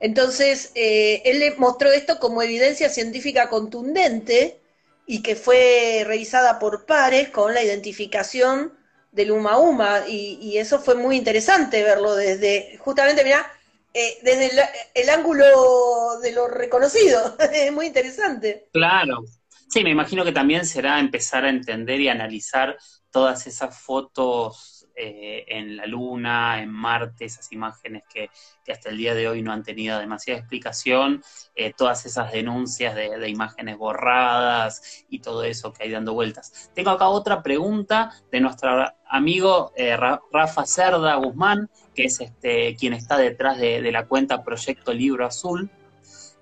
Entonces, 0.00 0.72
eh, 0.74 1.22
él 1.26 1.38
le 1.38 1.54
mostró 1.56 1.90
esto 1.92 2.18
como 2.18 2.42
evidencia 2.42 2.88
científica 2.88 3.50
contundente 3.50 4.58
y 5.06 5.22
que 5.22 5.36
fue 5.36 6.04
revisada 6.06 6.58
por 6.58 6.86
pares 6.86 7.28
con 7.28 7.52
la 7.52 7.62
identificación 7.62 8.72
del 9.12 9.32
Uma 9.32 9.58
Uma, 9.58 10.08
y, 10.08 10.56
eso 10.56 10.78
fue 10.78 10.94
muy 10.94 11.16
interesante 11.16 11.82
verlo 11.82 12.14
desde, 12.14 12.78
justamente, 12.78 13.24
mira, 13.24 13.44
eh, 13.92 14.18
desde 14.22 14.50
el, 14.94 15.10
ángulo 15.10 16.20
de 16.22 16.32
lo 16.32 16.46
reconocido, 16.46 17.36
es 17.52 17.72
muy 17.72 17.86
interesante. 17.86 18.68
Claro, 18.72 19.24
sí, 19.68 19.82
me 19.82 19.90
imagino 19.90 20.24
que 20.24 20.32
también 20.32 20.64
será 20.64 21.00
empezar 21.00 21.44
a 21.44 21.50
entender 21.50 22.00
y 22.00 22.08
analizar 22.08 22.78
todas 23.10 23.48
esas 23.48 23.76
fotos 23.76 24.79
eh, 25.02 25.46
en 25.48 25.78
la 25.78 25.86
Luna, 25.86 26.60
en 26.62 26.70
Marte, 26.70 27.24
esas 27.24 27.50
imágenes 27.52 28.02
que, 28.12 28.28
hasta 28.70 28.90
el 28.90 28.98
día 28.98 29.14
de 29.14 29.28
hoy 29.28 29.40
no 29.40 29.50
han 29.50 29.62
tenido 29.62 29.98
demasiada 29.98 30.38
explicación, 30.38 31.22
eh, 31.54 31.72
todas 31.74 32.04
esas 32.04 32.30
denuncias 32.32 32.94
de, 32.94 33.28
imágenes 33.30 33.78
borradas 33.78 35.04
y 35.08 35.20
todo 35.20 35.42
eso 35.44 35.72
que 35.72 35.84
hay 35.84 35.90
dando 35.90 36.12
vueltas. 36.12 36.70
Tengo 36.74 36.90
acá 36.90 37.08
otra 37.08 37.42
pregunta 37.42 38.12
de 38.30 38.40
nuestro 38.40 38.92
amigo 39.08 39.72
eh, 39.74 39.96
Rafa 39.96 40.66
Cerda 40.66 41.14
Guzmán, 41.14 41.70
que 41.94 42.04
es 42.04 42.20
este, 42.20 42.76
quien 42.76 42.92
está 42.92 43.16
detrás 43.16 43.58
de, 43.58 43.80
de 43.80 43.92
la 43.92 44.06
cuenta 44.06 44.44
Proyecto 44.44 44.92
Libro 44.92 45.24
Azul 45.24 45.70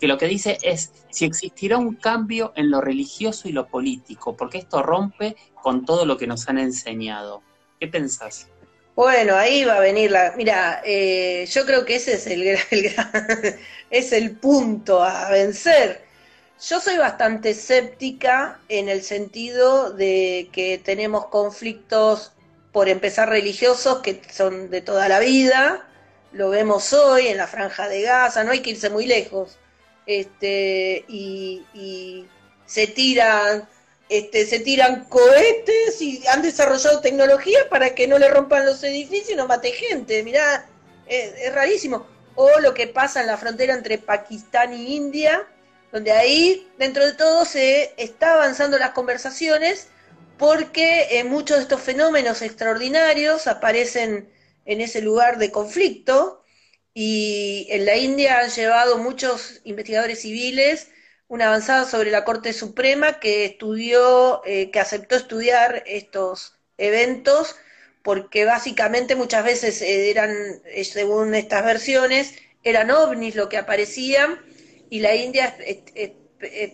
que 0.00 0.06
lo 0.06 0.18
que 0.18 0.26
dice 0.26 0.58
es 0.62 0.92
si 1.10 1.24
existirá 1.24 1.78
un 1.78 1.94
cambio 1.96 2.52
en 2.56 2.70
lo 2.70 2.80
religioso 2.80 3.48
y 3.48 3.52
lo 3.52 3.66
político, 3.66 4.36
porque 4.36 4.58
esto 4.58 4.82
rompe 4.82 5.36
con 5.60 5.84
todo 5.84 6.06
lo 6.06 6.16
que 6.16 6.26
nos 6.26 6.48
han 6.48 6.58
enseñado. 6.58 7.42
¿Qué 7.80 7.86
pensás? 7.88 8.48
Bueno, 8.94 9.36
ahí 9.36 9.64
va 9.64 9.76
a 9.76 9.80
venir 9.80 10.10
la... 10.10 10.34
Mira, 10.36 10.82
eh, 10.84 11.46
yo 11.48 11.64
creo 11.64 11.84
que 11.84 11.96
ese 11.96 12.14
es 12.14 12.26
el, 12.26 12.58
es 13.90 14.12
el 14.12 14.36
punto 14.36 15.02
a 15.02 15.30
vencer. 15.30 16.02
Yo 16.60 16.80
soy 16.80 16.98
bastante 16.98 17.50
escéptica 17.50 18.58
en 18.68 18.88
el 18.88 19.02
sentido 19.02 19.92
de 19.92 20.48
que 20.52 20.78
tenemos 20.78 21.26
conflictos, 21.26 22.32
por 22.72 22.88
empezar, 22.88 23.28
religiosos 23.28 24.00
que 24.00 24.20
son 24.32 24.68
de 24.70 24.80
toda 24.80 25.08
la 25.08 25.20
vida. 25.20 25.88
Lo 26.32 26.50
vemos 26.50 26.92
hoy 26.92 27.28
en 27.28 27.36
la 27.36 27.46
franja 27.46 27.88
de 27.88 28.02
Gaza, 28.02 28.42
no 28.42 28.50
hay 28.50 28.60
que 28.60 28.70
irse 28.70 28.90
muy 28.90 29.06
lejos. 29.06 29.58
Este, 30.06 31.04
y 31.08 32.26
se 32.66 32.88
tiran 32.88 33.68
este, 34.08 34.46
se 34.46 34.60
tiran 34.60 35.04
cohetes 35.04 36.00
y 36.00 36.26
han 36.28 36.42
desarrollado 36.42 37.00
tecnología 37.00 37.68
para 37.68 37.94
que 37.94 38.06
no 38.06 38.18
le 38.18 38.30
rompan 38.30 38.64
los 38.64 38.82
edificios 38.82 39.30
y 39.30 39.36
no 39.36 39.46
mate 39.46 39.72
gente. 39.72 40.22
Mirá, 40.22 40.66
es, 41.06 41.52
rarísimo. 41.52 42.06
O 42.34 42.60
lo 42.60 42.72
que 42.72 42.86
pasa 42.86 43.20
en 43.20 43.26
la 43.26 43.36
frontera 43.36 43.74
entre 43.74 43.98
Pakistán 43.98 44.72
y 44.72 44.96
India, 44.96 45.46
donde 45.92 46.12
ahí, 46.12 46.68
dentro 46.78 47.04
de 47.04 47.12
todo, 47.12 47.44
se 47.44 47.92
está 47.96 48.34
avanzando 48.34 48.78
las 48.78 48.90
conversaciones 48.90 49.88
porque 50.38 51.18
eh, 51.18 51.24
muchos 51.24 51.56
de 51.56 51.64
estos 51.64 51.80
fenómenos 51.80 52.42
extraordinarios 52.42 53.46
aparecen 53.46 54.30
en 54.64 54.80
ese 54.80 55.02
lugar 55.02 55.38
de 55.38 55.50
conflicto 55.50 56.44
y 56.94 57.66
en 57.70 57.84
la 57.84 57.96
India 57.96 58.38
han 58.38 58.50
llevado 58.50 58.98
muchos 58.98 59.60
investigadores 59.64 60.22
civiles 60.22 60.88
una 61.28 61.46
avanzada 61.48 61.84
sobre 61.84 62.10
la 62.10 62.24
Corte 62.24 62.52
Suprema 62.52 63.20
que 63.20 63.44
estudió, 63.44 64.42
eh, 64.46 64.70
que 64.70 64.80
aceptó 64.80 65.16
estudiar 65.16 65.84
estos 65.86 66.58
eventos, 66.78 67.56
porque 68.02 68.44
básicamente 68.46 69.14
muchas 69.14 69.44
veces 69.44 69.82
eh, 69.82 70.10
eran, 70.10 70.30
eh, 70.64 70.84
según 70.84 71.34
estas 71.34 71.64
versiones, 71.64 72.34
eran 72.64 72.90
ovnis 72.90 73.36
lo 73.36 73.48
que 73.48 73.58
aparecían, 73.58 74.40
y 74.90 75.00
la 75.00 75.14
India 75.14 75.56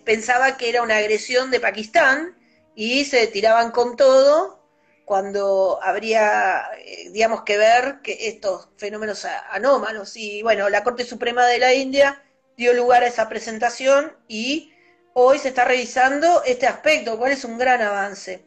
pensaba 0.05 0.57
que 0.57 0.69
era 0.69 0.81
una 0.81 0.97
agresión 0.97 1.51
de 1.51 1.59
Pakistán, 1.59 2.37
y 2.75 3.05
se 3.05 3.27
tiraban 3.27 3.71
con 3.71 3.97
todo 3.97 4.63
cuando 5.05 5.79
habría, 5.83 6.63
digamos, 7.11 7.43
que 7.43 7.57
ver 7.57 7.99
que 8.03 8.27
estos 8.27 8.69
fenómenos 8.77 9.25
anómalos. 9.51 10.15
Y 10.17 10.41
bueno, 10.43 10.69
la 10.69 10.83
Corte 10.83 11.03
Suprema 11.05 11.45
de 11.45 11.59
la 11.59 11.73
India 11.73 12.24
dio 12.57 12.73
lugar 12.73 13.03
a 13.03 13.07
esa 13.07 13.29
presentación 13.29 14.15
y 14.27 14.73
hoy 15.13 15.39
se 15.39 15.49
está 15.49 15.65
revisando 15.65 16.43
este 16.43 16.67
aspecto, 16.67 17.17
cuál 17.17 17.31
es 17.31 17.43
un 17.43 17.57
gran 17.57 17.81
avance. 17.81 18.45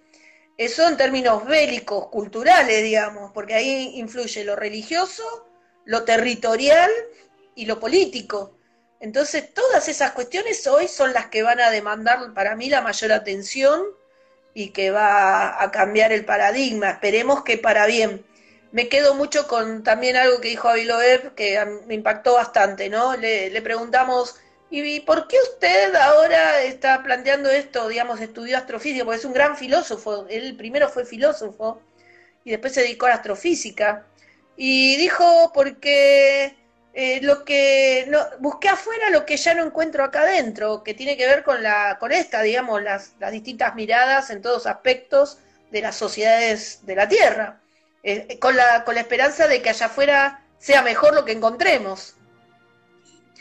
Eso 0.56 0.88
en 0.88 0.96
términos 0.96 1.46
bélicos, 1.46 2.08
culturales, 2.08 2.82
digamos, 2.82 3.30
porque 3.32 3.54
ahí 3.54 3.92
influye 3.94 4.44
lo 4.44 4.56
religioso, 4.56 5.46
lo 5.84 6.04
territorial 6.04 6.90
y 7.54 7.66
lo 7.66 7.78
político. 7.78 8.58
Entonces, 9.00 9.54
todas 9.54 9.88
esas 9.88 10.12
cuestiones 10.12 10.66
hoy 10.66 10.88
son 10.88 11.12
las 11.12 11.26
que 11.26 11.42
van 11.42 11.60
a 11.60 11.70
demandar 11.70 12.34
para 12.34 12.56
mí 12.56 12.68
la 12.68 12.80
mayor 12.80 13.12
atención 13.12 13.82
y 14.52 14.70
que 14.70 14.90
va 14.90 15.62
a 15.62 15.70
cambiar 15.70 16.10
el 16.10 16.24
paradigma. 16.24 16.90
Esperemos 16.90 17.44
que 17.44 17.58
para 17.58 17.86
bien. 17.86 18.24
Me 18.72 18.88
quedo 18.88 19.14
mucho 19.14 19.48
con 19.48 19.82
también 19.82 20.16
algo 20.16 20.40
que 20.40 20.48
dijo 20.48 20.68
Aviloev 20.68 21.34
que 21.34 21.58
me 21.86 21.94
impactó 21.94 22.34
bastante, 22.34 22.88
¿no? 22.88 23.16
Le, 23.16 23.50
le 23.50 23.62
preguntamos, 23.62 24.36
¿y 24.70 25.00
por 25.00 25.26
qué 25.28 25.36
usted 25.52 25.94
ahora 25.94 26.62
está 26.62 27.02
planteando 27.02 27.50
esto? 27.50 27.88
Digamos, 27.88 28.20
estudió 28.20 28.58
astrofísica, 28.58 29.04
porque 29.04 29.18
es 29.18 29.24
un 29.24 29.32
gran 29.32 29.56
filósofo. 29.56 30.26
Él 30.28 30.56
primero 30.56 30.88
fue 30.88 31.04
filósofo 31.06 31.80
y 32.44 32.50
después 32.50 32.72
se 32.74 32.82
dedicó 32.82 33.06
a 33.06 33.10
la 33.10 33.14
astrofísica. 33.16 34.06
Y 34.56 34.96
dijo, 34.96 35.52
porque 35.54 36.56
eh, 36.94 37.20
lo 37.22 37.44
que 37.44 38.06
no, 38.08 38.18
busqué 38.40 38.68
afuera 38.68 39.10
lo 39.10 39.24
que 39.24 39.36
ya 39.36 39.54
no 39.54 39.64
encuentro 39.64 40.04
acá 40.04 40.22
adentro, 40.22 40.82
que 40.82 40.94
tiene 40.94 41.16
que 41.16 41.26
ver 41.26 41.44
con 41.44 41.62
la 41.62 41.96
con 42.00 42.12
esta, 42.12 42.42
digamos, 42.42 42.82
las, 42.82 43.14
las 43.20 43.32
distintas 43.32 43.74
miradas 43.76 44.30
en 44.30 44.42
todos 44.42 44.66
aspectos 44.66 45.38
de 45.70 45.82
las 45.82 45.96
sociedades 45.96 46.84
de 46.86 46.96
la 46.96 47.08
Tierra, 47.08 47.60
eh, 48.12 48.38
con, 48.38 48.56
la, 48.56 48.84
con 48.84 48.94
la 48.94 49.02
esperanza 49.02 49.46
de 49.46 49.62
que 49.62 49.70
allá 49.70 49.86
afuera 49.86 50.44
sea 50.58 50.82
mejor 50.82 51.14
lo 51.14 51.24
que 51.24 51.32
encontremos. 51.32 52.14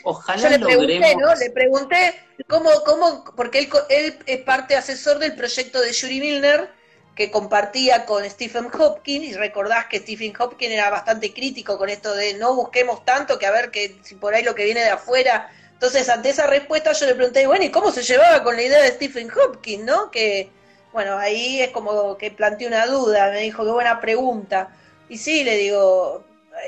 Ojalá 0.04 0.42
Yo 0.42 0.48
le 0.50 0.58
pregunté, 0.58 1.16
¿no? 1.16 1.34
Le 1.34 1.50
pregunté 1.50 2.20
cómo, 2.46 2.70
cómo, 2.84 3.24
porque 3.36 3.58
él, 3.58 3.68
él 3.88 4.18
es 4.26 4.38
parte 4.42 4.76
asesor 4.76 5.18
del 5.18 5.34
proyecto 5.34 5.80
de 5.80 5.92
Yuri 5.92 6.20
Milner, 6.20 6.70
que 7.16 7.30
compartía 7.32 8.06
con 8.06 8.24
Stephen 8.30 8.68
Hopkins, 8.72 9.24
y 9.26 9.34
recordás 9.34 9.86
que 9.86 9.98
Stephen 9.98 10.32
Hopkins 10.38 10.72
era 10.72 10.88
bastante 10.88 11.32
crítico 11.32 11.76
con 11.76 11.88
esto 11.88 12.14
de 12.14 12.34
no 12.34 12.54
busquemos 12.54 13.04
tanto, 13.04 13.38
que 13.38 13.46
a 13.46 13.50
ver 13.50 13.70
que 13.72 13.98
si 14.04 14.14
por 14.14 14.34
ahí 14.34 14.44
lo 14.44 14.54
que 14.54 14.64
viene 14.64 14.80
de 14.80 14.90
afuera. 14.90 15.50
Entonces, 15.72 16.08
ante 16.08 16.30
esa 16.30 16.46
respuesta 16.46 16.92
yo 16.92 17.06
le 17.06 17.14
pregunté, 17.14 17.46
bueno, 17.46 17.64
¿y 17.64 17.70
cómo 17.70 17.90
se 17.90 18.02
llevaba 18.02 18.44
con 18.44 18.54
la 18.54 18.62
idea 18.62 18.82
de 18.82 18.88
Stephen 18.92 19.30
Hopkins, 19.32 19.84
no? 19.84 20.10
Que, 20.10 20.50
bueno, 20.92 21.18
ahí 21.18 21.60
es 21.62 21.70
como 21.70 22.16
que 22.16 22.30
planteé 22.30 22.66
una 22.68 22.86
duda, 22.86 23.30
me 23.30 23.42
dijo, 23.42 23.64
qué 23.64 23.70
buena 23.70 24.00
pregunta. 24.00 24.70
Y 25.08 25.18
sí, 25.18 25.44
le 25.44 25.56
digo, 25.56 26.24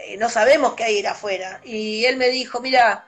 eh, 0.07 0.17
no 0.19 0.29
sabemos 0.29 0.75
qué 0.75 0.85
hay 0.85 0.99
ir 0.99 1.09
afuera. 1.09 1.61
Y 1.65 2.05
él 2.05 2.17
me 2.17 2.29
dijo, 2.29 2.61
mira, 2.61 3.07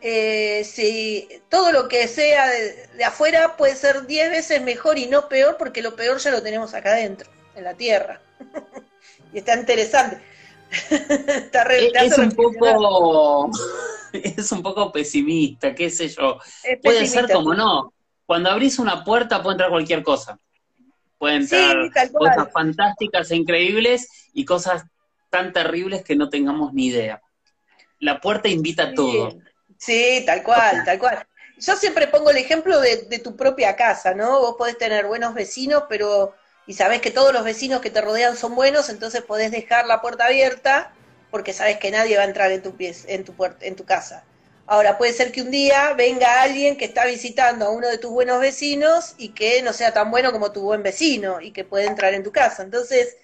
eh, 0.00 0.64
si 0.64 1.28
todo 1.48 1.72
lo 1.72 1.88
que 1.88 2.08
sea 2.08 2.48
de, 2.48 2.88
de 2.96 3.04
afuera 3.04 3.56
puede 3.56 3.76
ser 3.76 4.06
10 4.06 4.30
veces 4.30 4.62
mejor 4.62 4.98
y 4.98 5.06
no 5.06 5.28
peor, 5.28 5.56
porque 5.58 5.82
lo 5.82 5.96
peor 5.96 6.18
ya 6.18 6.30
lo 6.30 6.42
tenemos 6.42 6.74
acá 6.74 6.90
adentro, 6.92 7.30
en 7.54 7.64
la 7.64 7.74
tierra. 7.74 8.20
y 9.32 9.38
está 9.38 9.54
interesante. 9.56 10.20
Está 10.90 11.64
re- 11.64 11.90
Es, 11.92 11.92
hace 11.96 12.14
es 12.14 12.18
un 12.18 12.34
poco 12.34 13.50
es 14.12 14.52
un 14.52 14.62
poco 14.62 14.92
pesimista, 14.92 15.74
qué 15.74 15.90
sé 15.90 16.08
yo. 16.08 16.38
Es 16.62 16.78
Puede 16.80 16.98
pesimista. 16.98 17.20
ser 17.22 17.30
como 17.30 17.54
no. 17.54 17.92
Cuando 18.26 18.50
abrís 18.50 18.78
una 18.78 19.04
puerta 19.04 19.42
puede 19.42 19.54
entrar 19.54 19.70
cualquier 19.70 20.02
cosa. 20.02 20.38
Pueden 21.24 21.42
entrar 21.42 21.76
Sí, 21.94 22.10
cosas 22.12 22.52
fantásticas 22.52 23.30
e 23.30 23.36
increíbles 23.36 24.08
y 24.34 24.44
cosas 24.44 24.84
tan 25.30 25.54
terribles 25.54 26.04
que 26.04 26.16
no 26.16 26.28
tengamos 26.28 26.74
ni 26.74 26.88
idea. 26.88 27.22
La 27.98 28.20
puerta 28.20 28.48
invita 28.48 28.90
a 28.90 28.94
todo. 28.94 29.30
Sí, 29.30 29.40
Sí, 29.78 30.22
tal 30.26 30.42
cual, 30.42 30.84
tal 30.84 30.98
cual. 30.98 31.26
Yo 31.58 31.76
siempre 31.76 32.08
pongo 32.08 32.30
el 32.30 32.36
ejemplo 32.36 32.78
de, 32.78 33.06
de 33.08 33.18
tu 33.18 33.36
propia 33.36 33.74
casa, 33.74 34.14
¿no? 34.14 34.40
Vos 34.40 34.56
podés 34.58 34.76
tener 34.76 35.06
buenos 35.06 35.32
vecinos, 35.32 35.84
pero 35.88 36.34
y 36.66 36.74
sabés 36.74 37.00
que 37.00 37.10
todos 37.10 37.32
los 37.32 37.42
vecinos 37.44 37.80
que 37.80 37.90
te 37.90 38.02
rodean 38.02 38.36
son 38.36 38.54
buenos, 38.54 38.90
entonces 38.90 39.22
podés 39.22 39.50
dejar 39.50 39.86
la 39.86 40.02
puerta 40.02 40.26
abierta 40.26 40.92
porque 41.30 41.54
sabés 41.54 41.78
que 41.78 41.90
nadie 41.90 42.16
va 42.18 42.24
a 42.24 42.26
entrar 42.26 42.50
en 42.52 42.62
tu 42.62 42.76
pies, 42.76 43.06
en 43.08 43.24
tu 43.24 43.34
puerta, 43.34 43.64
en 43.64 43.76
tu 43.76 43.84
casa. 43.84 44.24
Ahora 44.66 44.96
puede 44.96 45.12
ser 45.12 45.30
que 45.32 45.42
un 45.42 45.50
día 45.50 45.92
venga 45.94 46.42
alguien 46.42 46.76
que 46.76 46.86
está 46.86 47.04
visitando 47.06 47.66
a 47.66 47.70
uno 47.70 47.88
de 47.88 47.98
tus 47.98 48.10
buenos 48.10 48.40
vecinos 48.40 49.14
y 49.18 49.30
que 49.30 49.62
no 49.62 49.72
sea 49.74 49.92
tan 49.92 50.10
bueno 50.10 50.32
como 50.32 50.52
tu 50.52 50.62
buen 50.62 50.82
vecino 50.82 51.40
y 51.40 51.52
que 51.52 51.64
puede 51.64 51.86
entrar 51.86 52.14
en 52.14 52.22
tu 52.22 52.32
casa. 52.32 52.62
Entonces, 52.62 53.16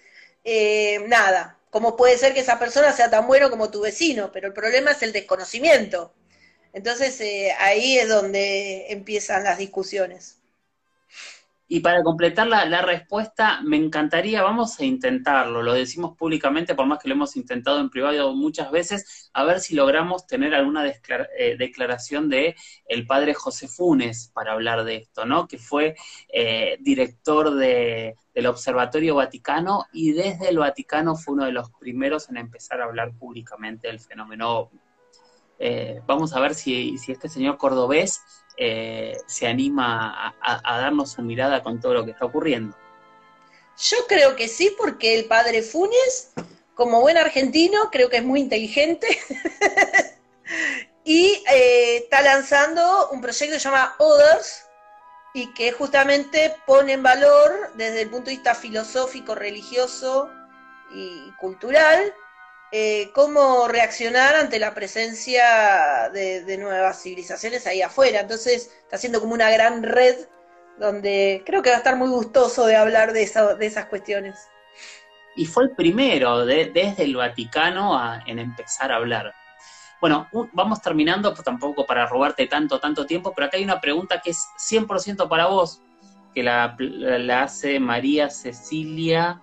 eh, 0.44 1.00
nada, 1.08 1.58
¿cómo 1.70 1.96
puede 1.96 2.18
ser 2.18 2.34
que 2.34 2.40
esa 2.40 2.58
persona 2.58 2.92
sea 2.92 3.10
tan 3.10 3.26
bueno 3.26 3.50
como 3.50 3.70
tu 3.70 3.80
vecino? 3.80 4.30
Pero 4.32 4.48
el 4.48 4.52
problema 4.54 4.92
es 4.92 5.02
el 5.02 5.12
desconocimiento. 5.12 6.12
Entonces 6.72 7.20
eh, 7.20 7.52
ahí 7.58 7.98
es 7.98 8.08
donde 8.08 8.92
empiezan 8.92 9.44
las 9.44 9.58
discusiones. 9.58 10.39
Y 11.72 11.78
para 11.78 12.02
completar 12.02 12.48
la, 12.48 12.82
respuesta, 12.82 13.60
me 13.62 13.76
encantaría, 13.76 14.42
vamos 14.42 14.80
a 14.80 14.84
intentarlo, 14.84 15.62
lo 15.62 15.72
decimos 15.72 16.16
públicamente, 16.16 16.74
por 16.74 16.86
más 16.86 16.98
que 16.98 17.08
lo 17.08 17.14
hemos 17.14 17.36
intentado 17.36 17.78
en 17.78 17.90
privado 17.90 18.34
muchas 18.34 18.72
veces, 18.72 19.30
a 19.32 19.44
ver 19.44 19.60
si 19.60 19.76
logramos 19.76 20.26
tener 20.26 20.52
alguna 20.52 20.84
eh, 20.84 21.56
declaración 21.56 22.28
de 22.28 22.56
el 22.86 23.06
padre 23.06 23.34
José 23.34 23.68
Funes 23.68 24.32
para 24.34 24.50
hablar 24.54 24.82
de 24.82 24.96
esto, 24.96 25.26
¿no? 25.26 25.46
Que 25.46 25.58
fue 25.58 25.94
eh, 26.32 26.76
director 26.80 27.54
de- 27.54 28.16
del 28.34 28.46
Observatorio 28.46 29.14
Vaticano 29.14 29.84
y 29.92 30.10
desde 30.10 30.48
el 30.48 30.58
Vaticano 30.58 31.14
fue 31.14 31.34
uno 31.34 31.44
de 31.44 31.52
los 31.52 31.70
primeros 31.78 32.28
en 32.30 32.38
empezar 32.38 32.80
a 32.80 32.86
hablar 32.86 33.12
públicamente 33.16 33.86
del 33.86 34.00
fenómeno. 34.00 34.72
Eh, 35.60 36.00
vamos 36.04 36.32
a 36.32 36.40
ver 36.40 36.56
si, 36.56 36.98
si 36.98 37.12
este 37.12 37.28
señor 37.28 37.58
cordobés 37.58 38.22
eh, 38.56 39.16
se 39.26 39.46
anima 39.46 40.34
a, 40.40 40.78
darnos 40.78 41.12
su 41.12 41.22
mirada 41.22 41.62
con 41.62 41.80
todo 41.80 41.94
lo 41.94 42.04
que 42.04 42.12
está 42.12 42.24
ocurriendo. 42.24 42.76
Yo 43.78 43.98
creo 44.08 44.36
que 44.36 44.48
sí, 44.48 44.74
porque 44.76 45.18
el 45.18 45.24
padre 45.24 45.62
Funes, 45.62 46.32
como 46.74 47.00
buen 47.00 47.16
argentino, 47.16 47.90
creo 47.90 48.10
que 48.10 48.18
es 48.18 48.24
muy 48.24 48.40
inteligente 48.40 49.06
y 51.04 51.42
eh, 51.50 51.96
está 51.98 52.20
lanzando 52.22 53.08
un 53.10 53.20
proyecto 53.20 53.54
que 53.54 53.60
se 53.60 53.68
llama 53.68 53.94
Others 53.98 54.66
y 55.32 55.52
que 55.54 55.72
justamente 55.72 56.54
pone 56.66 56.92
en 56.92 57.02
valor 57.02 57.72
desde 57.74 58.02
el 58.02 58.10
punto 58.10 58.26
de 58.26 58.36
vista 58.36 58.54
filosófico, 58.54 59.34
religioso 59.34 60.30
y 60.92 61.30
cultural 61.38 62.12
eh, 62.72 63.10
cómo 63.14 63.66
reaccionar 63.68 64.36
ante 64.36 64.58
la 64.58 64.74
presencia 64.74 66.10
de, 66.12 66.56
nuevas 66.58 67.02
civilizaciones 67.02 67.66
ahí 67.66 67.82
afuera. 67.82 68.20
Entonces 68.20 68.70
está 68.82 68.96
haciendo 68.96 69.20
como 69.20 69.34
una 69.34 69.50
gran 69.50 69.82
red 69.82 70.16
donde 70.78 71.42
creo 71.44 71.62
que 71.62 71.70
va 71.70 71.76
a 71.76 71.78
estar 71.78 71.96
muy 71.96 72.08
gustoso 72.08 72.66
de 72.66 72.76
hablar 72.76 73.12
de, 73.12 73.30
de 73.58 73.66
esas 73.66 73.86
cuestiones. 73.86 74.38
Y 75.36 75.46
fue 75.46 75.64
el 75.64 75.70
primero 75.70 76.44
de- 76.44 76.70
desde 76.72 77.04
el 77.04 77.16
Vaticano 77.16 78.00
en 78.26 78.38
empezar 78.38 78.92
a 78.92 78.96
hablar. 78.96 79.34
Bueno, 80.00 80.28
vamos 80.52 80.80
terminando, 80.80 81.32
pues 81.32 81.44
tampoco 81.44 81.84
para 81.84 82.06
robarte 82.06 82.46
tanto, 82.46 82.80
tanto 82.80 83.04
tiempo, 83.04 83.32
pero 83.34 83.46
acá 83.46 83.58
hay 83.58 83.64
una 83.64 83.80
pregunta 83.80 84.20
que 84.20 84.30
es 84.30 84.46
100% 84.56 85.28
para 85.28 85.46
vos, 85.46 85.82
que 86.34 86.42
la, 86.42 86.74
la 86.78 87.42
hace 87.42 87.78
María 87.78 88.30
Cecilia 88.30 89.42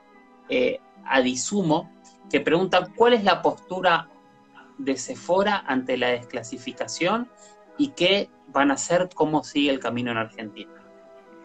eh, 0.50 0.80
Adisumo, 1.06 1.92
que 2.30 2.42
pregunta 2.42 2.88
cuál 2.96 3.14
es 3.14 3.24
la 3.24 3.42
postura 3.42 4.10
de 4.78 4.98
Sephora 4.98 5.64
ante 5.66 5.98
la 5.98 6.10
desclasificación 6.10 7.30
y 7.78 7.90
qué 7.90 8.30
van 8.48 8.72
a 8.72 8.76
hacer, 8.76 9.10
cómo 9.14 9.44
sigue 9.44 9.70
el 9.70 9.80
camino 9.80 10.12
en 10.12 10.18
Argentina. 10.18 10.72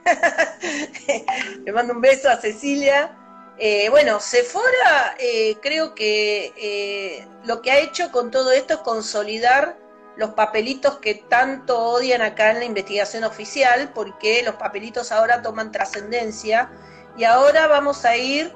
Le 1.64 1.72
mando 1.72 1.94
un 1.94 2.00
beso 2.00 2.28
a 2.28 2.36
Cecilia. 2.36 3.16
Eh, 3.58 3.88
bueno, 3.90 4.18
Sephora 4.20 5.14
eh, 5.18 5.56
creo 5.60 5.94
que 5.94 6.52
eh, 6.56 7.26
lo 7.44 7.62
que 7.62 7.70
ha 7.70 7.78
hecho 7.78 8.10
con 8.10 8.30
todo 8.30 8.50
esto 8.50 8.74
es 8.74 8.80
consolidar 8.80 9.78
los 10.16 10.30
papelitos 10.30 10.98
que 10.98 11.14
tanto 11.14 11.78
odian 11.78 12.22
acá 12.22 12.50
en 12.50 12.58
la 12.58 12.64
investigación 12.64 13.24
oficial, 13.24 13.92
porque 13.94 14.42
los 14.42 14.56
papelitos 14.56 15.12
ahora 15.12 15.42
toman 15.42 15.72
trascendencia 15.72 16.70
y 17.16 17.24
ahora 17.24 17.66
vamos 17.66 18.04
a 18.04 18.16
ir 18.16 18.52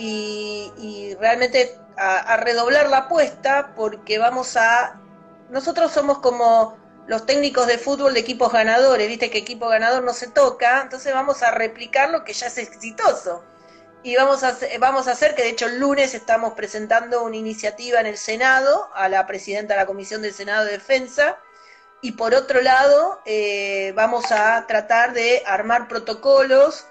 y, 0.00 0.72
y 0.78 1.14
realmente 1.16 1.78
a, 1.96 2.36
redoblar 2.38 2.88
la 2.88 2.98
apuesta 2.98 3.74
porque 3.76 4.18
vamos 4.18 4.56
a... 4.56 4.98
Nosotros 5.50 5.92
somos 5.92 6.20
como 6.20 6.78
los 7.06 7.26
técnicos 7.26 7.66
de 7.66 7.76
fútbol 7.76 8.14
de 8.14 8.20
equipos 8.20 8.52
ganadores, 8.52 9.08
viste 9.08 9.30
que 9.30 9.38
equipo 9.38 9.68
ganador 9.68 10.02
no 10.02 10.14
se 10.14 10.28
toca, 10.28 10.80
entonces 10.82 11.12
vamos 11.12 11.42
a 11.42 11.50
replicar 11.50 12.10
lo 12.10 12.24
que 12.24 12.32
ya 12.32 12.46
es 12.46 12.56
exitoso. 12.56 13.44
Y 14.02 14.16
vamos 14.16 14.42
a, 14.44 14.56
vamos 14.78 15.08
a 15.08 15.12
hacer 15.12 15.34
que, 15.34 15.42
de 15.42 15.50
hecho, 15.50 15.66
el 15.66 15.78
lunes 15.78 16.14
estamos 16.14 16.54
presentando 16.54 17.22
una 17.22 17.36
iniciativa 17.36 18.00
en 18.00 18.06
el 18.06 18.16
Senado, 18.16 18.88
a 18.94 19.08
la 19.10 19.26
presidenta 19.26 19.74
de 19.74 19.80
la 19.80 19.86
Comisión 19.86 20.22
del 20.22 20.32
Senado 20.32 20.64
de 20.64 20.72
Defensa, 20.72 21.36
y 22.00 22.12
por 22.12 22.32
otro 22.32 22.62
lado, 22.62 23.20
eh, 23.26 23.92
vamos 23.94 24.32
a 24.32 24.66
tratar 24.66 25.12
de 25.12 25.42
armar 25.44 25.88
protocolos 25.88 26.86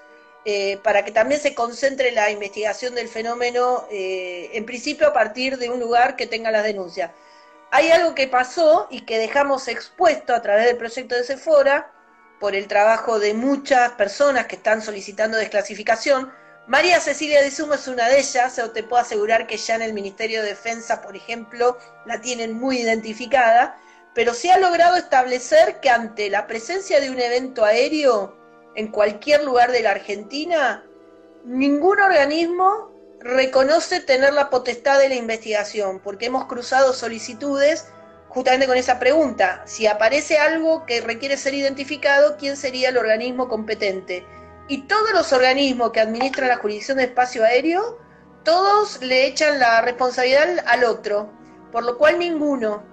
eh, 0.46 0.78
para 0.84 1.04
que 1.04 1.12
también 1.12 1.42
se 1.42 1.54
concentre 1.54 2.12
la 2.12 2.32
investigación 2.32 2.96
del 2.96 3.10
fenómeno, 3.10 3.86
eh, 3.92 4.50
en 4.54 4.66
principio 4.66 5.08
a 5.08 5.14
partir 5.14 5.58
de 5.58 5.70
un 5.70 5.80
lugar 5.80 6.16
que 6.16 6.28
tenga 6.28 6.52
las 6.52 6.64
denuncias. 6.64 7.12
Hay 7.72 7.92
algo 7.92 8.16
que 8.16 8.28
pasó 8.28 8.88
y 8.90 9.02
que 9.02 9.20
dejamos 9.20 9.68
expuesto 9.68 10.34
a 10.34 10.42
través 10.42 10.66
del 10.66 10.78
proyecto 10.78 11.16
de 11.16 11.24
Sephora, 11.24 11.92
por 12.40 12.56
el 12.56 12.68
trabajo 12.68 13.20
de 13.20 13.34
muchas 13.34 13.92
personas 13.92 14.46
que 14.46 14.56
están 14.56 14.82
solicitando 14.82 15.38
desclasificación. 15.38 16.32
María 16.68 17.00
Cecilia 17.02 17.42
de 17.42 17.52
Sumo 17.52 17.74
es 17.74 17.88
una 17.88 18.08
de 18.08 18.20
ellas, 18.20 18.58
o 18.60 18.72
te 18.72 18.84
puedo 18.84 19.02
asegurar 19.02 19.46
que 19.46 19.58
ya 19.58 19.76
en 19.76 19.82
el 19.82 19.94
Ministerio 19.94 20.42
de 20.42 20.50
Defensa, 20.50 21.02
por 21.02 21.16
ejemplo, 21.16 21.78
la 22.06 22.22
tienen 22.22 22.54
muy 22.54 22.80
identificada, 22.80 23.78
pero 24.16 24.34
se 24.34 24.52
ha 24.52 24.58
logrado 24.58 24.96
establecer 24.96 25.80
que 25.82 25.90
ante 25.90 26.30
la 26.30 26.48
presencia 26.48 27.00
de 27.00 27.10
un 27.10 27.20
evento 27.20 27.66
aéreo 27.66 28.39
en 28.76 28.88
cualquier 28.92 29.44
lugar 29.44 29.72
de 29.72 29.82
la 29.82 29.92
Argentina, 29.92 30.86
ningún 31.44 32.00
organismo 32.00 32.92
reconoce 33.20 34.00
tener 34.00 34.34
la 34.34 34.50
potestad 34.50 35.00
de 35.00 35.10
la 35.10 35.16
investigación, 35.16 36.00
porque 36.00 36.28
hemos 36.28 36.46
cruzado 36.46 36.94
solicitudes 36.94 37.88
justamente 38.30 38.68
con 38.68 38.78
esa 38.78 39.00
pregunta. 39.00 39.64
Si 39.66 39.88
aparece 39.88 40.38
algo 40.38 40.86
que 40.86 41.02
requiere 41.02 41.36
ser 41.36 41.54
identificado, 41.54 42.38
¿quién 42.38 42.56
sería 42.56 42.90
el 42.90 42.98
organismo 42.98 43.50
competente? 43.50 44.26
Y 44.68 44.84
todos 44.84 45.12
los 45.14 45.34
organismos 45.34 45.92
que 45.92 46.00
administran 46.00 46.50
la 46.50 46.58
jurisdicción 46.58 46.98
de 46.98 47.06
espacio 47.06 47.44
aéreo, 47.44 47.98
todos 48.44 49.02
le 49.02 49.26
echan 49.26 49.60
la 49.60 49.82
responsabilidad 49.82 50.64
al 50.68 50.84
otro, 50.84 51.32
por 51.72 51.84
lo 51.84 51.98
cual 51.98 52.20
ninguno. 52.20 52.84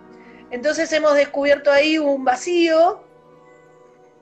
Entonces 0.51 0.93
hemos 0.93 1.15
descubierto 1.15 1.71
ahí 1.71 1.99
un 1.99 2.25
vacío, 2.25 3.06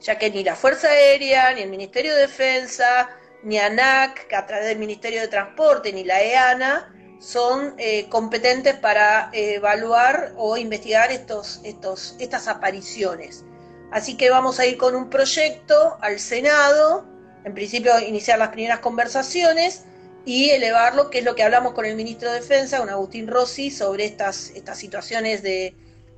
ya 0.05 0.19
que 0.19 0.31
ni 0.31 0.45
la 0.45 0.55
Fuerza 0.55 0.89
Aérea, 0.89 1.53
ni 1.55 1.63
el 1.63 1.71
Ministerio 1.71 2.15
de 2.15 2.23
Defensa, 2.23 3.09
ni 3.43 3.59
ANAC, 3.59 4.33
a 4.35 4.47
través 4.47 4.67
del 4.67 4.79
Ministerio 4.79 5.23
de 5.23 5.29
Transporte, 5.29 5.93
ni 5.93 6.05
la 6.05 6.23
EANA, 6.23 6.95
son 7.19 7.75
eh, 7.79 8.07
competentes 8.11 8.75
para 8.75 9.31
eh, 9.33 9.55
evaluar 9.55 10.33
o 10.37 10.59
investigar 10.59 11.11
estos, 11.11 11.63
estos, 11.65 12.17
estas 12.19 12.49
apariciones. 12.49 13.45
Así 13.93 14.17
que 14.19 14.29
vamos 14.29 14.61
a 14.61 14.67
ir 14.67 14.77
con 14.77 14.95
un 14.95 15.09
proyecto 15.09 15.97
al 16.03 16.21
Senado, 16.21 17.07
en 17.45 17.55
principio 17.55 17.99
iniciar 18.01 18.39
las 18.39 18.51
primeras 18.51 18.81
conversaciones 18.81 19.85
y 20.27 20.51
elevarlo, 20.51 21.09
que 21.09 21.21
es 21.21 21.25
lo 21.25 21.35
que 21.35 21.45
hablamos 21.45 21.73
con 21.73 21.87
el 21.87 21.97
ministro 21.97 22.31
de 22.31 22.41
Defensa, 22.41 22.79
con 22.79 22.91
Agustín 22.91 23.27
Rossi, 23.27 23.71
sobre 23.71 24.05
estas, 24.05 24.51
estas 24.51 24.77
situaciones 24.77 25.43
de, 25.43 25.75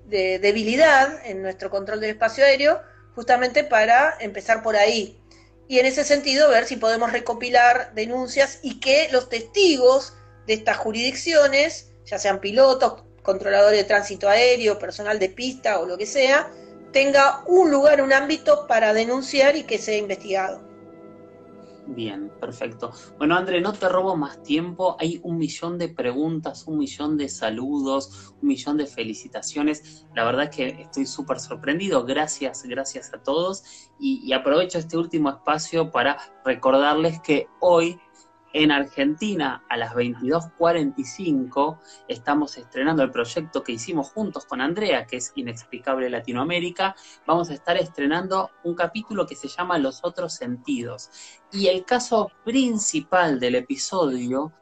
de 0.07 0.41
debilidad 0.41 1.25
en 1.25 1.43
nuestro 1.43 1.71
control 1.71 2.01
del 2.01 2.11
espacio 2.11 2.45
aéreo, 2.45 2.81
justamente 3.17 3.65
para 3.65 4.17
empezar 4.21 4.63
por 4.63 4.77
ahí. 4.77 5.19
Y 5.67 5.81
en 5.81 5.87
ese 5.87 6.05
sentido 6.05 6.51
ver 6.51 6.67
si 6.67 6.77
podemos 6.77 7.11
recopilar 7.11 7.93
denuncias 7.95 8.61
y 8.63 8.79
que 8.79 9.09
los 9.11 9.29
testigos 9.29 10.13
de 10.47 10.55
estas 10.55 10.77
jurisdicciones, 10.77 11.91
ya 12.05 12.19
sean 12.19 12.41
pilotos, 12.41 13.03
controladores 13.23 13.79
de 13.81 13.85
tránsito 13.85 14.29
aéreo, 14.29 14.79
personal 14.79 15.19
de 15.19 15.31
pista 15.31 15.81
o 15.81 15.87
lo 15.87 15.99
que 15.99 16.07
sea, 16.07 16.49
tenga 16.93 17.43
un 17.47 17.71
lugar, 17.71 18.01
un 18.01 18.13
ámbito 18.13 18.67
para 18.69 18.93
denunciar 18.93 19.57
y 19.57 19.65
que 19.65 19.79
sea 19.79 19.97
investigado. 19.97 20.66
Bien, 21.89 22.33
perfecto. 22.41 22.91
Bueno, 23.17 23.37
André, 23.37 23.61
no 23.61 23.73
te 23.73 23.89
robo 23.89 24.17
más 24.17 24.43
tiempo. 24.43 24.97
Hay 24.99 25.21
un 25.23 25.39
millón 25.39 25.79
de 25.79 25.89
preguntas, 25.89 26.65
un 26.67 26.79
millón 26.79 27.17
de 27.17 27.29
saludos, 27.29 28.35
un 28.43 28.49
millón 28.49 28.77
de 28.77 28.87
felicitaciones. 28.87 30.05
La 30.15 30.25
verdad 30.25 30.45
es 30.45 30.57
que 30.57 30.67
estoy 30.83 31.07
súper 31.07 31.39
sorprendido. 31.39 32.05
Gracias, 32.05 32.65
gracias 32.65 33.15
a 33.15 33.23
todos. 33.23 33.63
Y, 34.01 34.21
y 34.25 34.33
aprovecho 34.33 34.79
este 34.79 34.99
último 34.99 35.31
espacio 35.31 35.93
para 35.93 36.19
recordarles 36.45 37.21
que 37.21 37.47
hoy 37.61 38.01
en 38.57 38.73
Argentina, 38.73 39.63
a 39.69 39.77
las 39.77 39.93
22.45, 39.93 41.79
estamos 42.09 42.57
estrenando 42.57 43.03
el 43.03 43.11
proyecto 43.11 43.63
que 43.63 43.73
hicimos 43.73 44.09
juntos 44.09 44.47
con 44.47 44.63
Andrea, 44.63 45.07
que 45.07 45.19
es 45.19 45.31
Inexplicable 45.35 46.09
Latinoamérica. 46.09 46.97
Vamos 47.27 47.51
a 47.51 47.55
estar 47.55 47.77
estrenando 47.77 48.51
un 48.65 48.75
capítulo 48.75 49.27
que 49.27 49.37
se 49.37 49.49
llama 49.49 49.77
Los 49.77 50.03
otros 50.05 50.33
sentidos. 50.33 51.11
Y 51.53 51.67
el 51.67 51.85
caso 51.85 52.31
principal 52.47 53.39
del 53.41 53.57
episodio 53.57 54.55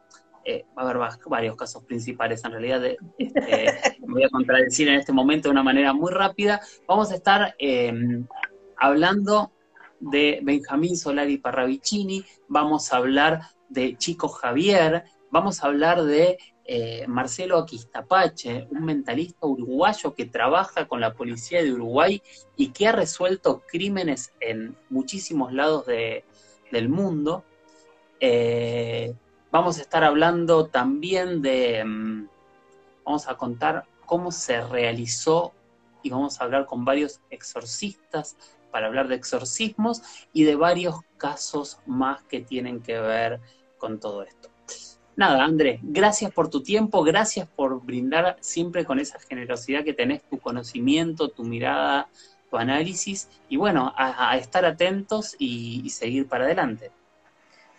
eh, 0.44 0.64
va 0.76 0.82
a 0.82 0.90
haber 0.90 0.98
varios 1.26 1.54
casos 1.54 1.84
principales 1.84 2.44
en 2.44 2.50
realidad, 2.50 2.84
este, 3.16 3.96
me 4.00 4.12
voy 4.12 4.24
a 4.24 4.28
contradecir 4.28 4.88
en 4.88 4.96
este 4.96 5.12
momento 5.12 5.46
de 5.48 5.52
una 5.52 5.62
manera 5.62 5.92
muy 5.92 6.10
rápida, 6.10 6.60
vamos 6.88 7.12
a 7.12 7.14
estar 7.14 7.54
em, 7.58 8.26
hablando 8.76 9.52
de 10.00 10.40
Benjamín 10.42 10.96
Solari 10.96 11.38
Parravicini, 11.38 12.24
vamos 12.48 12.92
a 12.92 12.96
hablar 12.96 13.53
de 13.68 13.96
Chico 13.96 14.28
Javier, 14.28 15.04
vamos 15.30 15.62
a 15.62 15.66
hablar 15.66 16.02
de 16.04 16.38
eh, 16.64 17.06
Marcelo 17.06 17.58
Aquistapache, 17.58 18.66
un 18.70 18.84
mentalista 18.84 19.46
uruguayo 19.46 20.14
que 20.14 20.24
trabaja 20.24 20.88
con 20.88 21.00
la 21.00 21.12
policía 21.12 21.62
de 21.62 21.72
Uruguay 21.72 22.22
y 22.56 22.68
que 22.68 22.88
ha 22.88 22.92
resuelto 22.92 23.62
crímenes 23.66 24.32
en 24.40 24.76
muchísimos 24.88 25.52
lados 25.52 25.86
del 25.86 26.88
mundo. 26.88 27.44
Eh, 28.20 29.14
vamos 29.50 29.78
a 29.78 29.82
estar 29.82 30.04
hablando 30.04 30.66
también 30.66 31.42
de, 31.42 31.84
mm, 31.84 32.28
vamos 33.04 33.28
a 33.28 33.36
contar 33.36 33.84
cómo 34.06 34.32
se 34.32 34.60
realizó 34.62 35.52
y 36.02 36.10
vamos 36.10 36.40
a 36.40 36.44
hablar 36.44 36.66
con 36.66 36.84
varios 36.84 37.20
exorcistas 37.30 38.36
para 38.74 38.88
hablar 38.88 39.06
de 39.06 39.14
exorcismos 39.14 40.02
y 40.32 40.42
de 40.42 40.56
varios 40.56 40.96
casos 41.16 41.78
más 41.86 42.24
que 42.24 42.40
tienen 42.40 42.82
que 42.82 42.98
ver 42.98 43.38
con 43.78 44.00
todo 44.00 44.24
esto. 44.24 44.50
Nada, 45.14 45.44
Andrés, 45.44 45.78
gracias 45.80 46.32
por 46.32 46.50
tu 46.50 46.60
tiempo, 46.60 47.04
gracias 47.04 47.46
por 47.54 47.80
brindar 47.84 48.36
siempre 48.40 48.84
con 48.84 48.98
esa 48.98 49.20
generosidad 49.20 49.84
que 49.84 49.92
tenés, 49.92 50.24
tu 50.28 50.40
conocimiento, 50.40 51.28
tu 51.28 51.44
mirada, 51.44 52.08
tu 52.50 52.56
análisis, 52.56 53.28
y 53.48 53.58
bueno, 53.58 53.94
a, 53.96 54.36
estar 54.38 54.64
atentos 54.64 55.36
y, 55.38 55.88
seguir 55.90 56.26
para 56.26 56.46
adelante. 56.46 56.90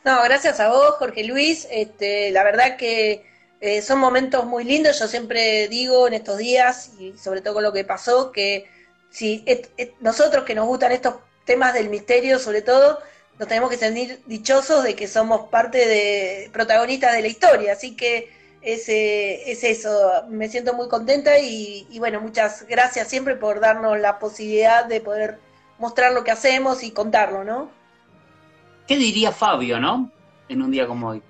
No, 0.06 0.24
gracias 0.24 0.62
a 0.62 0.70
vos, 0.70 0.91
Jorge 0.98 1.26
Luis. 1.26 1.68
Este, 1.72 2.32
la 2.32 2.46
verdad 2.46 2.78
que 2.78 3.26
eh, 3.60 3.82
son 3.82 4.00
momentos 4.00 4.46
muy 4.46 4.64
lindos. 4.64 4.98
Yo 4.98 5.10
siempre 5.10 5.68
digo 5.68 6.08
en 6.08 6.14
estos 6.14 6.38
días, 6.38 6.93
y 6.98 7.18
sobre 7.18 7.41
todo 7.41 7.56
con 7.56 7.64
lo 7.64 7.74
que 7.74 7.84
pasó, 7.84 8.32
que 8.32 8.74
si 9.16 9.45
nosotros 10.01 10.43
que 10.43 10.53
nos 10.53 10.68
gustan 10.68 10.91
estos 10.91 11.16
temas 11.45 11.74
del 11.74 11.89
misterio, 11.89 12.38
sobre 12.38 12.61
todo, 12.61 12.99
nos 13.39 13.47
tenemos 13.47 13.70
que 13.70 13.78
sentir 13.78 14.22
dichosos 14.26 14.84
de 14.84 14.93
que 14.93 15.07
somos 15.07 15.47
parte 15.47 15.88
de 15.88 16.49
protagonistas 16.51 17.13
de 17.13 17.22
la 17.22 17.28
historia. 17.30 17.72
Así 17.72 17.95
que 17.95 18.30
es, 18.61 18.89
es 18.89 19.63
eso, 19.63 19.89
me 20.28 20.49
siento 20.49 20.74
muy 20.74 20.89
contenta 20.89 21.39
y, 21.39 21.88
bueno, 21.97 22.20
muchas 22.20 22.68
gracias 22.68 23.07
siempre 23.07 23.38
por 23.38 23.61
darnos 23.61 23.97
la 23.97 24.20
posibilidad 24.20 24.84
de 24.84 24.99
poder 24.99 25.39
mostrar 25.80 26.11
lo 26.11 26.26
que 26.26 26.32
hacemos 26.32 26.84
y 26.84 26.91
contarlo, 26.91 27.45
¿no? 27.45 27.70
¿Qué 28.86 28.97
diría 28.97 29.32
Fabio, 29.32 29.80
no? 29.80 30.11
En 30.49 30.61
un 30.61 30.72
día 30.72 30.88
como 30.88 31.07
hoy. 31.07 31.24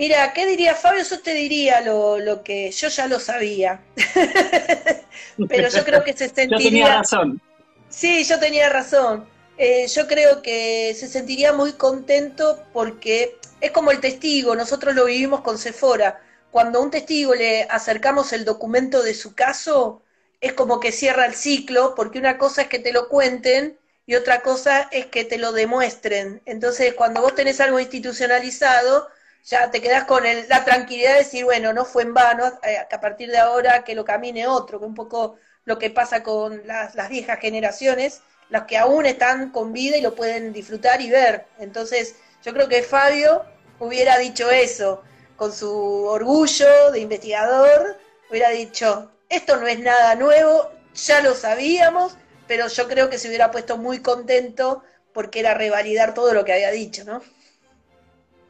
Mira, 0.00 0.32
¿qué 0.32 0.46
diría 0.46 0.74
Fabio? 0.74 1.04
Yo 1.04 1.20
te 1.20 1.34
diría 1.34 1.82
lo, 1.82 2.18
lo 2.18 2.42
que 2.42 2.70
yo 2.70 2.88
ya 2.88 3.06
lo 3.06 3.20
sabía. 3.20 3.82
Pero 5.46 5.68
yo 5.68 5.84
creo 5.84 6.02
que 6.02 6.14
se 6.14 6.30
sentiría... 6.30 6.56
yo 6.58 6.64
tenía 6.64 6.96
razón. 6.96 7.42
Sí, 7.90 8.24
yo 8.24 8.40
tenía 8.40 8.70
razón. 8.70 9.28
Eh, 9.58 9.86
yo 9.88 10.06
creo 10.06 10.40
que 10.40 10.96
se 10.98 11.06
sentiría 11.06 11.52
muy 11.52 11.74
contento 11.74 12.64
porque 12.72 13.36
es 13.60 13.72
como 13.72 13.90
el 13.90 14.00
testigo, 14.00 14.56
nosotros 14.56 14.94
lo 14.94 15.04
vivimos 15.04 15.42
con 15.42 15.58
Sephora. 15.58 16.22
Cuando 16.50 16.78
a 16.78 16.82
un 16.82 16.90
testigo 16.90 17.34
le 17.34 17.64
acercamos 17.64 18.32
el 18.32 18.46
documento 18.46 19.02
de 19.02 19.12
su 19.12 19.34
caso, 19.34 20.02
es 20.40 20.54
como 20.54 20.80
que 20.80 20.92
cierra 20.92 21.26
el 21.26 21.34
ciclo, 21.34 21.94
porque 21.94 22.18
una 22.18 22.38
cosa 22.38 22.62
es 22.62 22.68
que 22.68 22.78
te 22.78 22.94
lo 22.94 23.10
cuenten 23.10 23.78
y 24.06 24.14
otra 24.14 24.40
cosa 24.40 24.88
es 24.92 25.04
que 25.04 25.26
te 25.26 25.36
lo 25.36 25.52
demuestren. 25.52 26.40
Entonces, 26.46 26.94
cuando 26.94 27.20
vos 27.20 27.34
tenés 27.34 27.60
algo 27.60 27.78
institucionalizado, 27.78 29.06
ya 29.44 29.70
te 29.70 29.80
quedás 29.80 30.04
con 30.04 30.24
la 30.24 30.64
tranquilidad 30.64 31.12
de 31.12 31.18
decir, 31.18 31.44
bueno, 31.44 31.72
no 31.72 31.84
fue 31.84 32.02
en 32.02 32.14
vano, 32.14 32.46
eh, 32.62 32.78
que 32.88 32.96
a 32.96 33.00
partir 33.00 33.30
de 33.30 33.38
ahora 33.38 33.84
que 33.84 33.94
lo 33.94 34.04
camine 34.04 34.46
otro, 34.46 34.78
que 34.78 34.84
un 34.84 34.94
poco 34.94 35.36
lo 35.64 35.78
que 35.78 35.90
pasa 35.90 36.22
con 36.22 36.66
las, 36.66 36.94
viejas 37.08 37.38
generaciones, 37.40 38.22
las 38.48 38.64
que 38.64 38.78
aún 38.78 39.06
están 39.06 39.50
con 39.50 39.72
vida 39.72 39.96
y 39.96 40.02
lo 40.02 40.14
pueden 40.14 40.52
disfrutar 40.52 41.00
y 41.00 41.10
ver. 41.10 41.46
Entonces, 41.58 42.16
yo 42.42 42.52
creo 42.52 42.68
que 42.68 42.82
Fabio 42.82 43.44
hubiera 43.78 44.18
dicho 44.18 44.50
eso, 44.50 45.02
con 45.36 45.52
su 45.52 45.70
orgullo 46.06 46.90
de 46.92 47.00
investigador, 47.00 47.96
hubiera 48.28 48.50
dicho, 48.50 49.10
esto 49.28 49.56
no 49.56 49.66
es 49.66 49.78
nada 49.78 50.14
nuevo, 50.16 50.70
ya 50.94 51.20
lo 51.22 51.34
sabíamos, 51.34 52.16
pero 52.46 52.66
yo 52.68 52.88
creo 52.88 53.08
que 53.08 53.18
se 53.18 53.28
hubiera 53.28 53.50
puesto 53.50 53.78
muy 53.78 54.00
contento 54.00 54.82
porque 55.12 55.40
era 55.40 55.54
revalidar 55.54 56.14
todo 56.14 56.34
lo 56.34 56.44
que 56.44 56.52
había 56.52 56.70
dicho, 56.70 57.04
¿no? 57.04 57.22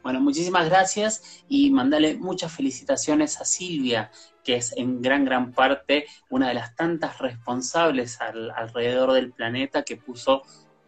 Bueno, 0.03 0.19
muchísimas 0.19 0.67
gracias 0.67 1.43
y 1.47 1.69
mandale 1.69 2.15
muchas 2.15 2.51
felicitaciones 2.51 3.39
a 3.39 3.45
Silvia, 3.45 4.09
que 4.43 4.55
es 4.55 4.75
en 4.75 4.99
gran, 4.99 5.25
gran 5.25 5.51
parte 5.51 6.07
una 6.29 6.47
de 6.47 6.55
las 6.55 6.75
tantas 6.75 7.19
responsables 7.19 8.19
alrededor 8.19 9.13
del 9.13 9.31
planeta 9.31 9.83
que 9.83 9.97
puso 9.97 10.41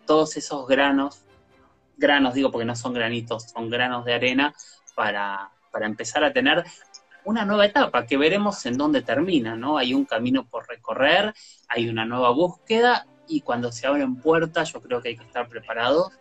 todos 0.07 0.35
esos 0.35 0.67
granos, 0.67 1.25
granos 1.95 2.33
digo 2.33 2.51
porque 2.51 2.65
no 2.65 2.75
son 2.75 2.93
granitos, 2.93 3.51
son 3.51 3.69
granos 3.69 4.03
de 4.03 4.15
arena 4.15 4.55
para, 4.95 5.51
para 5.71 5.85
empezar 5.85 6.23
a 6.23 6.33
tener 6.33 6.63
una 7.23 7.45
nueva 7.45 7.67
etapa 7.67 8.07
que 8.07 8.17
veremos 8.17 8.65
en 8.65 8.77
dónde 8.77 9.03
termina, 9.03 9.55
¿no? 9.55 9.77
Hay 9.77 9.93
un 9.93 10.05
camino 10.05 10.45
por 10.45 10.67
recorrer, 10.67 11.33
hay 11.67 11.87
una 11.87 12.03
nueva 12.03 12.31
búsqueda 12.31 13.05
y 13.27 13.41
cuando 13.41 13.71
se 13.71 13.85
abren 13.85 14.15
puertas 14.15 14.73
yo 14.73 14.81
creo 14.81 15.01
que 15.01 15.09
hay 15.09 15.17
que 15.17 15.23
estar 15.23 15.47
preparados 15.47 16.11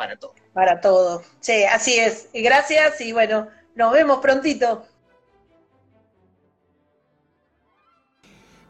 para 0.00 0.16
todo. 0.16 0.34
Para 0.54 0.80
todo. 0.80 1.22
Sí, 1.40 1.64
así 1.64 1.98
es. 1.98 2.30
Gracias 2.32 3.02
y 3.02 3.12
bueno, 3.12 3.48
nos 3.74 3.92
vemos 3.92 4.20
prontito. 4.20 4.86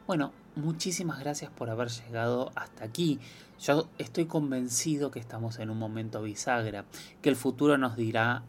Bueno, 0.08 0.32
muchísimas 0.56 1.20
gracias 1.20 1.52
por 1.52 1.70
haber 1.70 1.88
llegado 1.88 2.50
hasta 2.56 2.84
aquí. 2.84 3.20
Yo 3.60 3.88
estoy 3.98 4.26
convencido 4.26 5.12
que 5.12 5.20
estamos 5.20 5.60
en 5.60 5.70
un 5.70 5.78
momento 5.78 6.20
bisagra, 6.20 6.84
que 7.22 7.28
el 7.28 7.36
futuro 7.36 7.78
nos 7.78 7.94
dirá 7.94 8.42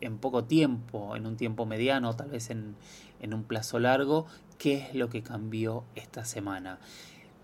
en 0.00 0.18
poco 0.18 0.42
tiempo, 0.42 1.14
en 1.14 1.28
un 1.28 1.36
tiempo 1.36 1.64
mediano, 1.64 2.16
tal 2.16 2.30
vez 2.30 2.50
en, 2.50 2.74
en 3.20 3.34
un 3.34 3.44
plazo 3.44 3.78
largo, 3.78 4.26
qué 4.58 4.78
es 4.78 4.96
lo 4.96 5.10
que 5.10 5.22
cambió 5.22 5.84
esta 5.94 6.24
semana. 6.24 6.80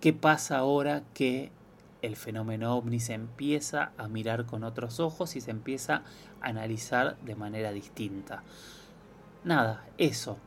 ¿Qué 0.01 0.12
pasa 0.12 0.59
ahora 0.59 1.05
que 1.14 1.53
el 2.07 2.17
fenómeno 2.17 2.77
ovni 2.77 3.01
se 3.01 3.15
empieza 3.15 3.93
a 3.99 4.09
mirar 4.09 4.47
con 4.47 4.65
otros 4.65 5.01
ojos 5.01 5.37
y 5.37 5.41
se 5.41 5.51
empieza 5.51 6.03
a 6.41 6.49
analizar 6.49 7.17
de 7.21 7.35
manera 7.35 7.73
distinta? 7.73 8.43
Nada, 9.45 9.85
eso, 9.99 10.39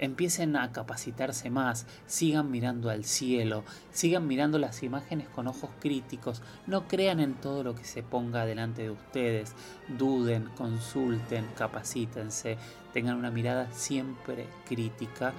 empiecen 0.00 0.56
a 0.56 0.72
capacitarse 0.72 1.50
más, 1.50 1.86
sigan 2.06 2.50
mirando 2.50 2.88
al 2.90 3.04
cielo, 3.04 3.64
sigan 3.92 4.26
mirando 4.26 4.58
las 4.58 4.82
imágenes 4.82 5.28
con 5.28 5.46
ojos 5.46 5.70
críticos, 5.78 6.42
no 6.66 6.88
crean 6.88 7.20
en 7.20 7.34
todo 7.34 7.62
lo 7.62 7.74
que 7.74 7.84
se 7.84 8.02
ponga 8.02 8.46
delante 8.46 8.82
de 8.82 8.90
ustedes, 8.90 9.54
duden, 9.98 10.46
consulten, 10.56 11.46
capacítense, 11.54 12.56
tengan 12.94 13.16
una 13.16 13.30
mirada 13.30 13.70
siempre 13.72 14.46
crítica 14.66 15.34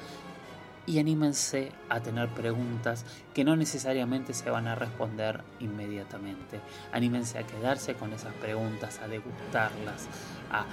y 0.86 1.00
anímense 1.00 1.72
a 1.90 2.00
tener 2.00 2.30
preguntas 2.30 3.06
que 3.34 3.44
no 3.44 3.56
necesariamente 3.56 4.34
se 4.34 4.50
van 4.50 4.68
a 4.68 4.76
responder 4.76 5.44
inmediatamente. 5.60 6.60
Anímense 6.92 7.38
a 7.38 7.44
quedarse 7.48 7.94
con 7.96 8.14
esas 8.14 8.34
preguntas, 8.36 9.00
a 9.00 9.08
degustarlas, 9.08 10.08
a 10.52 10.66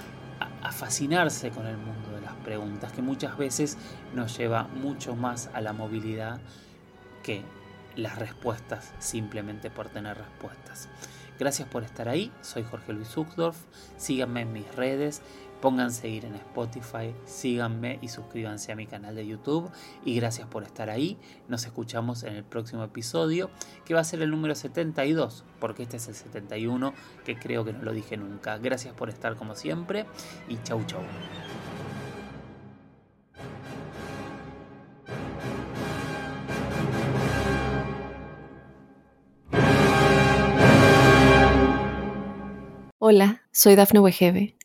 a, 0.61 0.71
fascinarse 0.71 1.51
con 1.51 1.65
el 1.65 1.77
mundo 1.77 2.11
de 2.11 2.21
las 2.21 2.33
preguntas, 2.35 2.91
que 2.91 3.01
muchas 3.01 3.37
veces 3.37 3.77
nos 4.13 4.37
lleva 4.37 4.63
mucho 4.63 5.15
más 5.15 5.49
a 5.53 5.61
la 5.61 5.73
movilidad 5.73 6.39
que 7.23 7.43
las 7.95 8.17
respuestas 8.17 8.93
simplemente 8.99 9.69
por 9.69 9.89
tener 9.89 10.17
respuestas. 10.17 10.89
Gracias 11.37 11.67
por 11.67 11.83
estar 11.83 12.09
ahí, 12.09 12.31
soy 12.41 12.63
Jorge 12.63 12.93
Luis 12.93 13.15
Uxdorf, 13.15 13.57
síganme 13.97 14.41
en 14.41 14.51
mis 14.51 14.75
redes, 14.75 15.21
Pónganse 15.61 16.01
seguir 16.01 16.23
en 16.23 16.35
Spotify, 16.35 17.13
síganme 17.25 17.99
y 18.01 18.07
suscríbanse 18.07 18.71
a 18.71 18.75
mi 18.75 18.85
canal 18.85 19.15
de 19.15 19.27
YouTube. 19.27 19.69
Y 20.05 20.15
gracias 20.15 20.47
por 20.47 20.63
estar 20.63 20.89
ahí. 20.89 21.17
Nos 21.49 21.65
escuchamos 21.65 22.23
en 22.23 22.35
el 22.35 22.43
próximo 22.45 22.83
episodio, 22.83 23.49
que 23.83 23.93
va 23.93 23.99
a 23.99 24.05
ser 24.05 24.21
el 24.21 24.31
número 24.31 24.55
72, 24.55 25.43
porque 25.59 25.83
este 25.83 25.97
es 25.97 26.07
el 26.07 26.15
71, 26.15 26.93
que 27.25 27.37
creo 27.37 27.65
que 27.65 27.73
no 27.73 27.83
lo 27.83 27.91
dije 27.91 28.15
nunca. 28.15 28.57
Gracias 28.57 28.93
por 28.93 29.09
estar 29.09 29.35
como 29.35 29.55
siempre 29.55 30.05
y 30.47 30.57
chau 30.63 30.83
chau. 30.85 31.01
Hola, 43.01 43.41
soy 43.51 43.75
Dafne 43.75 43.99
Wegebe 43.99 44.58